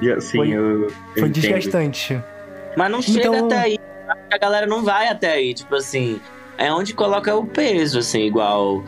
[0.00, 1.32] E assim, Foi- eu, eu Foi entendo.
[1.32, 2.22] desgastante.
[2.76, 3.78] Mas não chega Então- até aí.
[4.32, 5.52] A galera não vai até aí.
[5.54, 6.20] Tipo assim,
[6.56, 8.82] é onde coloca o peso, assim, igual.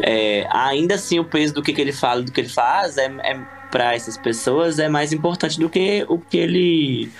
[0.00, 3.06] É, ainda assim, o peso do que, que ele fala, do que ele faz, é,
[3.06, 3.40] é
[3.70, 7.10] para essas pessoas é mais importante do que o que ele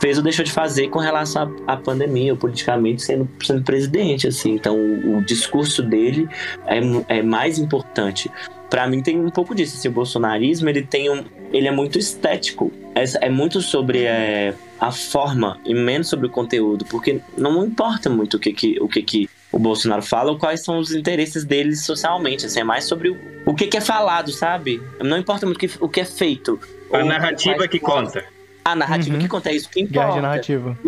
[0.00, 4.26] fez ou deixou de fazer com relação à, à pandemia, ou politicamente sendo, sendo presidente,
[4.26, 4.50] assim.
[4.52, 6.28] Então, o, o discurso dele
[6.66, 6.80] é,
[7.18, 8.28] é mais importante.
[8.68, 11.22] Pra mim tem um pouco disso, assim, o bolsonarismo, ele tem um,
[11.52, 12.72] ele é muito estético.
[12.96, 18.10] É, é muito sobre é, a forma e menos sobre o conteúdo, porque não importa
[18.10, 21.44] muito o que, que, o, que, que o Bolsonaro fala ou quais são os interesses
[21.44, 23.16] dele socialmente, assim, é mais sobre o,
[23.46, 24.82] o que, que é falado, sabe?
[25.00, 26.58] Não importa muito o que, o que é feito.
[26.92, 28.24] A narrativa que conta.
[28.64, 29.22] A narrativa Uhum.
[29.22, 30.20] que conta é isso que Guerra de importa.
[30.28, 30.78] narrativa.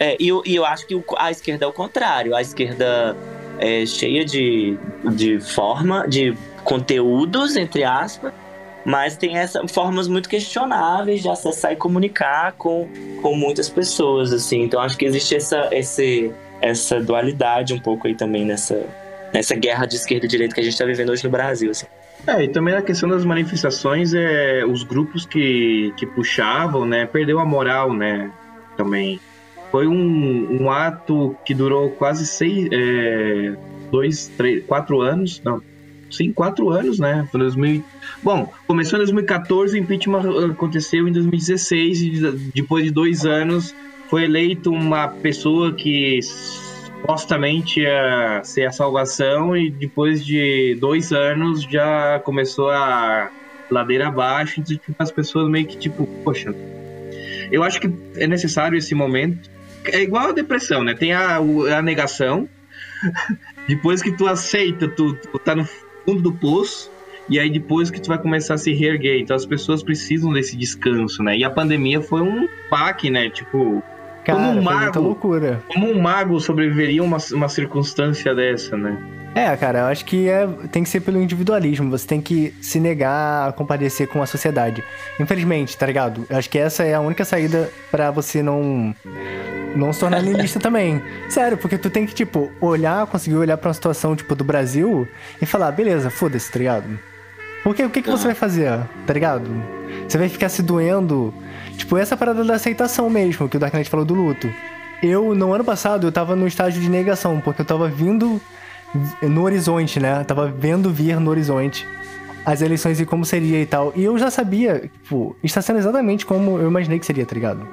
[0.00, 2.34] É, e, eu, e eu acho que o- a esquerda é o contrário.
[2.34, 3.16] A esquerda
[3.58, 4.76] é cheia de,
[5.14, 6.34] de forma, de
[6.64, 8.32] conteúdos, entre aspas,
[8.84, 12.88] mas tem essa, formas muito questionáveis de acessar e comunicar com,
[13.20, 14.62] com muitas pessoas, assim.
[14.62, 18.86] Então acho que existe essa, esse, essa dualidade um pouco aí também nessa,
[19.32, 21.86] nessa guerra de esquerda e direita que a gente está vivendo hoje no Brasil, assim.
[22.26, 27.38] É, e também a questão das manifestações, é, os grupos que, que puxavam, né, perdeu
[27.38, 28.30] a moral, né,
[28.76, 29.20] também.
[29.70, 33.54] Foi um, um ato que durou quase seis, é,
[33.90, 35.62] dois, três, quatro anos, não,
[36.10, 37.84] sim, quatro anos, né, foi 2000,
[38.22, 42.20] bom, começou em 2014, o impeachment aconteceu em 2016, e
[42.54, 43.74] depois de dois anos
[44.08, 51.62] foi eleito uma pessoa que supostamente ia ser a salvação e depois de dois anos
[51.62, 53.30] já começou a
[53.70, 56.54] ladeira abaixo, então tipo, as pessoas meio que tipo, poxa,
[57.50, 59.50] eu acho que é necessário esse momento.
[59.84, 60.94] É igual a depressão, né?
[60.94, 62.48] Tem a, a negação,
[63.68, 65.64] depois que tu aceita, tu, tu tá no,
[66.08, 66.90] fundo do poço
[67.28, 69.20] e aí depois que tu vai começar a se reerguer.
[69.20, 71.36] Então as pessoas precisam desse descanso, né?
[71.36, 73.28] E a pandemia foi um pack, né?
[73.28, 73.82] Tipo,
[74.28, 75.62] Cara, como um mago, loucura.
[75.68, 78.98] como um mago sobreviveria a uma, uma circunstância dessa, né?
[79.34, 81.90] É, cara, eu acho que é, tem que ser pelo individualismo.
[81.90, 84.84] Você tem que se negar a comparecer com a sociedade.
[85.18, 86.26] Infelizmente, tá ligado?
[86.28, 88.94] Eu acho que essa é a única saída pra você não
[89.74, 91.00] não se tornar niilista também.
[91.30, 95.08] Sério, porque tu tem que, tipo, olhar, conseguir olhar pra uma situação, tipo, do Brasil
[95.40, 96.98] e falar, beleza, foda-se, tá ligado?
[97.62, 99.50] Porque o que, que você vai fazer, tá ligado?
[100.06, 101.32] Você vai ficar se doendo.
[101.78, 104.52] Tipo, essa parada da aceitação mesmo, que o Dark Knight falou do luto.
[105.00, 108.40] Eu, no ano passado, eu tava no estágio de negação, porque eu tava vindo
[109.22, 110.24] no horizonte, né?
[110.24, 111.86] Tava vendo vir no horizonte
[112.44, 113.92] as eleições e como seria e tal.
[113.94, 117.66] E eu já sabia, tipo, está sendo exatamente como eu imaginei que seria, tá ligado?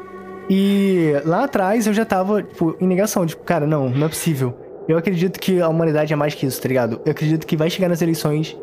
[0.48, 4.56] E lá atrás eu já tava, tipo, em negação, tipo, cara, não, não é possível.
[4.88, 7.02] Eu acredito que a humanidade é mais que isso, tá ligado?
[7.04, 8.56] Eu acredito que vai chegar nas eleições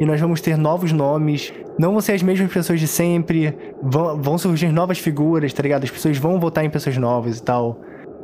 [0.00, 4.20] e nós vamos ter novos nomes, não vão ser as mesmas pessoas de sempre, vão,
[4.20, 5.84] vão surgir novas figuras, tá ligado?
[5.84, 7.78] As pessoas vão votar em pessoas novas e tal.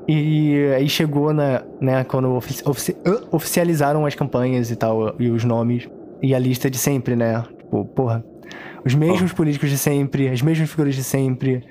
[0.09, 2.97] E aí chegou na, né, quando ofici- ofici-
[3.31, 5.89] oficializaram as campanhas e tal, e os nomes,
[6.23, 7.43] e a lista de sempre, né?
[7.59, 8.25] Tipo, porra,
[8.85, 11.63] os mesmos políticos de sempre, as mesmas figuras de sempre,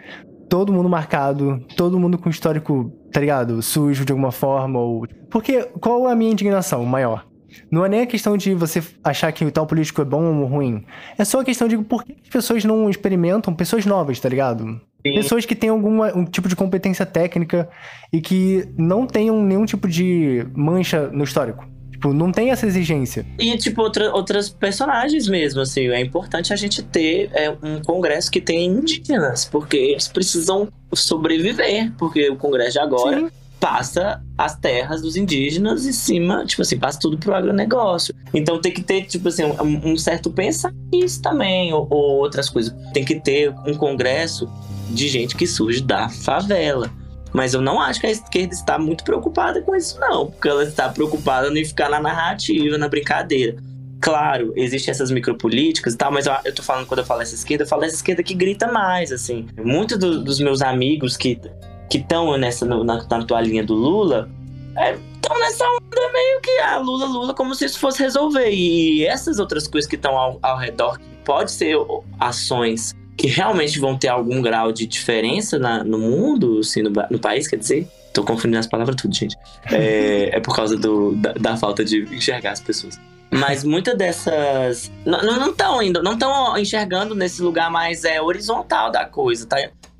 [0.49, 3.61] todo mundo marcado, todo mundo com histórico, tá ligado?
[3.61, 5.07] Sujo de alguma forma, ou...
[5.31, 7.25] Porque qual é a minha indignação maior?
[7.69, 10.45] Não é nem a questão de você achar que o tal político é bom ou
[10.45, 10.85] ruim.
[11.17, 14.79] É só a questão de por que as pessoas não experimentam pessoas novas, tá ligado?
[15.03, 17.69] Pessoas que têm algum um tipo de competência técnica
[18.11, 21.67] e que não tenham nenhum tipo de mancha no histórico.
[21.91, 23.25] Tipo, não tem essa exigência.
[23.39, 25.87] E, tipo, outra, outras personagens mesmo, assim.
[25.89, 31.93] É importante a gente ter é, um congresso que tenha indígenas, porque eles precisam sobreviver,
[31.97, 33.29] porque o congresso de agora Sim.
[33.59, 38.13] Passa as terras dos indígenas em cima, tipo assim, passa tudo pro agronegócio.
[38.33, 42.49] Então tem que ter, tipo assim, um, um certo pensar nisso também, ou, ou outras
[42.49, 42.73] coisas.
[42.93, 44.47] Tem que ter um congresso
[44.89, 46.91] de gente que surge da favela.
[47.33, 50.27] Mas eu não acho que a esquerda está muito preocupada com isso, não.
[50.27, 53.57] Porque ela está preocupada em ficar na narrativa, na brincadeira.
[53.99, 57.33] Claro, existem essas micropolíticas e tal, mas eu, eu tô falando, quando eu falo essa
[57.35, 59.47] esquerda, eu falo essa esquerda que grita mais, assim.
[59.57, 61.39] Muitos do- dos meus amigos que
[61.89, 64.29] que estão nessa na, na toalhinha do Lula
[64.75, 68.49] estão nessa onda meio que ah, Lula, Lula, como se isso fosse resolver.
[68.51, 71.75] E essas outras coisas que estão ao, ao redor, que pode ser
[72.19, 77.19] ações que realmente vão ter algum grau de diferença na- no mundo, assim, no, no
[77.19, 77.87] país, quer dizer.
[78.13, 79.35] Tô confundindo as palavras tudo, gente.
[79.71, 82.99] É, é por causa do, da, da falta de enxergar as pessoas.
[83.31, 84.91] Mas muitas dessas.
[85.05, 89.45] Não estão não tão indo, não estão enxergando nesse lugar mais é, horizontal da coisa,
[89.45, 89.57] tá?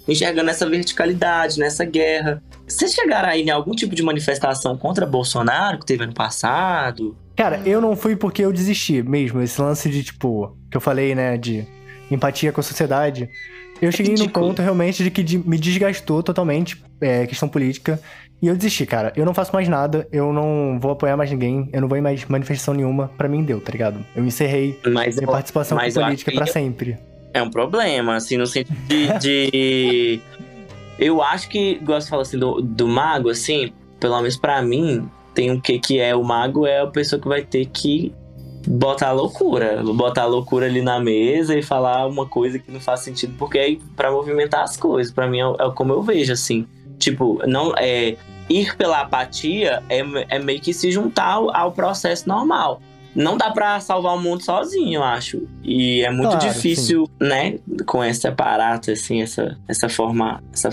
[0.07, 2.41] Enxergando essa verticalidade, nessa guerra.
[2.68, 7.15] Vocês chegaram aí em algum tipo de manifestação contra Bolsonaro que teve ano passado?
[7.36, 9.41] Cara, eu não fui porque eu desisti mesmo.
[9.41, 11.65] Esse lance de, tipo, que eu falei, né, de
[12.10, 13.30] empatia com a sociedade.
[13.82, 17.99] Eu cheguei no ponto realmente de que me desgastou totalmente é, questão política.
[18.41, 19.11] E eu desisti, cara.
[19.15, 22.02] Eu não faço mais nada, eu não vou apoiar mais ninguém, eu não vou em
[22.02, 23.10] mais manifestação nenhuma.
[23.18, 24.06] Pra mim deu, tá ligado?
[24.15, 26.98] Eu encerrei Mas minha participação mas com política que- sempre.
[27.35, 29.07] É um problema, assim, no sentido de.
[29.19, 30.21] de-
[30.97, 35.09] eu acho que, gosto de falar assim, do, do mago, assim, pelo menos pra mim,
[35.33, 38.13] tem o que que é o mago, é a pessoa que vai ter que
[38.65, 39.83] botar a loucura.
[39.83, 43.57] Botar a loucura ali na mesa e falar uma coisa que não faz sentido, porque
[43.59, 45.11] é pra movimentar as coisas.
[45.11, 46.65] Pra mim é, é como eu vejo, assim.
[46.97, 48.15] Tipo, não é.
[48.47, 52.79] Ir pela apatia é, é meio que se juntar ao, ao processo normal.
[53.15, 55.47] Não dá pra salvar o mundo sozinho, eu acho.
[55.63, 60.43] E é muito Claro, difícil, né, com esse aparato, assim, essa, essa forma.
[60.51, 60.69] Essa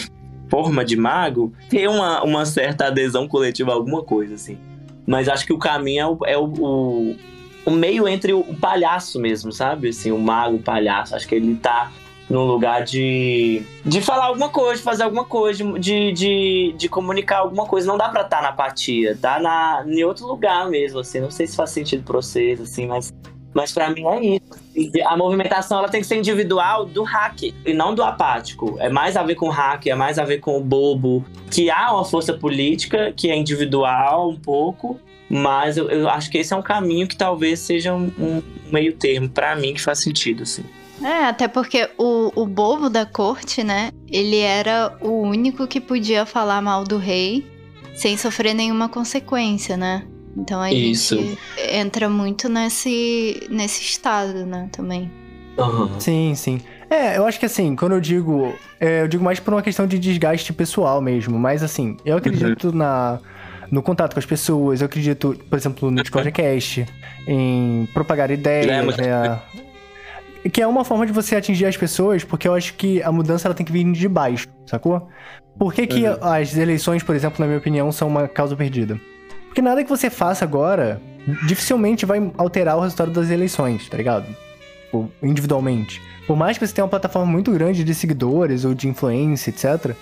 [0.51, 4.59] forma de mago, ter uma, uma certa adesão coletiva a alguma coisa, assim.
[5.06, 7.16] Mas acho que o caminho é o, é o, o,
[7.64, 9.89] o meio entre o, o palhaço mesmo, sabe?
[9.89, 11.16] Assim, o mago, o palhaço.
[11.16, 11.90] Acho que ele tá
[12.28, 17.39] num lugar de, de falar alguma coisa, de fazer alguma coisa, de, de, de comunicar
[17.39, 17.86] alguma coisa.
[17.86, 21.20] Não dá pra estar na apatia, tá na, em outro lugar mesmo, assim.
[21.20, 23.12] Não sei se faz sentido pra vocês, assim, mas,
[23.53, 24.62] mas pra mim é isso.
[25.07, 28.77] A movimentação ela tem que ser individual do hack e não do apático.
[28.78, 31.24] É mais a ver com o hack, é mais a ver com o bobo.
[31.51, 36.39] Que há uma força política que é individual um pouco, mas eu, eu acho que
[36.39, 39.99] esse é um caminho que talvez seja um, um meio termo pra mim que faz
[39.99, 40.65] sentido, assim.
[41.02, 43.90] É, até porque o, o bobo da corte, né?
[44.10, 47.47] Ele era o único que podia falar mal do rei
[47.94, 50.05] sem sofrer nenhuma consequência, né?
[50.36, 51.16] Então a Isso.
[51.16, 51.39] gente
[51.70, 54.69] entra muito nesse, nesse estado, né?
[54.73, 55.10] Também.
[55.98, 56.60] Sim, sim.
[56.89, 58.55] É, eu acho que assim, quando eu digo.
[58.81, 61.39] é, eu digo mais por uma questão de desgaste pessoal mesmo.
[61.39, 63.19] Mas assim, eu acredito na,
[63.70, 64.81] no contato com as pessoas.
[64.81, 66.86] Eu acredito, por exemplo, no Discord Cast,
[67.27, 69.40] em propagar ideias, É, mas- né?
[70.51, 73.47] Que é uma forma de você atingir as pessoas, porque eu acho que a mudança
[73.47, 75.09] ela tem que vir de baixo, sacou?
[75.59, 78.98] Por que, que as eleições, por exemplo, na minha opinião, são uma causa perdida?
[79.47, 81.01] Porque nada que você faça agora
[81.47, 84.27] dificilmente vai alterar o resultado das eleições, tá ligado?
[84.85, 86.02] Tipo, individualmente.
[86.27, 89.94] Por mais que você tenha uma plataforma muito grande de seguidores ou de influência, etc.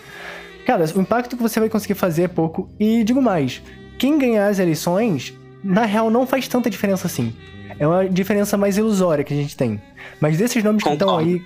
[0.67, 2.69] Cara, o impacto que você vai conseguir fazer é pouco.
[2.79, 3.63] E digo mais:
[3.99, 7.35] quem ganhar as eleições, na real, não faz tanta diferença assim.
[7.79, 9.81] É uma diferença mais ilusória que a gente tem.
[10.21, 11.31] Mas desses nomes que estão Concordo.
[11.31, 11.43] aí,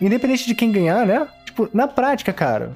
[0.00, 1.26] independente de quem ganhar, né?
[1.44, 2.72] Tipo, na prática, cara,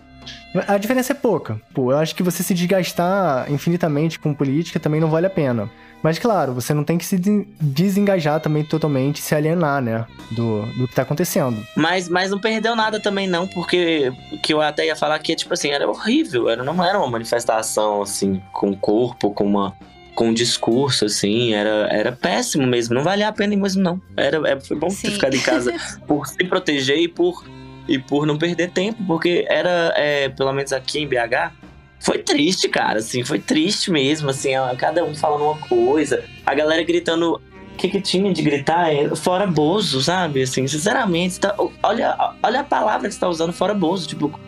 [0.68, 1.60] a diferença é pouca.
[1.74, 5.68] Pô, eu acho que você se desgastar infinitamente com política também não vale a pena.
[6.02, 10.04] Mas claro, você não tem que se de- desengajar também totalmente, se alienar, né?
[10.32, 11.64] Do, do que tá acontecendo.
[11.76, 15.36] Mas, mas não perdeu nada também, não, porque o que eu até ia falar que,
[15.36, 16.48] tipo assim, era horrível.
[16.48, 19.76] Era, não era uma manifestação, assim, com corpo, com uma.
[20.14, 22.94] Com discurso, assim, era, era péssimo mesmo.
[22.94, 24.00] Não valia a pena mesmo, não.
[24.16, 25.10] Era, é, foi bom ter Sim.
[25.12, 25.72] ficado em casa
[26.06, 27.44] por se proteger e por,
[27.88, 31.52] e por não perder tempo, porque era, é, pelo menos aqui em BH,
[31.98, 36.82] foi triste, cara, assim, foi triste mesmo, assim, cada um falando uma coisa, a galera
[36.82, 37.40] gritando
[37.72, 40.42] o que, que tinha de gritar é fora Bozo, sabe?
[40.42, 44.06] Assim, sinceramente, tá- olha, olha a palavra que você tá usando, fora Bozo.
[44.06, 44.38] Tipo,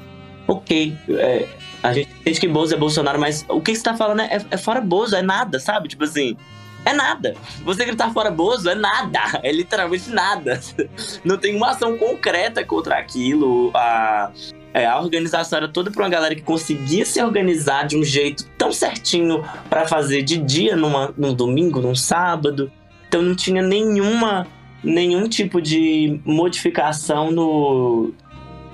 [0.47, 1.49] ok, é,
[1.85, 4.56] a gente entende que Bozo é Bolsonaro, mas o que você tá falando é, é
[4.56, 5.86] fora Bozo, é nada, sabe?
[5.86, 6.35] Tipo assim,
[6.82, 7.35] é nada.
[7.62, 10.59] Você gritar fora Bozo é nada, é literalmente nada.
[11.23, 13.70] Não tem uma ação concreta contra aquilo.
[13.74, 14.32] A,
[14.73, 18.47] é, a organização era toda pra uma galera que conseguia se organizar de um jeito
[18.56, 22.73] tão certinho pra fazer de dia numa, num domingo, num sábado.
[23.06, 24.47] Então não tinha nenhuma
[24.82, 28.12] nenhum tipo de modificação no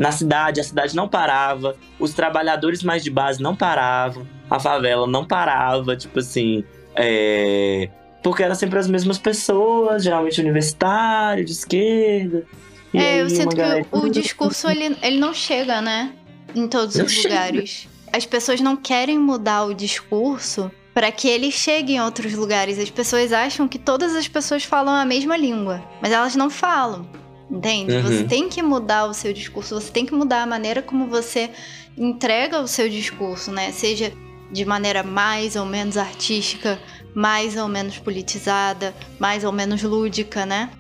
[0.01, 5.07] na cidade, a cidade não parava, os trabalhadores mais de base não paravam, a favela
[5.07, 6.65] não parava, tipo assim,
[6.97, 7.91] é...
[8.23, 12.47] porque eram sempre as mesmas pessoas, geralmente universitário, de esquerda.
[12.95, 13.63] E É, eu sinto que
[13.93, 16.15] o discurso ele, ele não chega, né?
[16.55, 17.35] Em todos Não os chega.
[17.35, 17.87] lugares.
[18.11, 22.79] As pessoas não querem mudar o discurso para que ele chegue em outros lugares.
[22.79, 27.07] As pessoas acham que todas as pessoas falam a mesma língua, mas elas não falam.
[27.51, 27.95] Entende?
[27.95, 28.03] Uhum.
[28.03, 31.51] Você tem que mudar o seu discurso, você tem que mudar a maneira como você
[31.99, 33.73] entrega o seu discurso, né?
[33.73, 34.13] Seja
[34.53, 36.79] de maneira mais ou menos artística,
[37.15, 40.71] mais ou menos politizada, mais ou menos lúdica, né?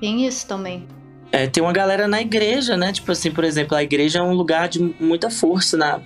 [0.00, 0.86] Tem isso também.
[1.32, 2.92] É, tem uma galera na igreja, né?
[2.92, 6.00] Tipo assim, por exemplo, a igreja é um lugar de muita força na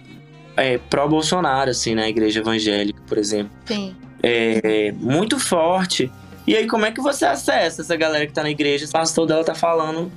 [0.56, 3.52] é, pró-Bolsonaro, assim, na igreja evangélica, por exemplo.
[3.64, 3.94] Sim.
[4.22, 6.10] É muito forte.
[6.46, 8.86] E aí, como é que você acessa essa galera que tá na igreja?
[8.86, 10.10] O pastor dela tá falando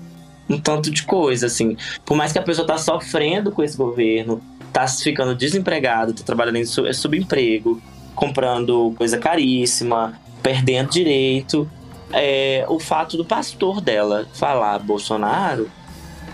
[0.49, 1.77] um tanto de coisa, assim.
[2.05, 4.41] Por mais que a pessoa tá sofrendo com esse governo,
[4.71, 7.81] tá ficando desempregado, tá trabalhando em su- subemprego,
[8.15, 11.69] comprando coisa caríssima, perdendo direito.
[12.11, 15.69] É, o fato do pastor dela falar Bolsonaro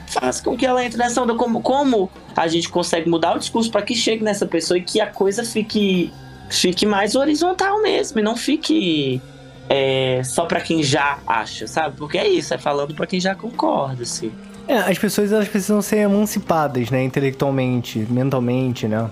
[0.08, 1.36] faz com que ela entre nessa onda.
[1.36, 5.00] Como, como a gente consegue mudar o discurso para que chegue nessa pessoa e que
[5.00, 6.12] a coisa fique,
[6.50, 9.22] fique mais horizontal mesmo e não fique
[9.70, 11.96] é, só para quem já acha, sabe?
[11.96, 14.32] Porque é isso, é falando para quem já concorda, assim.
[14.68, 17.04] É, as pessoas elas precisam ser emancipadas, né?
[17.04, 19.10] Intelectualmente, mentalmente, né?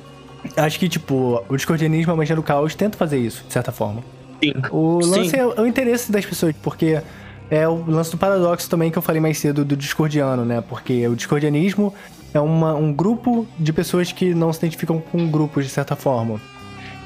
[0.56, 4.04] Acho que, tipo, o discordianismo, a magia do caos, tenta fazer isso, de certa forma.
[4.44, 4.54] Sim.
[4.72, 5.38] O lance Sim.
[5.38, 7.02] é o interesse das pessoas, porque
[7.50, 10.62] é o lance do paradoxo também que eu falei mais cedo do discordiano, né?
[10.62, 11.94] Porque o discordianismo
[12.34, 16.40] é uma, um grupo de pessoas que não se identificam com grupos, de certa forma.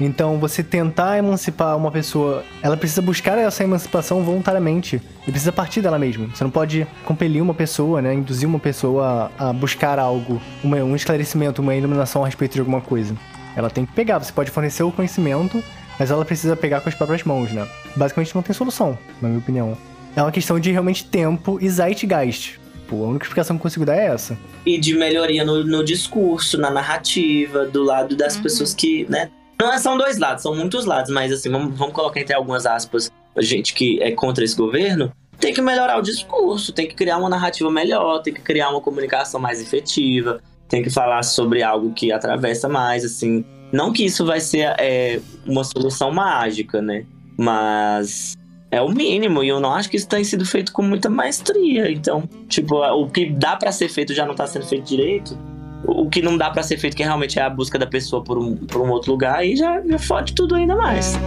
[0.04, 5.00] Então, você tentar emancipar uma pessoa, ela precisa buscar essa emancipação voluntariamente.
[5.26, 6.26] E precisa partir dela mesma.
[6.34, 8.12] Você não pode compelir uma pessoa, né?
[8.14, 12.60] Induzir uma pessoa a, a buscar algo, uma- um esclarecimento, uma iluminação a respeito de
[12.60, 13.14] alguma coisa.
[13.54, 14.18] Ela tem que pegar.
[14.18, 15.62] Você pode fornecer o conhecimento,
[15.98, 17.66] mas ela precisa pegar com as próprias mãos, né?
[17.94, 19.76] Basicamente não tem solução, na minha opinião.
[20.16, 22.58] É uma questão de realmente tempo e zeitgeist.
[22.88, 24.36] Pô, a única explicação que eu consigo dar é essa.
[24.66, 28.42] E de melhoria no, no discurso, na narrativa, do lado das Uhum.
[28.42, 29.30] pessoas que, né?
[29.62, 33.10] Não são dois lados, são muitos lados, mas assim, vamos, vamos colocar entre algumas aspas,
[33.36, 37.18] a gente que é contra esse governo, tem que melhorar o discurso, tem que criar
[37.18, 41.92] uma narrativa melhor, tem que criar uma comunicação mais efetiva, tem que falar sobre algo
[41.92, 43.44] que atravessa mais, assim.
[43.72, 47.04] Não que isso vai ser é, uma solução mágica, né?
[47.36, 48.34] Mas
[48.70, 51.90] é o mínimo, e eu não acho que isso tenha sido feito com muita maestria.
[51.90, 55.36] Então, tipo, o que dá pra ser feito já não tá sendo feito direito.
[55.84, 58.38] O que não dá pra ser feito, que realmente é a busca da pessoa por
[58.38, 61.18] um, por um outro lugar, aí já, já fode tudo ainda mais.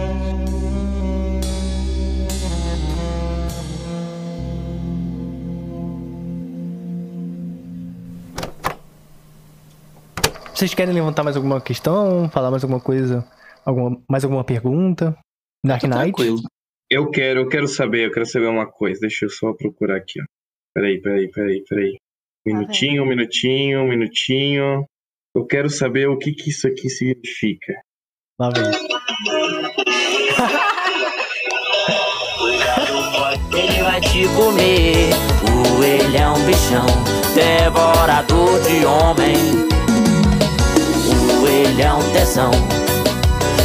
[10.54, 12.30] Vocês querem levantar mais alguma questão?
[12.30, 13.22] Falar mais alguma coisa
[13.66, 15.18] Alguma, mais alguma pergunta?
[15.64, 16.12] Dark Tô Knight?
[16.14, 16.38] tranquilo.
[16.88, 19.00] Eu quero, eu quero saber, eu quero saber uma coisa.
[19.00, 20.24] Deixa eu só procurar aqui, ó.
[20.72, 21.98] Peraí, peraí, peraí, peraí.
[22.46, 24.86] Minutinho, um minutinho, minutinho.
[25.34, 27.72] Eu quero saber o que que isso aqui significa.
[28.38, 28.66] Lá vem.
[33.52, 35.10] Ele vai te comer.
[35.50, 36.86] O ele é um bichão,
[37.34, 39.34] devorador de homem.
[41.42, 42.52] O ele é um tesão.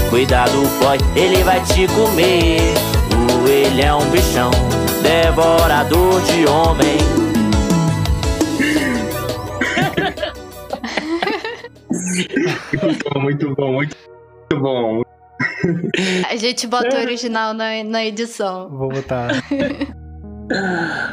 [0.09, 2.73] Cuidado, boy, ele vai te comer.
[3.13, 4.49] O ele é um bichão,
[5.03, 7.20] devorador de homem.
[12.81, 13.97] Muito bom, muito bom, muito
[14.59, 15.03] bom.
[16.29, 18.69] A gente bota o original na, na edição.
[18.69, 19.29] Vou botar.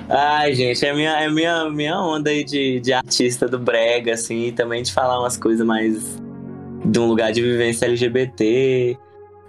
[0.08, 4.46] Ai, gente, é minha, é minha, minha onda aí de, de artista do brega, assim,
[4.46, 6.18] e também de falar umas coisas mais
[6.84, 8.98] de um lugar de vivência LGBT.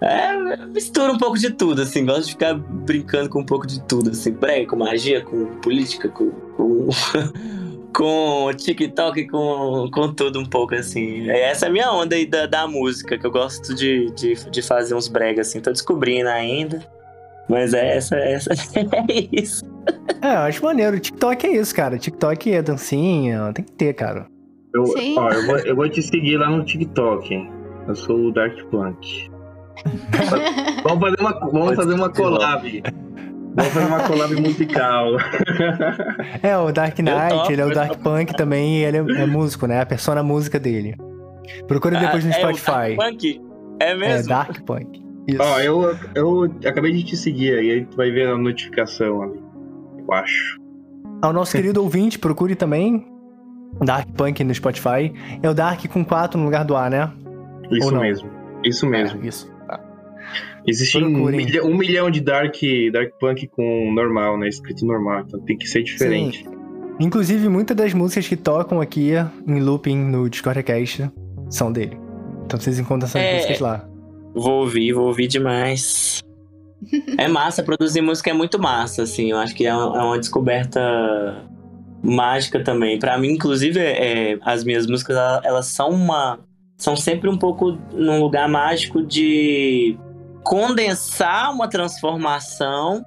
[0.02, 3.82] É, mistura um pouco de tudo, assim, gosto de ficar brincando com um pouco de
[3.82, 6.88] tudo, assim, brega, com magia, com política, com, com,
[7.94, 11.28] com TikTok, com, com tudo um pouco, assim.
[11.30, 14.62] Essa é a minha onda aí da, da música, que eu gosto de, de, de
[14.62, 16.84] fazer uns brega, assim, tô descobrindo ainda.
[17.48, 19.64] Mas é essa, essa é isso.
[20.22, 21.00] É, eu acho maneiro.
[21.00, 21.98] TikTok é isso, cara.
[21.98, 24.26] TikTok é dancinha, tem que ter, cara.
[24.72, 25.18] Eu, Sim.
[25.18, 27.34] ó, eu, vou, eu vou te seguir lá no TikTok.
[27.34, 27.50] hein?
[27.88, 29.28] Eu sou o Dark Punk.
[30.84, 32.82] vamos fazer uma, vamos fazer uma collab.
[33.54, 35.12] Vamos fazer uma collab musical.
[36.42, 39.26] É, o Dark Knight, topo, ele é o Dark Punk também, e ele é, é
[39.26, 39.80] músico, né?
[39.80, 40.96] A persona música dele.
[41.66, 42.96] Procura depois no Ah, é o Spotify.
[42.96, 43.40] Dark Punk?
[43.80, 44.28] É É, mesmo?
[44.28, 45.02] Dark Punk.
[45.28, 45.42] Isso.
[45.42, 49.40] Ó, eu, eu acabei de te seguir aí, aí tu vai ver a notificação ali.
[49.98, 50.58] Eu acho.
[51.22, 53.06] Ao nosso querido ouvinte, procure também
[53.84, 55.12] Dark Punk no Spotify.
[55.42, 57.10] É o Dark com 4 no lugar do A, né?
[57.70, 58.30] Isso mesmo.
[58.64, 59.22] Isso mesmo.
[59.22, 59.50] É, isso.
[60.66, 62.54] Existe um, milha- um milhão de Dark,
[62.92, 64.48] dark Punk com normal, né?
[64.48, 65.24] Escrito normal.
[65.26, 66.44] Então tem que ser diferente.
[66.98, 69.12] Inclusive, muitas das músicas que tocam aqui
[69.46, 71.10] em looping no Discordcast
[71.48, 71.98] são dele.
[72.44, 73.34] Então vocês encontram essas É.
[73.36, 73.88] músicas lá.
[74.34, 76.20] Vou ouvir, vou ouvir demais.
[77.18, 79.30] É massa, produzir música é muito massa, assim.
[79.30, 80.80] Eu acho que é uma, é uma descoberta
[82.02, 82.98] mágica também.
[82.98, 86.38] Pra mim, inclusive, é, as minhas músicas, ela- elas são uma.
[86.76, 89.96] São sempre um pouco num lugar mágico de
[90.42, 93.04] condensar uma transformação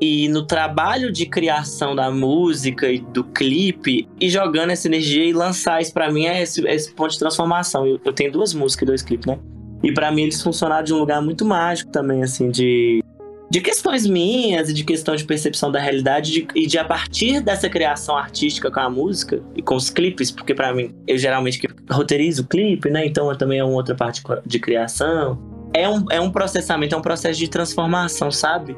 [0.00, 5.32] e no trabalho de criação da música e do clipe e jogando essa energia e
[5.32, 7.86] lançar isso pra mim é esse, esse ponto de transformação.
[7.86, 9.38] Eu, eu tenho duas músicas e dois clipes, né?
[9.82, 13.02] E pra mim eles funcionaram de um lugar muito mágico também, assim, de,
[13.50, 17.40] de questões minhas e de questão de percepção da realidade de- e de a partir
[17.40, 21.60] dessa criação artística com a música e com os clipes, porque pra mim eu geralmente
[21.90, 23.04] roteirizo o clipe, né?
[23.04, 25.49] Então também é uma outra parte de criação.
[25.72, 28.76] É um, é um processamento, é um processo de transformação, sabe?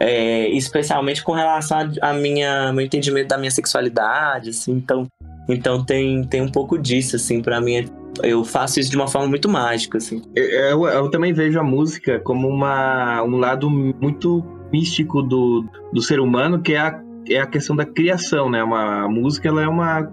[0.00, 5.08] É, especialmente com relação a, minha meu entendimento da minha sexualidade, assim, então
[5.48, 7.88] então tem, tem um pouco disso, assim, pra mim.
[8.22, 10.20] Eu faço isso de uma forma muito mágica, assim.
[10.34, 16.20] Eu, eu também vejo a música como uma, um lado muito místico do, do ser
[16.20, 17.00] humano, que é a,
[17.30, 18.62] é a questão da criação, né?
[18.62, 20.04] Uma, a música ela é uma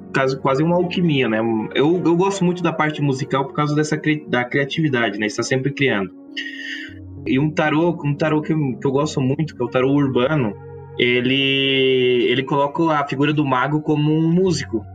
[0.42, 1.40] quase, uma alquimia, né?
[1.74, 5.26] Eu, eu gosto muito da parte musical por causa dessa da criatividade, né?
[5.26, 6.12] Está sempre criando.
[7.26, 9.92] E um tarô, um tarô que eu, que eu gosto muito, que é o tarô
[9.92, 10.54] urbano,
[10.98, 14.86] ele, ele coloca a figura do mago como um músico.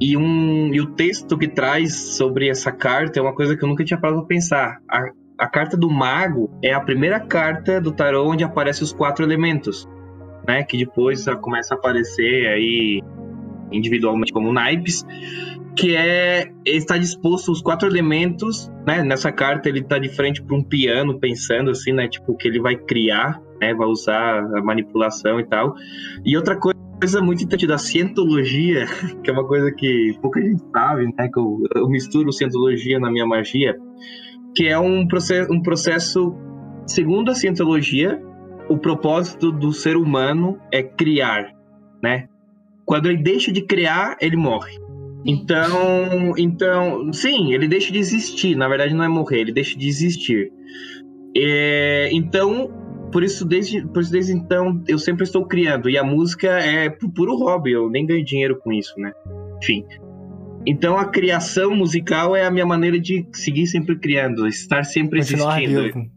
[0.00, 3.68] E, um, e o texto que traz sobre essa carta é uma coisa que eu
[3.68, 4.78] nunca tinha parado pra pensar.
[4.88, 9.24] A, a carta do mago é a primeira carta do tarô onde aparecem os quatro
[9.24, 9.88] elementos,
[10.50, 10.64] né?
[10.64, 13.00] Que depois ah, começa a aparecer aí
[13.70, 15.06] individualmente como naipes,
[15.76, 19.02] que é está disposto os quatro elementos, né?
[19.02, 22.08] Nessa carta ele está de frente para um piano pensando assim, né?
[22.08, 23.72] Tipo que ele vai criar, né?
[23.72, 25.74] Vai usar a manipulação e tal.
[26.24, 28.84] E outra coisa coisa muito importante da cientologia,
[29.24, 31.30] que é uma coisa que pouca gente sabe, né?
[31.32, 33.74] Que eu, eu misturo cientologia na minha magia,
[34.54, 36.34] que é um processo, um processo,
[36.86, 38.20] segundo a cientologia,
[38.70, 41.52] o propósito do ser humano é criar,
[42.02, 42.28] né?
[42.86, 44.72] Quando ele deixa de criar, ele morre.
[45.26, 48.56] Então, então, sim, ele deixa de existir.
[48.56, 50.50] Na verdade, não é morrer, ele deixa de existir.
[51.36, 52.70] É, então,
[53.12, 55.90] por isso, desde, por isso, desde então, eu sempre estou criando.
[55.90, 59.12] E a música é pu- puro hobby, eu nem ganho dinheiro com isso, né?
[59.62, 59.84] Enfim.
[60.66, 65.62] Então, a criação musical é a minha maneira de seguir sempre criando, estar sempre Continuar
[65.62, 65.82] existindo.
[65.84, 66.10] vivo.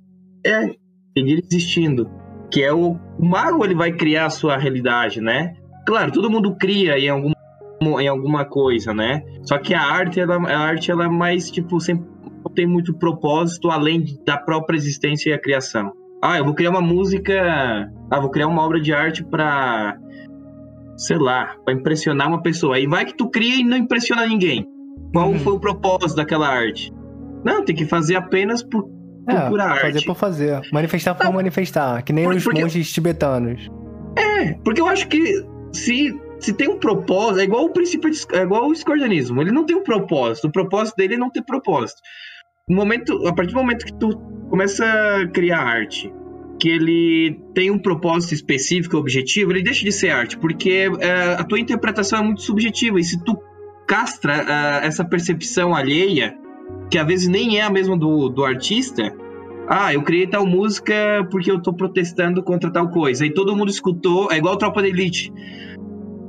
[0.46, 0.70] É,
[1.18, 2.10] seguir existindo.
[2.54, 5.56] Que é o, o mago, ele vai criar a sua realidade, né?
[5.88, 7.34] Claro, todo mundo cria em algum
[8.00, 9.22] em alguma coisa, né?
[9.42, 12.08] Só que a arte, ela, a arte, ela é mais, tipo, sempre
[12.56, 15.92] tem muito propósito além da própria existência e a criação.
[16.24, 17.34] Ah, eu vou criar uma música.
[18.10, 19.98] Ah, vou criar uma obra de arte pra.
[20.96, 22.76] Sei lá, pra impressionar uma pessoa.
[22.78, 24.66] Aí vai que tu cria e não impressiona ninguém.
[25.12, 25.40] Qual Uhum.
[25.40, 26.90] foi o propósito daquela arte?
[27.44, 28.88] Não, tem que fazer apenas por
[29.28, 30.06] É, pura fazer arte.
[30.06, 30.62] por fazer.
[30.72, 31.34] Manifestar por Não.
[31.34, 32.02] manifestar.
[32.04, 33.70] Que nem Por- os porque- monges tibetanos.
[34.64, 38.42] Porque eu acho que se, se tem um propósito, é igual o princípio de, é
[38.42, 39.42] igual o escordianismo.
[39.42, 40.48] Ele não tem um propósito.
[40.48, 42.02] O propósito dele é não ter propósito.
[42.68, 44.10] No momento, a partir do momento que tu
[44.50, 46.14] começa a criar arte,
[46.60, 51.44] que ele tem um propósito específico, objetivo, ele deixa de ser arte, porque é, a
[51.44, 53.00] tua interpretação é muito subjetiva.
[53.00, 53.38] E se tu
[53.88, 56.36] castra é, essa percepção alheia,
[56.94, 59.12] que às vezes nem é a mesma do, do artista,
[59.68, 63.26] ah, eu criei tal música porque eu tô protestando contra tal coisa.
[63.26, 65.34] E todo mundo escutou, é igual Tropa da Elite.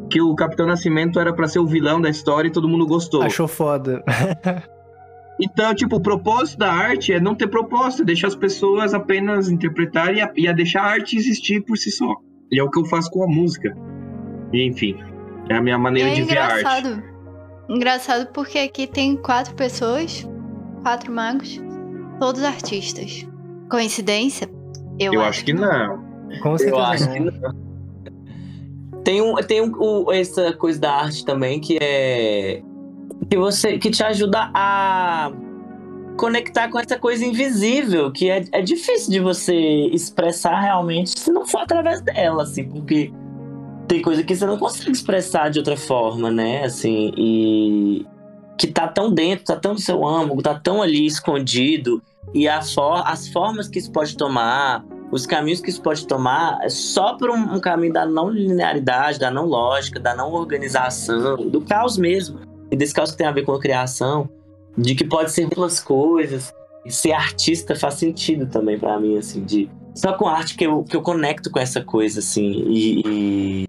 [0.09, 3.23] Que o Capitão Nascimento era pra ser o vilão da história e todo mundo gostou.
[3.23, 4.03] Achou foda.
[5.43, 9.49] Então, tipo, o propósito da arte é não ter propósito, é deixar as pessoas apenas
[9.49, 12.15] interpretarem e a, e a deixar a arte existir por si só.
[12.53, 13.77] E é o que eu faço com a música.
[14.53, 14.97] E, enfim,
[15.51, 16.61] é a minha maneira é de ver a arte.
[16.61, 17.03] engraçado.
[17.69, 20.25] Engraçado porque aqui tem quatro pessoas,
[20.85, 21.61] quatro magos,
[22.21, 23.27] todos artistas.
[23.71, 24.49] Coincidência?
[24.99, 26.05] Eu, Eu acho que não.
[26.43, 27.13] Com Eu certeza acho não.
[27.15, 27.65] que não.
[29.03, 32.63] Tem, um, tem um, o- essa coisa da arte também que é.
[33.29, 33.79] Que você.
[33.79, 35.33] que te ajuda a
[36.17, 39.55] conectar com essa coisa invisível, que é, é difícil de você
[39.93, 43.13] expressar realmente se não for através dela, assim, porque
[43.89, 46.65] tem coisa que você não consegue expressar de outra forma, né?
[46.65, 48.07] Assim, e
[48.59, 52.03] que tá tão dentro, tá tão no seu âmago, tá tão ali escondido,
[52.33, 56.69] e for as formas que isso pode tomar, os caminhos que isso pode tomar é
[56.69, 61.61] só por um, um caminho da não linearidade, da não lógica, da não organização, do
[61.61, 62.41] caos mesmo.
[62.71, 64.29] E desse caos que tem a ver com a criação,
[64.77, 66.53] de que pode ser pelas coisas.
[66.85, 69.71] E ser artista faz sentido também pra mim, assim, de.
[69.95, 72.65] Só com arte que eu, que eu conecto com essa coisa, assim.
[72.67, 73.65] E, e,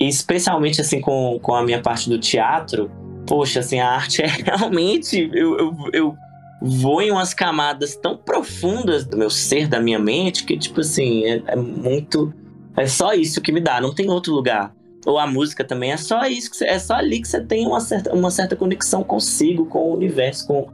[0.00, 2.90] e especialmente, assim, com, com a minha parte do teatro,
[3.28, 5.30] poxa, assim, a arte é realmente.
[5.32, 6.16] Eu, eu, eu
[6.62, 11.24] vou em umas camadas tão profundas do meu ser, da minha mente, que, tipo assim,
[11.24, 12.32] é, é muito.
[12.76, 14.72] É só isso que me dá, não tem outro lugar.
[15.06, 17.80] Ou a música também, é só isso, você- é só ali que você tem uma
[17.80, 20.66] certa, uma certa conexão consigo, com o universo, com,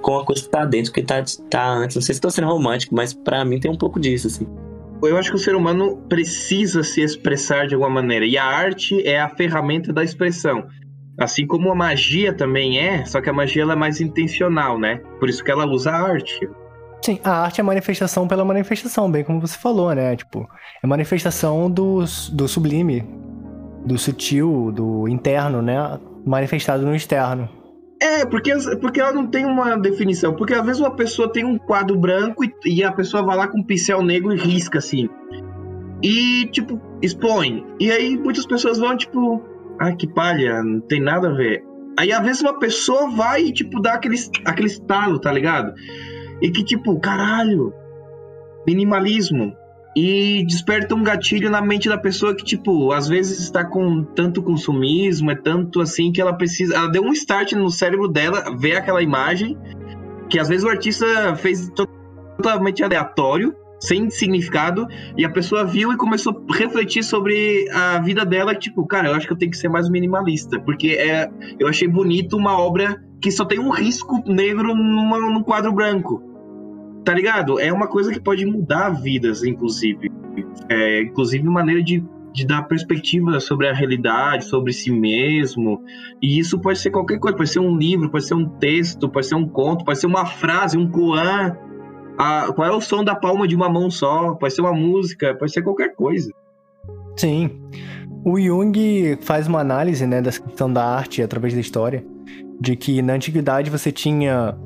[0.00, 1.96] com a coisa que tá dentro, que tá, tá antes.
[1.96, 4.46] Não sei se tô sendo romântico, mas pra mim tem um pouco disso, assim.
[5.02, 8.24] Eu acho que o ser humano precisa se expressar de alguma maneira.
[8.24, 10.66] E a arte é a ferramenta da expressão.
[11.18, 15.00] Assim como a magia também é, só que a magia ela é mais intencional, né?
[15.18, 16.48] Por isso que ela usa a arte.
[17.02, 20.16] Sim, a arte é manifestação pela manifestação, bem como você falou, né?
[20.16, 20.48] Tipo,
[20.82, 23.02] é manifestação do, do sublime,
[23.84, 25.98] do sutil, do interno, né?
[26.24, 27.48] Manifestado no externo.
[28.00, 30.34] É, porque, porque ela não tem uma definição.
[30.34, 33.48] Porque às vezes uma pessoa tem um quadro branco e, e a pessoa vai lá
[33.48, 35.08] com um pincel negro e risca assim.
[36.02, 37.64] E, tipo, expõe.
[37.80, 39.42] E aí muitas pessoas vão, tipo,
[39.78, 41.62] ah, que palha, não tem nada a ver.
[41.98, 45.72] Aí às vezes uma pessoa vai e, tipo, dá aquele, aquele estalo, tá ligado?
[46.42, 47.72] E que, tipo, caralho,
[48.66, 49.56] minimalismo.
[49.98, 54.42] E desperta um gatilho na mente da pessoa que, tipo, às vezes está com tanto
[54.42, 56.74] consumismo, é tanto assim que ela precisa.
[56.74, 59.56] Ela deu um start no cérebro dela, ver aquela imagem,
[60.28, 61.88] que às vezes o artista fez to-
[62.36, 64.86] totalmente aleatório, sem significado,
[65.16, 69.14] e a pessoa viu e começou a refletir sobre a vida dela, tipo, cara, eu
[69.14, 71.28] acho que eu tenho que ser mais minimalista, porque é,
[71.58, 76.22] eu achei bonito uma obra que só tem um risco negro numa, num quadro branco.
[77.04, 77.60] Tá ligado?
[77.60, 80.10] É uma coisa que pode mudar vidas, inclusive.
[80.68, 85.80] É, inclusive, maneira de, de dar perspectiva sobre a realidade, sobre si mesmo.
[86.20, 87.36] E isso pode ser qualquer coisa.
[87.36, 90.26] Pode ser um livro, pode ser um texto, pode ser um conto, pode ser uma
[90.26, 91.56] frase, um koan.
[92.18, 94.34] A, qual é o som da palma de uma mão só?
[94.34, 96.30] Pode ser uma música, pode ser qualquer coisa.
[97.16, 97.50] Sim.
[98.24, 102.04] O Jung faz uma análise, né, dessa questão da arte através da história,
[102.60, 104.56] de que na antiguidade você tinha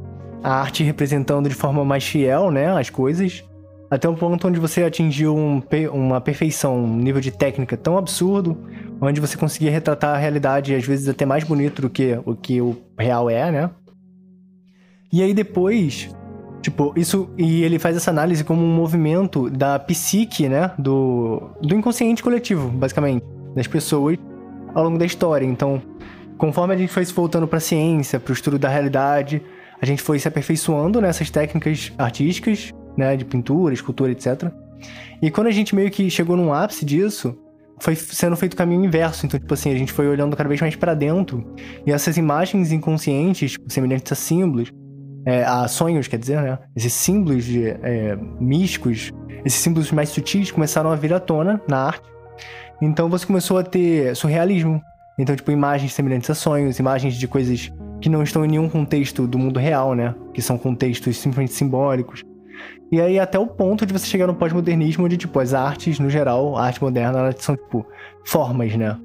[0.43, 3.45] a arte representando de forma mais fiel, né, as coisas,
[3.91, 5.63] até um ponto onde você atingiu um
[5.93, 8.57] uma perfeição, um nível de técnica tão absurdo,
[9.01, 12.61] onde você conseguia retratar a realidade às vezes até mais bonito do que o que
[12.61, 13.71] o real é, né?
[15.13, 16.09] E aí depois,
[16.61, 21.75] tipo, isso e ele faz essa análise como um movimento da psique, né, do do
[21.75, 23.25] inconsciente coletivo, basicamente,
[23.55, 24.19] das pessoas
[24.75, 25.45] ao longo da história.
[25.47, 25.83] Então,
[26.39, 29.43] conforme a gente foi se voltando para a ciência, para o estudo da realidade,
[29.81, 34.51] a gente foi se aperfeiçoando nessas técnicas artísticas, né, de pintura, escultura, etc.
[35.23, 37.37] E quando a gente meio que chegou num ápice disso,
[37.79, 39.27] foi sendo feito o caminho inverso.
[39.27, 41.55] Então, tipo assim, a gente foi olhando cada vez mais para dentro.
[41.87, 44.71] E essas imagens inconscientes, tipo, semelhantes a símbolos,
[45.25, 46.59] é, a sonhos, quer dizer, né?
[46.75, 49.13] Esses símbolos de, é, místicos,
[49.45, 52.09] esses símbolos mais sutis começaram a vir à tona na arte.
[52.81, 54.81] Então você começou a ter surrealismo.
[55.19, 57.71] Então, tipo, imagens semelhantes a sonhos, imagens de coisas
[58.01, 60.15] que não estão em nenhum contexto do mundo real, né?
[60.33, 62.23] Que são contextos simplesmente simbólicos.
[62.91, 66.09] E aí até o ponto de você chegar no pós-modernismo, onde, tipo, as artes, no
[66.09, 67.87] geral, a arte moderna, elas são, tipo,
[68.25, 68.97] formas, né?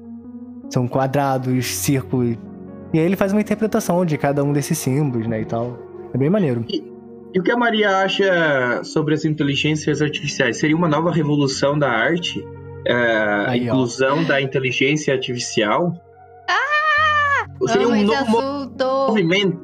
[0.70, 2.36] São quadrados, círculos.
[2.92, 5.78] E aí ele faz uma interpretação de cada um desses símbolos, né, e tal.
[6.16, 6.64] É bem maneiro.
[7.34, 10.56] E o que a Maria acha sobre as inteligências artificiais?
[10.56, 12.42] Seria uma nova revolução da arte?
[12.86, 13.74] É, a Aí, ó.
[13.74, 15.92] inclusão da inteligência artificial?
[16.48, 17.46] Ah!
[17.66, 18.84] Seria um esse novo assunto.
[19.08, 19.60] movimento?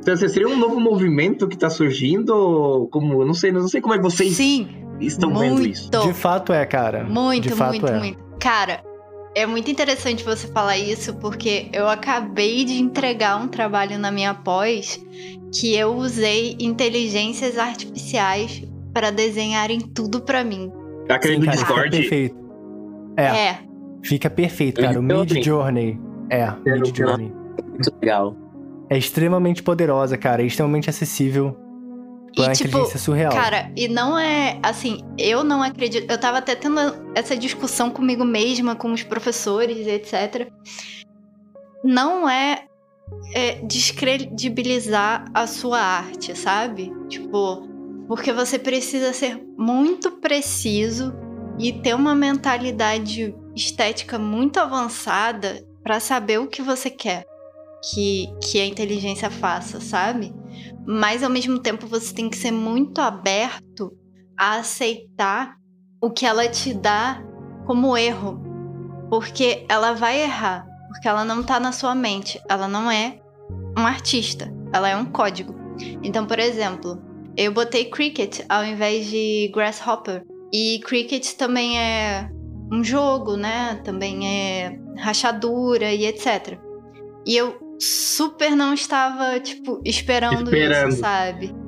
[0.00, 2.88] Então, assim, seria um novo movimento que está surgindo?
[2.90, 4.66] Como, não sei, não sei como é que vocês Sim,
[4.98, 5.88] estão vendo isso.
[5.92, 6.08] muito.
[6.08, 7.04] De fato é, cara.
[7.04, 7.98] Muito, de fato muito, é.
[8.00, 8.18] muito.
[8.40, 8.82] Cara,
[9.34, 14.34] é muito interessante você falar isso, porque eu acabei de entregar um trabalho na minha
[14.34, 15.02] pós
[15.52, 20.70] que eu usei inteligências artificiais para desenharem tudo pra mim.
[21.06, 21.96] Tá querendo Sim, cara, fica Discord?
[21.96, 22.36] perfeito.
[23.16, 23.58] É, É,
[24.02, 24.98] fica perfeito, cara.
[24.98, 25.34] O Midjourney.
[25.34, 26.00] Mid Journey.
[26.30, 27.32] É, Mid Journey.
[27.68, 28.36] Muito legal.
[28.88, 30.42] É extremamente poderosa, cara.
[30.42, 31.56] É extremamente acessível.
[32.38, 33.32] É e tipo, inteligência surreal.
[33.32, 36.10] cara, e não é assim, eu não acredito.
[36.10, 36.80] Eu tava até tendo
[37.14, 40.50] essa discussão comigo mesma, com os professores, etc.
[41.84, 42.64] Não é,
[43.34, 46.92] é descredibilizar a sua arte, sabe?
[47.08, 47.68] Tipo,
[48.08, 51.12] porque você precisa ser muito preciso
[51.58, 57.26] e ter uma mentalidade estética muito avançada pra saber o que você quer
[57.82, 60.32] que, que a inteligência faça, sabe?
[60.86, 63.92] Mas ao mesmo tempo você tem que ser muito aberto
[64.38, 65.56] a aceitar
[66.00, 67.22] o que ela te dá
[67.66, 68.40] como erro.
[69.08, 70.66] Porque ela vai errar.
[70.88, 72.40] Porque ela não tá na sua mente.
[72.48, 73.20] Ela não é
[73.78, 74.52] um artista.
[74.72, 75.54] Ela é um código.
[76.02, 77.00] Então, por exemplo,
[77.36, 80.24] eu botei Cricket ao invés de Grasshopper.
[80.52, 82.28] E Cricket também é
[82.70, 83.80] um jogo, né?
[83.84, 86.58] Também é rachadura e etc.
[87.26, 90.88] E eu super não estava, tipo, esperando, Esperando.
[90.90, 91.54] isso, sabe?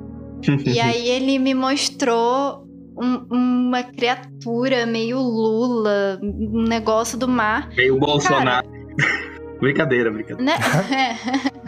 [0.65, 2.67] E aí ele me mostrou
[2.97, 8.67] um- uma criatura meio Lula, um negócio do mar, Meio Bolsonaro.
[9.59, 10.43] brincadeira, brincadeira.
[10.43, 10.53] né?
[10.91, 11.15] É.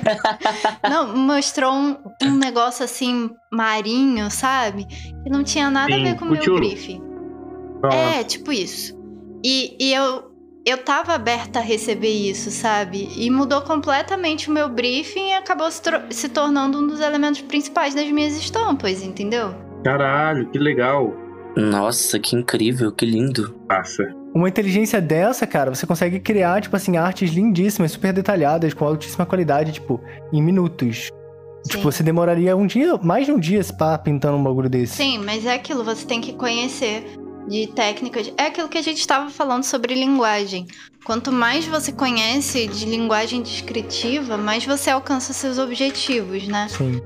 [0.88, 4.86] Não, mostrou um, um negócio assim marinho, sabe?
[4.86, 7.02] Que não tinha nada Sim, a ver com o meu briefing.
[7.92, 8.96] É, tipo isso.
[9.44, 10.27] E, e eu,
[10.68, 13.10] eu tava aberta a receber isso, sabe?
[13.16, 17.96] E mudou completamente o meu briefing e acabou se, se tornando um dos elementos principais
[17.96, 19.56] das minhas estampas, entendeu?
[19.82, 21.16] Caralho, que legal.
[21.56, 23.56] Nossa, que incrível, que lindo.
[23.66, 24.14] Passa.
[24.36, 29.26] Uma inteligência dessa, cara, você consegue criar, tipo assim, artes lindíssimas, super detalhadas, com altíssima
[29.26, 30.02] qualidade, tipo,
[30.34, 31.10] em minutos.
[31.66, 34.98] Tipo, você demoraria um dia, mais de um dia, se pá, pintando um bagulho desse.
[34.98, 37.06] Sim, mas é aquilo, você tem que conhecer
[37.48, 38.32] de técnicas.
[38.38, 40.68] É aquilo que a gente estava falando sobre linguagem.
[41.04, 46.68] Quanto mais você conhece de linguagem descritiva, mais você alcança seus objetivos, né?
[46.70, 47.02] Sim.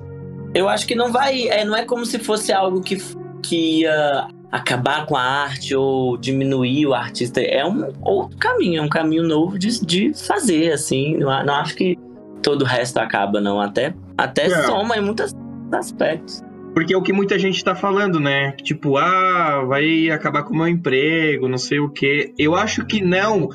[0.54, 1.48] Eu acho que não vai.
[1.48, 2.98] É, não é como se fosse algo que,
[3.44, 7.40] que ia acabar com a arte ou diminuir o artista.
[7.40, 11.18] É um outro caminho, é um caminho novo de, de fazer, assim.
[11.18, 11.98] Não, não acho que
[12.42, 13.62] todo o resto acaba, não.
[13.62, 14.66] Até, até Não.
[14.66, 15.34] soma em muitos
[15.72, 16.42] aspectos.
[16.74, 18.54] Porque é o que muita gente tá falando, né?
[18.64, 22.34] Tipo, ah, vai acabar com o meu emprego, não sei o quê.
[22.38, 23.50] Eu acho que não.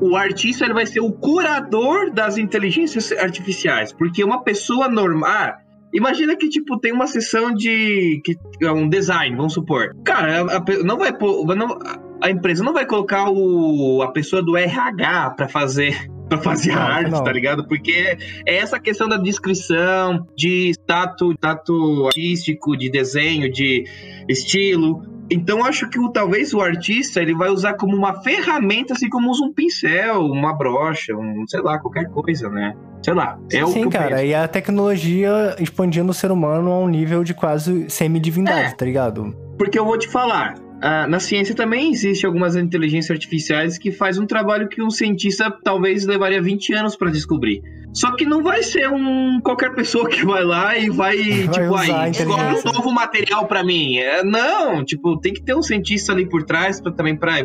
[0.00, 3.92] O artista ele vai ser o curador das inteligências artificiais.
[3.92, 5.28] Porque uma pessoa normal.
[5.28, 5.56] Ah,
[5.92, 8.20] imagina que, tipo, tem uma sessão de.
[8.24, 9.94] Que, é um design, vamos supor.
[10.04, 11.12] Cara, a, a não vai
[11.56, 11.78] não-
[12.22, 16.08] a empresa não vai colocar o, a pessoa do RH pra fazer.
[16.28, 17.22] Pra fazer a arte, não.
[17.22, 17.66] tá ligado?
[17.68, 23.84] Porque é essa questão da descrição, de status, status artístico, de desenho, de
[24.28, 25.02] estilo.
[25.30, 29.30] Então acho que o, talvez o artista ele vai usar como uma ferramenta, assim como
[29.30, 32.74] usa um pincel, uma brocha, um, sei lá, qualquer coisa, né?
[33.02, 33.38] Sei lá.
[33.52, 34.24] É o Sim, cara, penso.
[34.24, 38.74] e a tecnologia expandindo o ser humano a um nível de quase semi-divindade, É.
[38.74, 39.34] tá ligado?
[39.58, 44.18] Porque eu vou te falar, ah, na ciência também existe algumas inteligências artificiais que faz
[44.18, 47.62] um trabalho que um cientista talvez levaria 20 anos para descobrir.
[47.94, 51.94] Só que não vai ser um qualquer pessoa que vai lá e vai, tipo, usar
[51.94, 53.96] a aí, descobre um novo material para mim.
[53.96, 57.36] É, não, tipo, tem que ter um cientista ali por trás pra, também para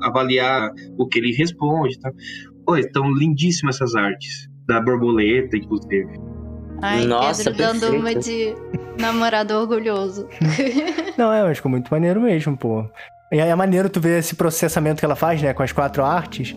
[0.00, 2.12] avaliar o que ele responde, tá?
[2.64, 4.48] Pô, estão lindíssimas essas artes.
[4.68, 6.12] Da borboleta, inclusive.
[6.82, 8.00] Ai, Nossa, Pedro dando perfeito.
[8.00, 8.56] uma de
[9.00, 10.28] namorado orgulhoso.
[11.16, 12.84] Não, é, mas ficou muito maneiro mesmo, pô.
[13.30, 16.04] E aí é maneiro tu ver esse processamento que ela faz, né, com as quatro
[16.04, 16.54] artes.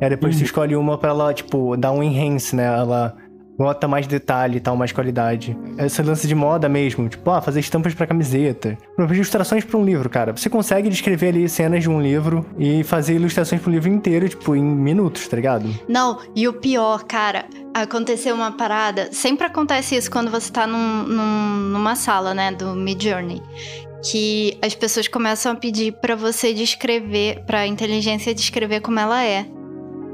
[0.00, 2.66] E aí depois tu escolhe uma pra ela, tipo, dar um enhance, né?
[2.66, 3.16] Ela
[3.58, 5.58] bota mais detalhe e tal, mais qualidade.
[5.78, 8.78] Esse lance de moda mesmo, tipo, ah, fazer estampas pra camiseta.
[8.96, 10.32] Ilustrações pra um livro, cara.
[10.36, 14.54] Você consegue descrever ali cenas de um livro e fazer ilustrações pro livro inteiro, tipo,
[14.54, 15.68] em minutos, tá ligado?
[15.88, 19.08] Não, e o pior, cara, aconteceu uma parada.
[19.12, 23.42] Sempre acontece isso quando você tá num- num- numa sala, né, do Mid Journey.
[24.08, 29.44] Que as pessoas começam a pedir pra você descrever, pra inteligência descrever como ela é.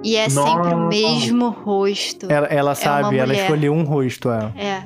[0.04, 0.88] E é sempre o Nossa.
[0.88, 2.26] mesmo rosto.
[2.30, 3.42] Ela, ela sabe, ela mulher.
[3.42, 4.52] escolheu um rosto, é.
[4.56, 4.82] É.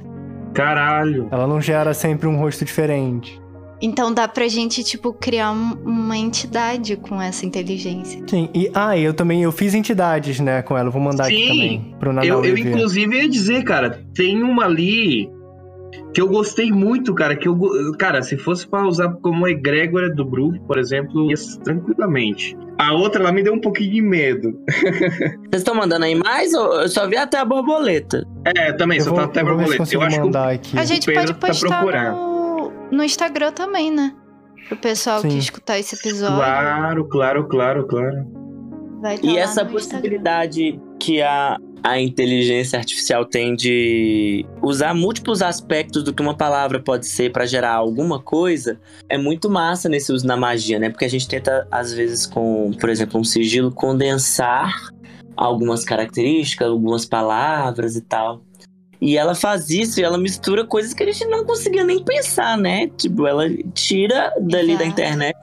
[0.54, 1.28] Caralho.
[1.30, 3.40] Ela não gera sempre um rosto diferente.
[3.80, 8.20] Então dá pra gente, tipo, criar um- uma entidade com essa inteligência.
[8.26, 10.90] Sim, e ah, eu também, eu fiz entidades, né, com ela.
[10.90, 14.64] Vou mandar aqui Sim, também pro Nanau Eu, eu inclusive, ia dizer, cara, tem uma
[14.64, 15.30] ali
[16.14, 17.36] que eu gostei muito, cara.
[17.36, 17.58] Que eu,
[17.98, 22.56] cara, se fosse pra usar como egrégora do grupo, por exemplo, ia tranquilamente.
[22.78, 24.58] A outra, ela me deu um pouquinho de medo.
[25.50, 26.54] Vocês estão mandando aí mais?
[26.54, 28.24] ou Eu só vi até a borboleta.
[28.44, 29.78] É, também, Eu só vou, tá até eu se borboleta.
[29.78, 30.78] consigo Eu acho que o- aqui.
[30.78, 32.16] A gente pode tá postar procurando.
[32.16, 34.14] no, no Instagram também, né?
[34.68, 35.38] Pro pessoal que Sim.
[35.38, 36.36] escutar esse episódio.
[36.36, 38.26] Claro, claro, claro, claro.
[39.00, 45.42] Vai tá E lá essa possibilidade que a, a inteligência artificial tem de usar múltiplos
[45.42, 48.78] aspectos do que uma palavra pode ser pra gerar alguma coisa
[49.08, 50.90] é muito massa nesse uso na magia, né?
[50.90, 54.72] Porque a gente tenta, às vezes, com, por exemplo, um sigilo, condensar
[55.36, 58.42] algumas características, algumas palavras e tal.
[59.00, 62.58] E ela faz isso e ela mistura coisas que a gente não conseguia nem pensar,
[62.58, 62.88] né?
[62.96, 65.38] Tipo, ela tira dali da internet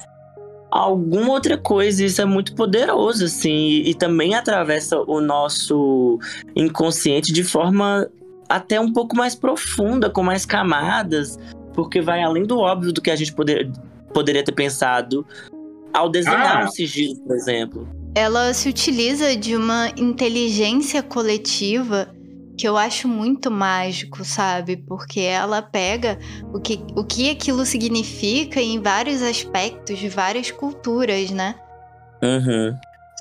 [0.80, 2.04] alguma outra coisa.
[2.04, 3.50] Isso é muito poderoso, assim.
[3.50, 6.20] E, e também atravessa o nosso
[6.56, 8.10] inconsciente de forma
[8.50, 11.40] até um pouco mais profunda, com mais camadas,
[11.74, 13.72] porque vai além do óbvio do que a gente poder,
[14.14, 15.26] poderia ter pensado
[15.94, 16.66] ao desenhar Ah.
[16.66, 17.88] um sigilo, por exemplo.
[18.14, 22.08] Ela se utiliza de uma inteligência coletiva
[22.58, 24.78] que eu acho muito mágico, sabe?
[24.78, 26.18] Porque ela pega
[26.54, 31.56] o que, o que aquilo significa em vários aspectos de várias culturas, né?
[32.24, 32.74] Uhum.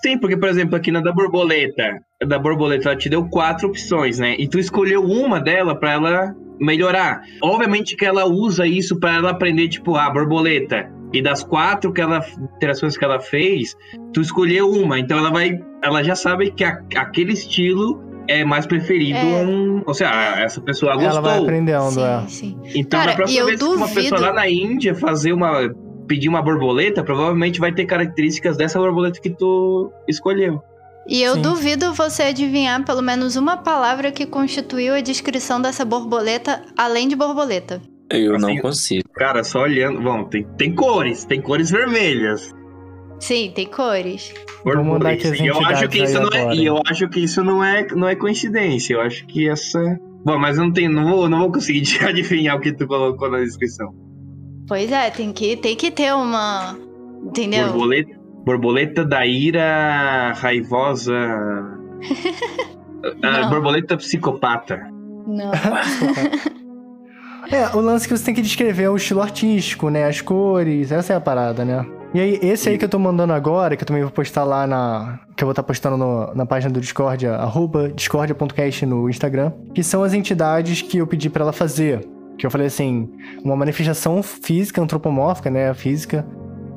[0.04, 4.18] Sim, porque, por exemplo, aqui na da borboleta, da borboleta, ela te deu quatro opções,
[4.18, 4.36] né?
[4.38, 7.22] E tu escolheu uma dela pra ela melhorar.
[7.42, 10.90] Obviamente que ela usa isso pra ela aprender, tipo, a borboleta.
[11.12, 12.20] E das quatro que ela,
[12.56, 13.74] interações que ela fez,
[14.12, 14.98] tu escolheu uma.
[14.98, 15.58] Então ela vai.
[15.82, 19.44] Ela já sabe que a- aquele estilo é mais preferido É.
[19.44, 19.82] um.
[19.86, 21.10] Ou seja, a- essa pessoa gostou.
[21.10, 22.24] Ela vai aprendendo, sim, é.
[22.28, 22.58] sim.
[22.74, 25.70] Então, Cara, na próxima vez que uma duvido- pessoa lá na Índia fazer uma.
[26.06, 30.60] pedir uma borboleta, provavelmente vai ter características dessa borboleta que tu escolheu.
[31.08, 31.40] E eu Sim.
[31.42, 37.16] duvido você adivinhar pelo menos uma palavra que constituiu a descrição dessa borboleta, além de
[37.16, 37.80] borboleta.
[38.10, 39.08] Eu Assim, não consigo.
[39.14, 39.98] Cara, só olhando.
[40.02, 42.54] Bom, tem, tem cores, tem cores vermelhas.
[43.18, 44.32] Sim, tem cores.
[44.64, 46.54] Vou mandar aqui as E eu acho que isso não é.
[46.54, 48.94] E eu acho que isso não é, não é coincidência.
[48.94, 49.80] Eu acho que essa.
[50.24, 50.90] Bom, mas eu não tenho.
[50.90, 53.94] Não vou, não vou conseguir adivinhar o que tu colocou na descrição.
[54.66, 56.76] Pois é, tem que, tem que ter uma.
[57.22, 57.66] Entendeu?
[57.68, 61.14] Borboleta, borboleta da ira raivosa.
[63.22, 64.80] Ah, borboleta psicopata.
[65.26, 65.52] Não.
[67.52, 70.06] É, o lance que você tem que descrever é o estilo artístico, né?
[70.06, 71.84] As cores, essa é a parada, né?
[72.14, 74.66] E aí, esse aí que eu tô mandando agora, que eu também vou postar lá
[74.68, 75.18] na.
[75.36, 79.82] Que eu vou estar postando no- na página do Discord, arroba discordia.cast no Instagram, que
[79.82, 82.06] são as entidades que eu pedi pra ela fazer.
[82.38, 83.08] Que eu falei assim,
[83.44, 85.74] uma manifestação física, antropomórfica, né?
[85.74, 86.24] Física,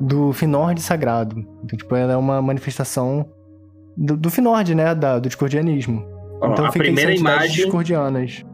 [0.00, 1.38] do Finord sagrado.
[1.64, 3.24] Então, tipo, ela é uma manifestação
[3.96, 4.92] do, do Finord, né?
[4.92, 6.04] Da, do discordianismo.
[6.40, 7.56] Ó, então a primeira imagem.
[7.56, 8.44] discordianas.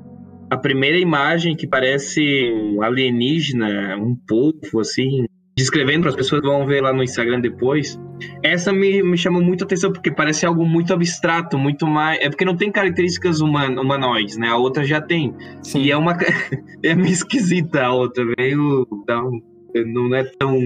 [0.50, 2.20] A primeira imagem que parece
[2.52, 5.24] um alienígena, um povo, assim,
[5.56, 7.98] descrevendo para as pessoas que vão ver lá no Instagram depois.
[8.42, 12.20] Essa me, me chamou muito a atenção, porque parece algo muito abstrato, muito mais.
[12.20, 14.48] É porque não tem características human, humanoides, né?
[14.48, 15.34] A outra já tem.
[15.62, 15.82] Sim.
[15.82, 16.16] E é uma.
[16.82, 19.40] é meio esquisita a outra, um-
[19.86, 20.58] Não é tão.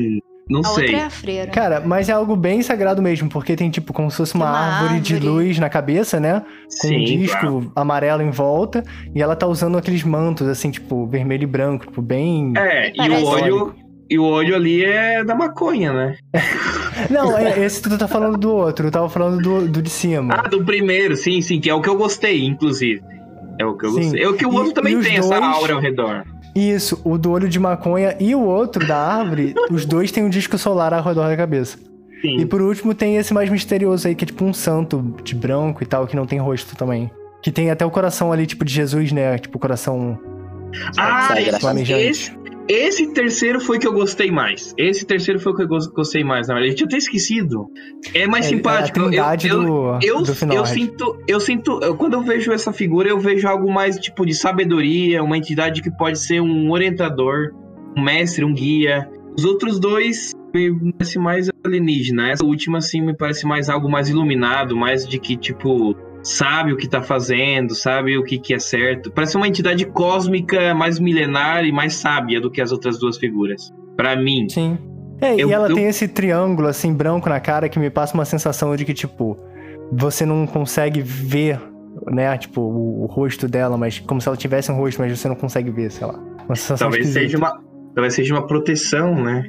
[0.50, 0.84] Não A sei.
[0.84, 1.50] outra é a freira.
[1.50, 4.58] Cara, mas é algo bem sagrado mesmo, porque tem tipo como se fosse uma, uma
[4.58, 5.30] árvore, de árvore.
[5.30, 6.40] luz na cabeça, né?
[6.80, 7.72] Com um Sim, disco claro.
[7.76, 8.82] amarelo em volta,
[9.14, 12.54] e ela tá usando aqueles mantos, assim, tipo, vermelho e branco, tipo, bem.
[12.56, 13.74] É, e o olho.
[14.10, 16.16] E o olho ali é da maconha, né?
[17.10, 20.34] Não, é, esse tu tá falando do outro, eu tava falando do, do de cima.
[20.34, 23.02] Ah, do primeiro, sim, sim, que é o que eu gostei, inclusive.
[23.60, 24.00] É o que eu Sim.
[24.02, 24.22] gostei.
[24.22, 26.24] É o que o E- outro e também os tem, essa dois- aura ao redor.
[26.54, 30.28] Isso, o do olho de maconha e o outro da árvore, os dois têm um
[30.30, 31.76] disco solar ao redor da cabeça.
[32.22, 32.38] Sim.
[32.40, 35.82] E por último tem esse mais misterioso aí, que é tipo um santo de branco
[35.82, 37.10] e tal, que não tem rosto também.
[37.42, 39.38] Que tem até o coração ali, tipo de Jesus, né?
[39.38, 40.18] Tipo o coração.
[40.98, 42.32] Ah, esse.
[42.68, 44.74] Esse, terceiro foi que eu gostei mais.
[44.76, 46.72] Esse terceiro foi o que eu gos- gostei mais, na verdade.
[46.72, 47.66] Eu tinha até esquecido.
[48.14, 49.00] É mais É, simpático.
[49.00, 50.68] é a Eu- eu, do- eu, do eu, Finord.
[50.68, 54.34] sinto, eu sinto, eu- quando eu vejo essa figura, eu vejo algo mais tipo de
[54.34, 57.52] sabedoria, uma entidade que pode ser um orientador,
[57.96, 59.08] um mestre, um guia.
[59.36, 62.30] Os outros dois me parece mais alienígena.
[62.30, 65.94] Essa última, assim, me parece mais algo mais iluminado, mais de que, tipo,
[66.28, 69.10] sabe o que tá fazendo, sabe o que, que é certo.
[69.10, 73.72] Parece uma entidade cósmica mais milenar e mais sábia do que as outras duas figuras.
[73.96, 74.48] Pra mim.
[74.48, 74.78] Sim.
[75.20, 78.14] É, Eu- e ela eu- tem esse triângulo, assim, branco na cara que me passa
[78.14, 79.36] uma sensação de que, tipo,
[79.92, 81.60] você não consegue ver,
[82.06, 85.28] né, tipo, o, o rosto dela, mas como se ela tivesse um rosto, mas você
[85.28, 86.14] não consegue ver, sei lá.
[86.46, 87.20] Uma sensação Talvez esquisita.
[87.26, 87.60] seja uma.
[87.94, 89.44] Talvez seja uma proteção, né?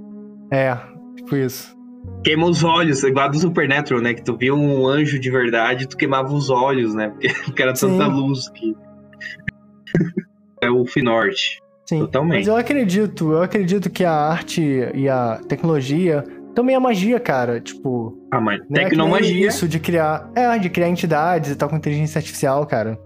[0.52, 0.76] É,
[1.18, 1.78] tipo isso.
[2.24, 4.14] Queima os olhos, igual do Supernatural, né?
[4.14, 7.10] Que tu viu um anjo de verdade, tu queimava os olhos, né?
[7.20, 8.12] Porque, porque era tanta Sim.
[8.12, 8.76] luz que.
[10.62, 11.36] é o Finord.
[11.88, 12.00] Sim.
[12.02, 12.38] Totalmente.
[12.40, 14.62] Mas eu acredito, eu acredito que a arte
[14.94, 16.24] e a tecnologia
[16.54, 17.60] também é magia, cara.
[17.60, 19.48] Tipo, Ah, mas né, tecnomagia.
[19.48, 20.30] Isso, de criar.
[20.36, 23.00] É, de criar entidades e tal com inteligência artificial, cara.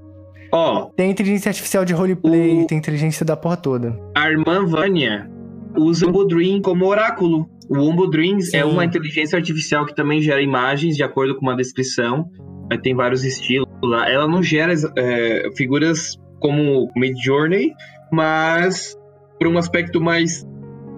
[0.51, 3.97] Ó, Tem inteligência artificial de roleplay, O- tem inteligência da porra toda.
[4.15, 5.29] a irmã Vânia
[5.75, 7.49] usa o Umbudream como oráculo.
[7.69, 8.57] O Umbudream Sim.
[8.57, 12.29] é uma inteligência artificial que também gera imagens de acordo com uma descrição.
[12.71, 14.09] Aí Tem vários estilos lá.
[14.09, 17.73] Ela não gera é, figuras como Midjourney,
[18.11, 18.97] mas
[19.39, 20.45] por um aspecto mais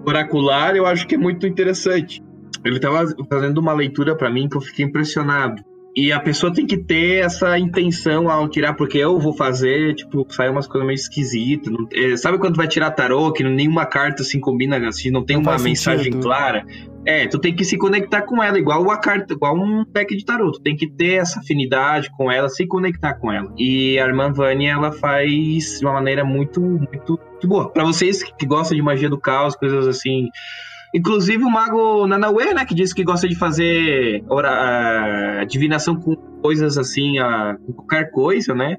[0.06, 2.22] oracular, eu acho que é muito interessante.
[2.64, 5.62] Ele estava fazendo uma leitura para mim que eu fiquei impressionado.
[5.96, 10.26] E a pessoa tem que ter essa intenção ao tirar, porque eu vou fazer, tipo,
[10.28, 11.72] sai umas coisas meio esquisitas.
[11.90, 15.42] é, sabe quando vai tirar tarô, que nenhuma carta se combina, assim, não tem Não
[15.44, 16.22] uma mensagem sentido.
[16.22, 16.66] clara?
[17.06, 20.24] É, tu tem que se conectar com ela, igual a carta, igual um deck de
[20.24, 20.50] tarô.
[20.52, 23.50] Tu tem que ter essa afinidade com ela, se conectar com ela.
[23.56, 27.70] E a irmã Vânia, ela faz de uma maneira muito, muito, muito boa.
[27.72, 30.28] Pra vocês que gostam de magia do caos, coisas assim.
[30.96, 36.78] Inclusive o mago Nanauê, né, que disse que gosta de fazer ora, divinação com coisas
[36.78, 38.76] assim, a, com qualquer coisa, né?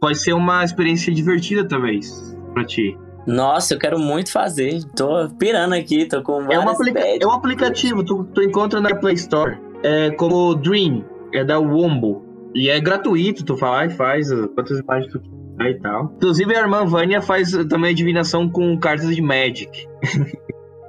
[0.00, 2.96] Pode ser uma experiência divertida, talvez, pra ti.
[3.26, 4.82] Nossa, eu quero muito fazer.
[4.96, 8.94] Tô pirando aqui, tô com É, um aplica- é um aplicativo, tu, tu encontra na
[8.94, 9.58] Play Store.
[9.82, 11.04] É como Dream,
[11.34, 12.24] é da Wombo.
[12.54, 16.12] E é gratuito, tu vai lá e faz quantas imagens tu quiser e tal.
[16.16, 19.86] Inclusive a irmã Vânia faz também divinação com cartas de Magic.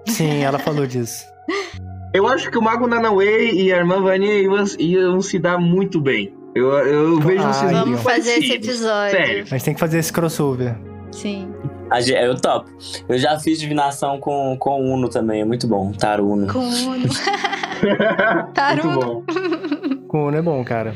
[0.09, 1.25] Sim, ela falou disso.
[2.13, 6.01] Eu acho que o Mago Nanaway e a irmã Vânia iam, iam se dar muito
[6.01, 6.33] bem.
[6.55, 7.71] Eu, eu vejo Ai, vocês.
[7.71, 9.11] Vamos fazer esse episódio.
[9.15, 9.45] Sério.
[9.51, 10.75] Mas tem que fazer esse crossover.
[11.11, 11.53] Sim.
[11.91, 12.67] A ge- Eu topo.
[13.07, 15.91] Eu já fiz divinação com, com Uno também, é muito bom.
[15.91, 16.51] Taruno.
[16.51, 17.05] Com Uno.
[18.53, 19.23] Taruno.
[19.27, 20.03] muito bom.
[20.07, 20.95] Com Uno é bom, cara.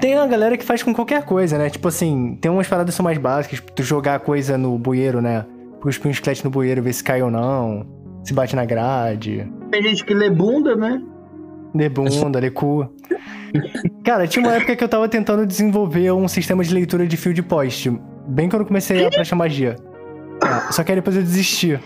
[0.00, 1.70] Tem uma galera que faz com qualquer coisa, né?
[1.70, 5.20] Tipo assim, tem umas paradas que são mais básicas, tipo, tu jogar coisa no bueiro,
[5.22, 5.44] né?
[5.80, 7.86] Cuspir um esqueleto no bueiro, ver se cai ou não.
[8.24, 9.50] Se bate na grade.
[9.70, 11.02] Tem gente que lê bunda, né?
[11.74, 12.88] De bunda, de cu.
[14.04, 17.34] Cara, tinha uma época que eu tava tentando desenvolver um sistema de leitura de fio
[17.34, 17.90] de poste.
[18.28, 19.76] Bem quando eu comecei a praticar magia.
[20.42, 21.78] É, só que aí depois eu desisti.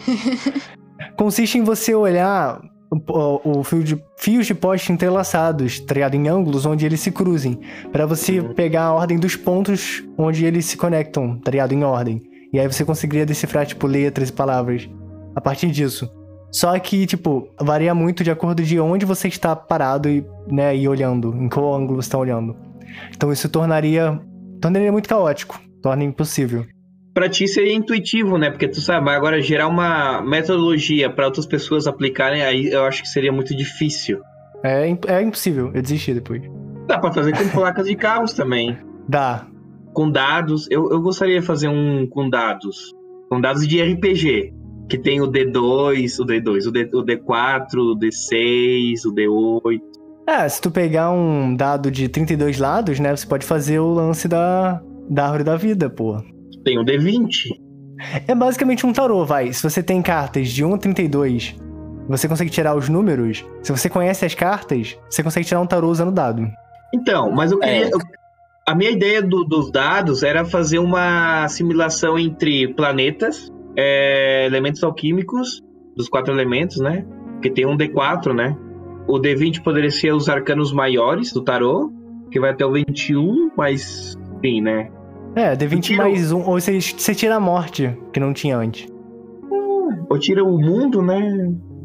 [1.16, 2.60] Consiste em você olhar
[2.90, 6.14] o, o fio de, fios de poste entrelaçados, tá ligado?
[6.14, 7.58] Em ângulos onde eles se cruzem.
[7.90, 11.72] Pra você pegar a ordem dos pontos onde eles se conectam, tá ligado?
[11.72, 12.22] Em ordem.
[12.52, 14.88] E aí você conseguiria decifrar, tipo, letras e palavras
[15.34, 16.10] a partir disso.
[16.50, 20.88] Só que, tipo, varia muito de acordo de onde você está parado e, né, e
[20.88, 22.56] olhando, em qual ângulo você está olhando.
[23.14, 24.18] Então isso tornaria,
[24.60, 26.64] tornaria muito caótico, torna impossível.
[27.12, 28.50] Pra ti seria intuitivo, né?
[28.50, 33.08] Porque tu sabe, agora gerar uma metodologia pra outras pessoas aplicarem, aí eu acho que
[33.08, 34.20] seria muito difícil.
[34.62, 36.42] É, im- é impossível, eu desisti depois.
[36.86, 38.76] Dá pra fazer com placas de carros também.
[39.08, 39.46] Dá.
[39.94, 40.66] Com dados.
[40.70, 42.92] Eu, eu gostaria de fazer um com dados.
[43.30, 44.52] Com dados de RPG.
[44.88, 49.80] Que tem o D2, o D2, o, D, o D4, o D6, o D8.
[50.28, 54.26] É, se tu pegar um dado de 32 lados, né, você pode fazer o lance
[54.28, 56.20] da, da árvore da vida, pô.
[56.64, 57.48] Tem o D20.
[58.28, 59.52] É basicamente um tarô, vai.
[59.52, 61.56] Se você tem cartas de 1 a 32,
[62.08, 63.44] você consegue tirar os números.
[63.62, 66.46] Se você conhece as cartas, você consegue tirar um tarô usando dado.
[66.94, 67.86] Então, mas eu queria.
[67.86, 67.90] É.
[67.92, 67.98] eu-
[68.68, 75.62] a minha ideia do- dos dados era fazer uma assimilação entre planetas, é, elementos alquímicos,
[75.96, 77.04] dos quatro elementos, né?
[77.34, 78.56] Porque tem um D4, né?
[79.06, 81.92] O D20 poderia ser os arcanos maiores do tarô,
[82.30, 84.90] que vai até o 21, mas sim, né?
[85.34, 88.56] É, D20 Tira o- mais um, ou você, você tira a morte, que não tinha
[88.56, 88.88] antes.
[90.08, 91.20] Ou tira o mundo, né?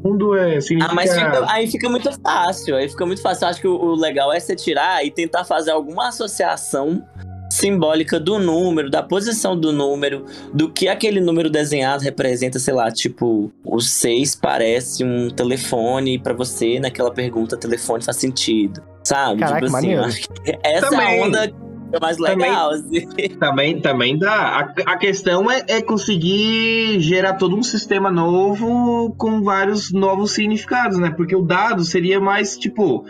[0.03, 0.59] O mundo é.
[0.61, 0.91] Significa...
[0.91, 2.76] Ah, mas fica- aí fica muito fácil.
[2.76, 3.45] Aí fica muito fácil.
[3.45, 7.03] Eu acho que o, o legal é você tirar e tentar fazer alguma associação
[7.51, 12.89] simbólica do número, da posição do número, do que aquele número desenhado representa, sei lá,
[12.89, 19.41] tipo, o 6 parece um telefone pra você naquela pergunta, telefone faz sentido, sabe?
[19.41, 20.27] Caraca, tipo assim, acho que
[20.63, 21.21] essa é Também.
[21.21, 21.53] a onda
[21.99, 23.07] mais legal, assim.
[23.37, 24.33] Também, também dá.
[24.33, 30.97] A, a questão é, é conseguir gerar todo um sistema novo com vários novos significados,
[30.97, 31.11] né?
[31.11, 33.05] Porque o dado seria mais tipo.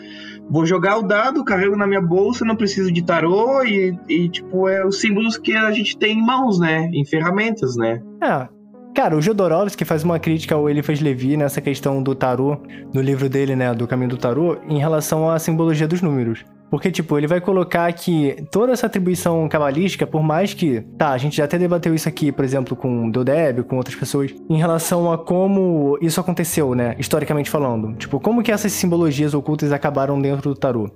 [0.52, 4.68] Vou jogar o dado, carrego na minha bolsa, não preciso de tarô e, e, tipo,
[4.68, 6.92] é os símbolos que a gente tem em mãos, né?
[6.94, 8.02] Em ferramentas, né?
[8.22, 8.50] É.
[8.94, 12.58] Cara, o Jodorowsky faz uma crítica ao Eliphas Levi nessa questão do tarô,
[12.94, 16.44] no livro dele, né, do Caminho do Tarô, em relação à simbologia dos números.
[16.72, 20.80] Porque, tipo, ele vai colocar que toda essa atribuição cabalística, por mais que.
[20.98, 23.96] Tá, a gente já até debateu isso aqui, por exemplo, com o Dodeb, com outras
[23.98, 26.96] pessoas, em relação a como isso aconteceu, né?
[26.98, 27.94] Historicamente falando.
[27.98, 30.90] Tipo, como que essas simbologias ocultas acabaram dentro do tarô.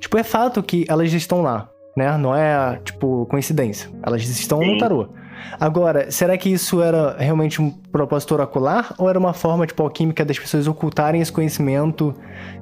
[0.00, 2.18] Tipo, é fato que elas estão lá, né?
[2.18, 3.88] Não é, tipo, coincidência.
[4.02, 4.78] Elas estão no Sim.
[4.78, 5.10] tarô.
[5.58, 10.24] Agora, será que isso era realmente um propósito oracular ou era uma forma, tipo, alquímica
[10.24, 12.14] das pessoas ocultarem esse conhecimento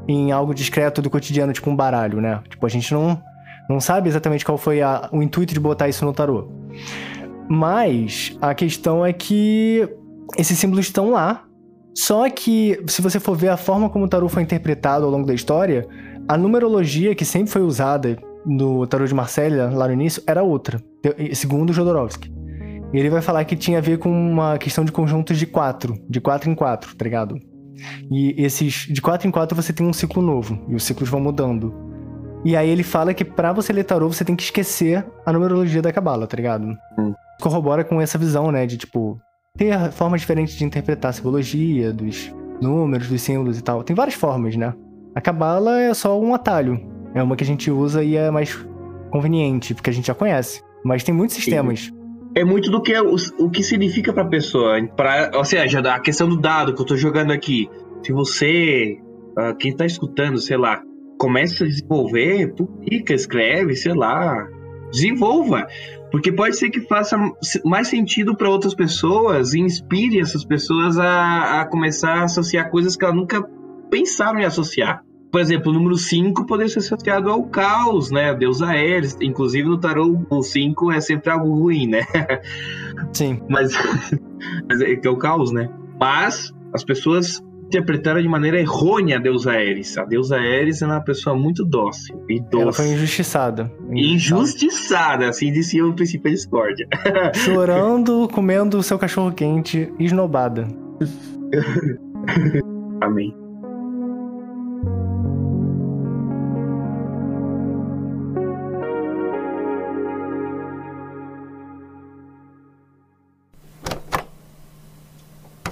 [0.07, 2.41] em algo discreto do cotidiano, tipo um baralho, né?
[2.49, 3.21] Tipo, a gente não,
[3.69, 6.49] não sabe exatamente qual foi a- o intuito de botar isso no tarô.
[7.49, 9.89] Mas a questão é que
[10.37, 11.45] esses símbolos estão lá.
[11.95, 15.27] Só que, se você for ver a forma como o tarô foi interpretado ao longo
[15.27, 15.87] da história,
[16.29, 20.81] a numerologia que sempre foi usada no tarô de Marsella, lá no início, era outra,
[21.35, 22.31] segundo Jodorowsky.
[22.93, 25.94] E ele vai falar que tinha a ver com uma questão de conjuntos de quatro,
[26.09, 27.39] de quatro em quatro, tá ligado?
[28.10, 31.20] E esses de quatro em quatro você tem um ciclo novo, e os ciclos vão
[31.20, 31.73] mudando.
[32.44, 35.82] E aí ele fala que pra você ler tarô você tem que esquecer a numerologia
[35.82, 36.66] da cabala, tá ligado?
[36.98, 37.12] Hum.
[37.40, 39.20] Corrobora com essa visão, né, de tipo
[39.56, 43.82] ter formas diferentes de interpretar a simbologia, dos números, dos símbolos e tal.
[43.82, 44.73] Tem várias formas, né?
[45.15, 46.81] A cabala é só um atalho.
[47.15, 48.56] É uma que a gente usa e é mais
[49.10, 50.62] conveniente, porque a gente já conhece.
[50.85, 51.93] Mas tem muitos sistemas.
[52.35, 54.81] É muito do que o, o que significa pra pessoa.
[54.97, 57.69] Pra, ou seja, a questão do dado que eu tô jogando aqui.
[58.03, 58.99] Se você,
[59.37, 60.83] ah, quem tá escutando, sei lá,
[61.19, 64.47] começa a desenvolver, publica, escreve, sei lá,
[64.91, 65.67] desenvolva.
[66.11, 67.19] Porque pode ser que faça
[67.65, 72.97] mais sentido para outras pessoas e inspire essas pessoas a, a começar a associar coisas
[72.97, 73.43] que elas nunca
[73.91, 75.03] pensaram em associar.
[75.31, 78.31] Por exemplo, o número 5 poderia ser associado ao caos, né?
[78.31, 79.17] A deusa Ares.
[79.21, 82.03] Inclusive, no tarô, o 5 é sempre algo ruim, né?
[83.13, 83.41] Sim.
[83.49, 83.73] Mas,
[84.69, 85.69] mas é que é o caos, né?
[86.01, 89.99] Mas as pessoas interpretaram de maneira errônea a deusa Ares.
[89.99, 92.63] A deusa Ares é uma pessoa muito dócil e doce.
[92.63, 93.71] Ela foi injustiçada.
[93.93, 96.89] Injustiçada, assim dizia o princípio da discórdia.
[97.37, 100.67] Chorando, comendo o seu cachorro quente, esnobada.
[103.03, 103.48] Amém.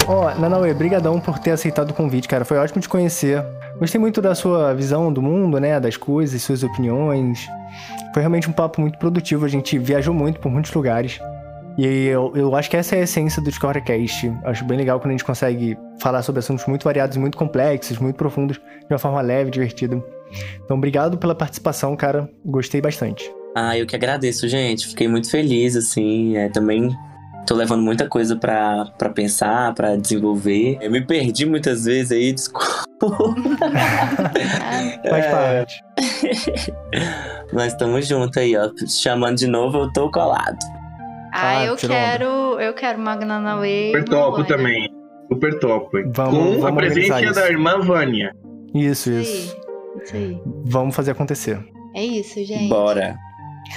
[0.08, 2.44] Ó, Nanauê, brigadão por ter aceitado o convite, cara.
[2.44, 3.44] Foi ótimo te conhecer.
[3.78, 5.80] Gostei muito da sua visão do mundo, né?
[5.80, 7.48] Das coisas, suas opiniões.
[8.14, 9.44] Foi realmente um papo muito produtivo.
[9.44, 11.18] A gente viajou muito por muitos lugares.
[11.76, 14.32] E eu, eu acho que essa é a essência do Discordcast.
[14.44, 18.16] Acho bem legal quando a gente consegue falar sobre assuntos muito variados, muito complexos, muito
[18.16, 20.02] profundos, de uma forma leve, divertida.
[20.64, 22.30] Então, obrigado pela participação, cara.
[22.44, 23.30] Gostei bastante.
[23.54, 24.86] Ah, eu que agradeço, gente.
[24.86, 26.36] Fiquei muito feliz, assim.
[26.36, 26.96] É, também
[27.46, 30.78] tô levando muita coisa pra, pra pensar, pra desenvolver.
[30.80, 32.84] Eu me perdi muitas vezes aí, desculpa.
[35.08, 35.30] Faz É.
[35.30, 35.84] parte.
[37.52, 38.70] Nós estamos juntos aí, ó.
[38.88, 40.56] Chamando de novo, eu tô colado.
[41.32, 42.04] Ah, Ah, eu tirou onda.
[42.06, 42.26] quero,
[42.60, 43.86] eu quero Magnanauê.
[43.88, 44.88] Super topo também.
[45.32, 46.02] Super top.
[46.14, 48.32] Vamos- Com vamos a presença da irmã Vânia.
[48.74, 49.56] Isso, Isso isso.
[49.56, 50.02] aí.
[50.04, 50.40] Isso aí.
[50.64, 51.58] Vamos fazer acontecer.
[51.94, 52.68] É isso, gente.
[52.68, 53.16] Bora.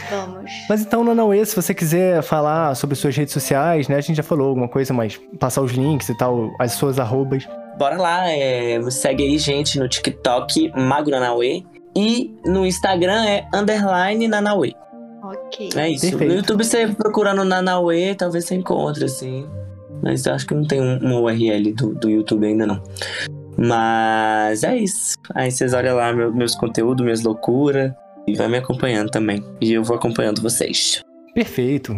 [0.09, 0.51] Vamos.
[0.69, 3.95] Mas então, Nanauê, se você quiser falar sobre suas redes sociais, né?
[3.97, 7.47] A gente já falou alguma coisa, mas passar os links e tal, as suas arrobas.
[7.77, 11.63] Bora lá, é, segue aí, gente, no TikTok, Mago Nanauê.
[11.95, 14.73] E no Instagram é underline Nanauê.
[15.23, 15.69] Ok.
[15.75, 16.09] É isso.
[16.09, 16.29] Perfeito.
[16.31, 19.47] No YouTube você procurando Nanauê, talvez você encontre, assim.
[20.01, 22.81] Mas eu acho que não tem um, um URL do, do YouTube ainda, não.
[23.57, 25.15] Mas é isso.
[25.35, 27.91] Aí vocês olham lá meu- meus conteúdos, minhas loucuras.
[28.31, 29.43] E vai me acompanhando também.
[29.61, 31.03] E eu vou acompanhando vocês.
[31.33, 31.93] Perfeito.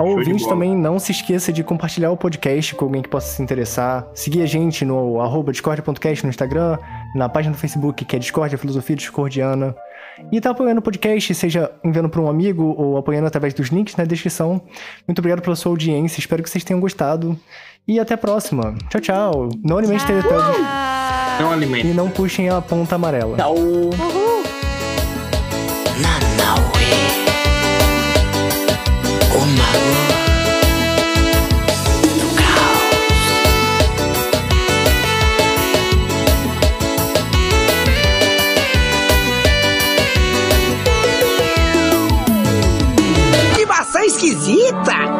[0.00, 3.28] Ao Show ouvinte também, não se esqueça de compartilhar o podcast com alguém que possa
[3.36, 4.06] se interessar.
[4.14, 6.78] Seguir a gente no arroba discord.cast no Instagram,
[7.14, 9.74] na página do Facebook, que é Discord, a Filosofia Discordiana.
[10.30, 13.96] E tá apoiando o podcast, seja enviando para um amigo ou apoiando através dos links
[13.96, 14.62] na descrição.
[15.06, 17.38] Muito obrigado pela sua audiência, espero que vocês tenham gostado.
[17.86, 18.74] E até a próxima.
[18.88, 19.48] Tchau, tchau.
[19.62, 20.58] Não alimente teletubbies
[21.40, 21.88] Não e alimente.
[21.88, 23.36] não puxem a ponta amarela.
[23.36, 24.21] Tchau!
[44.04, 45.12] Esquisita!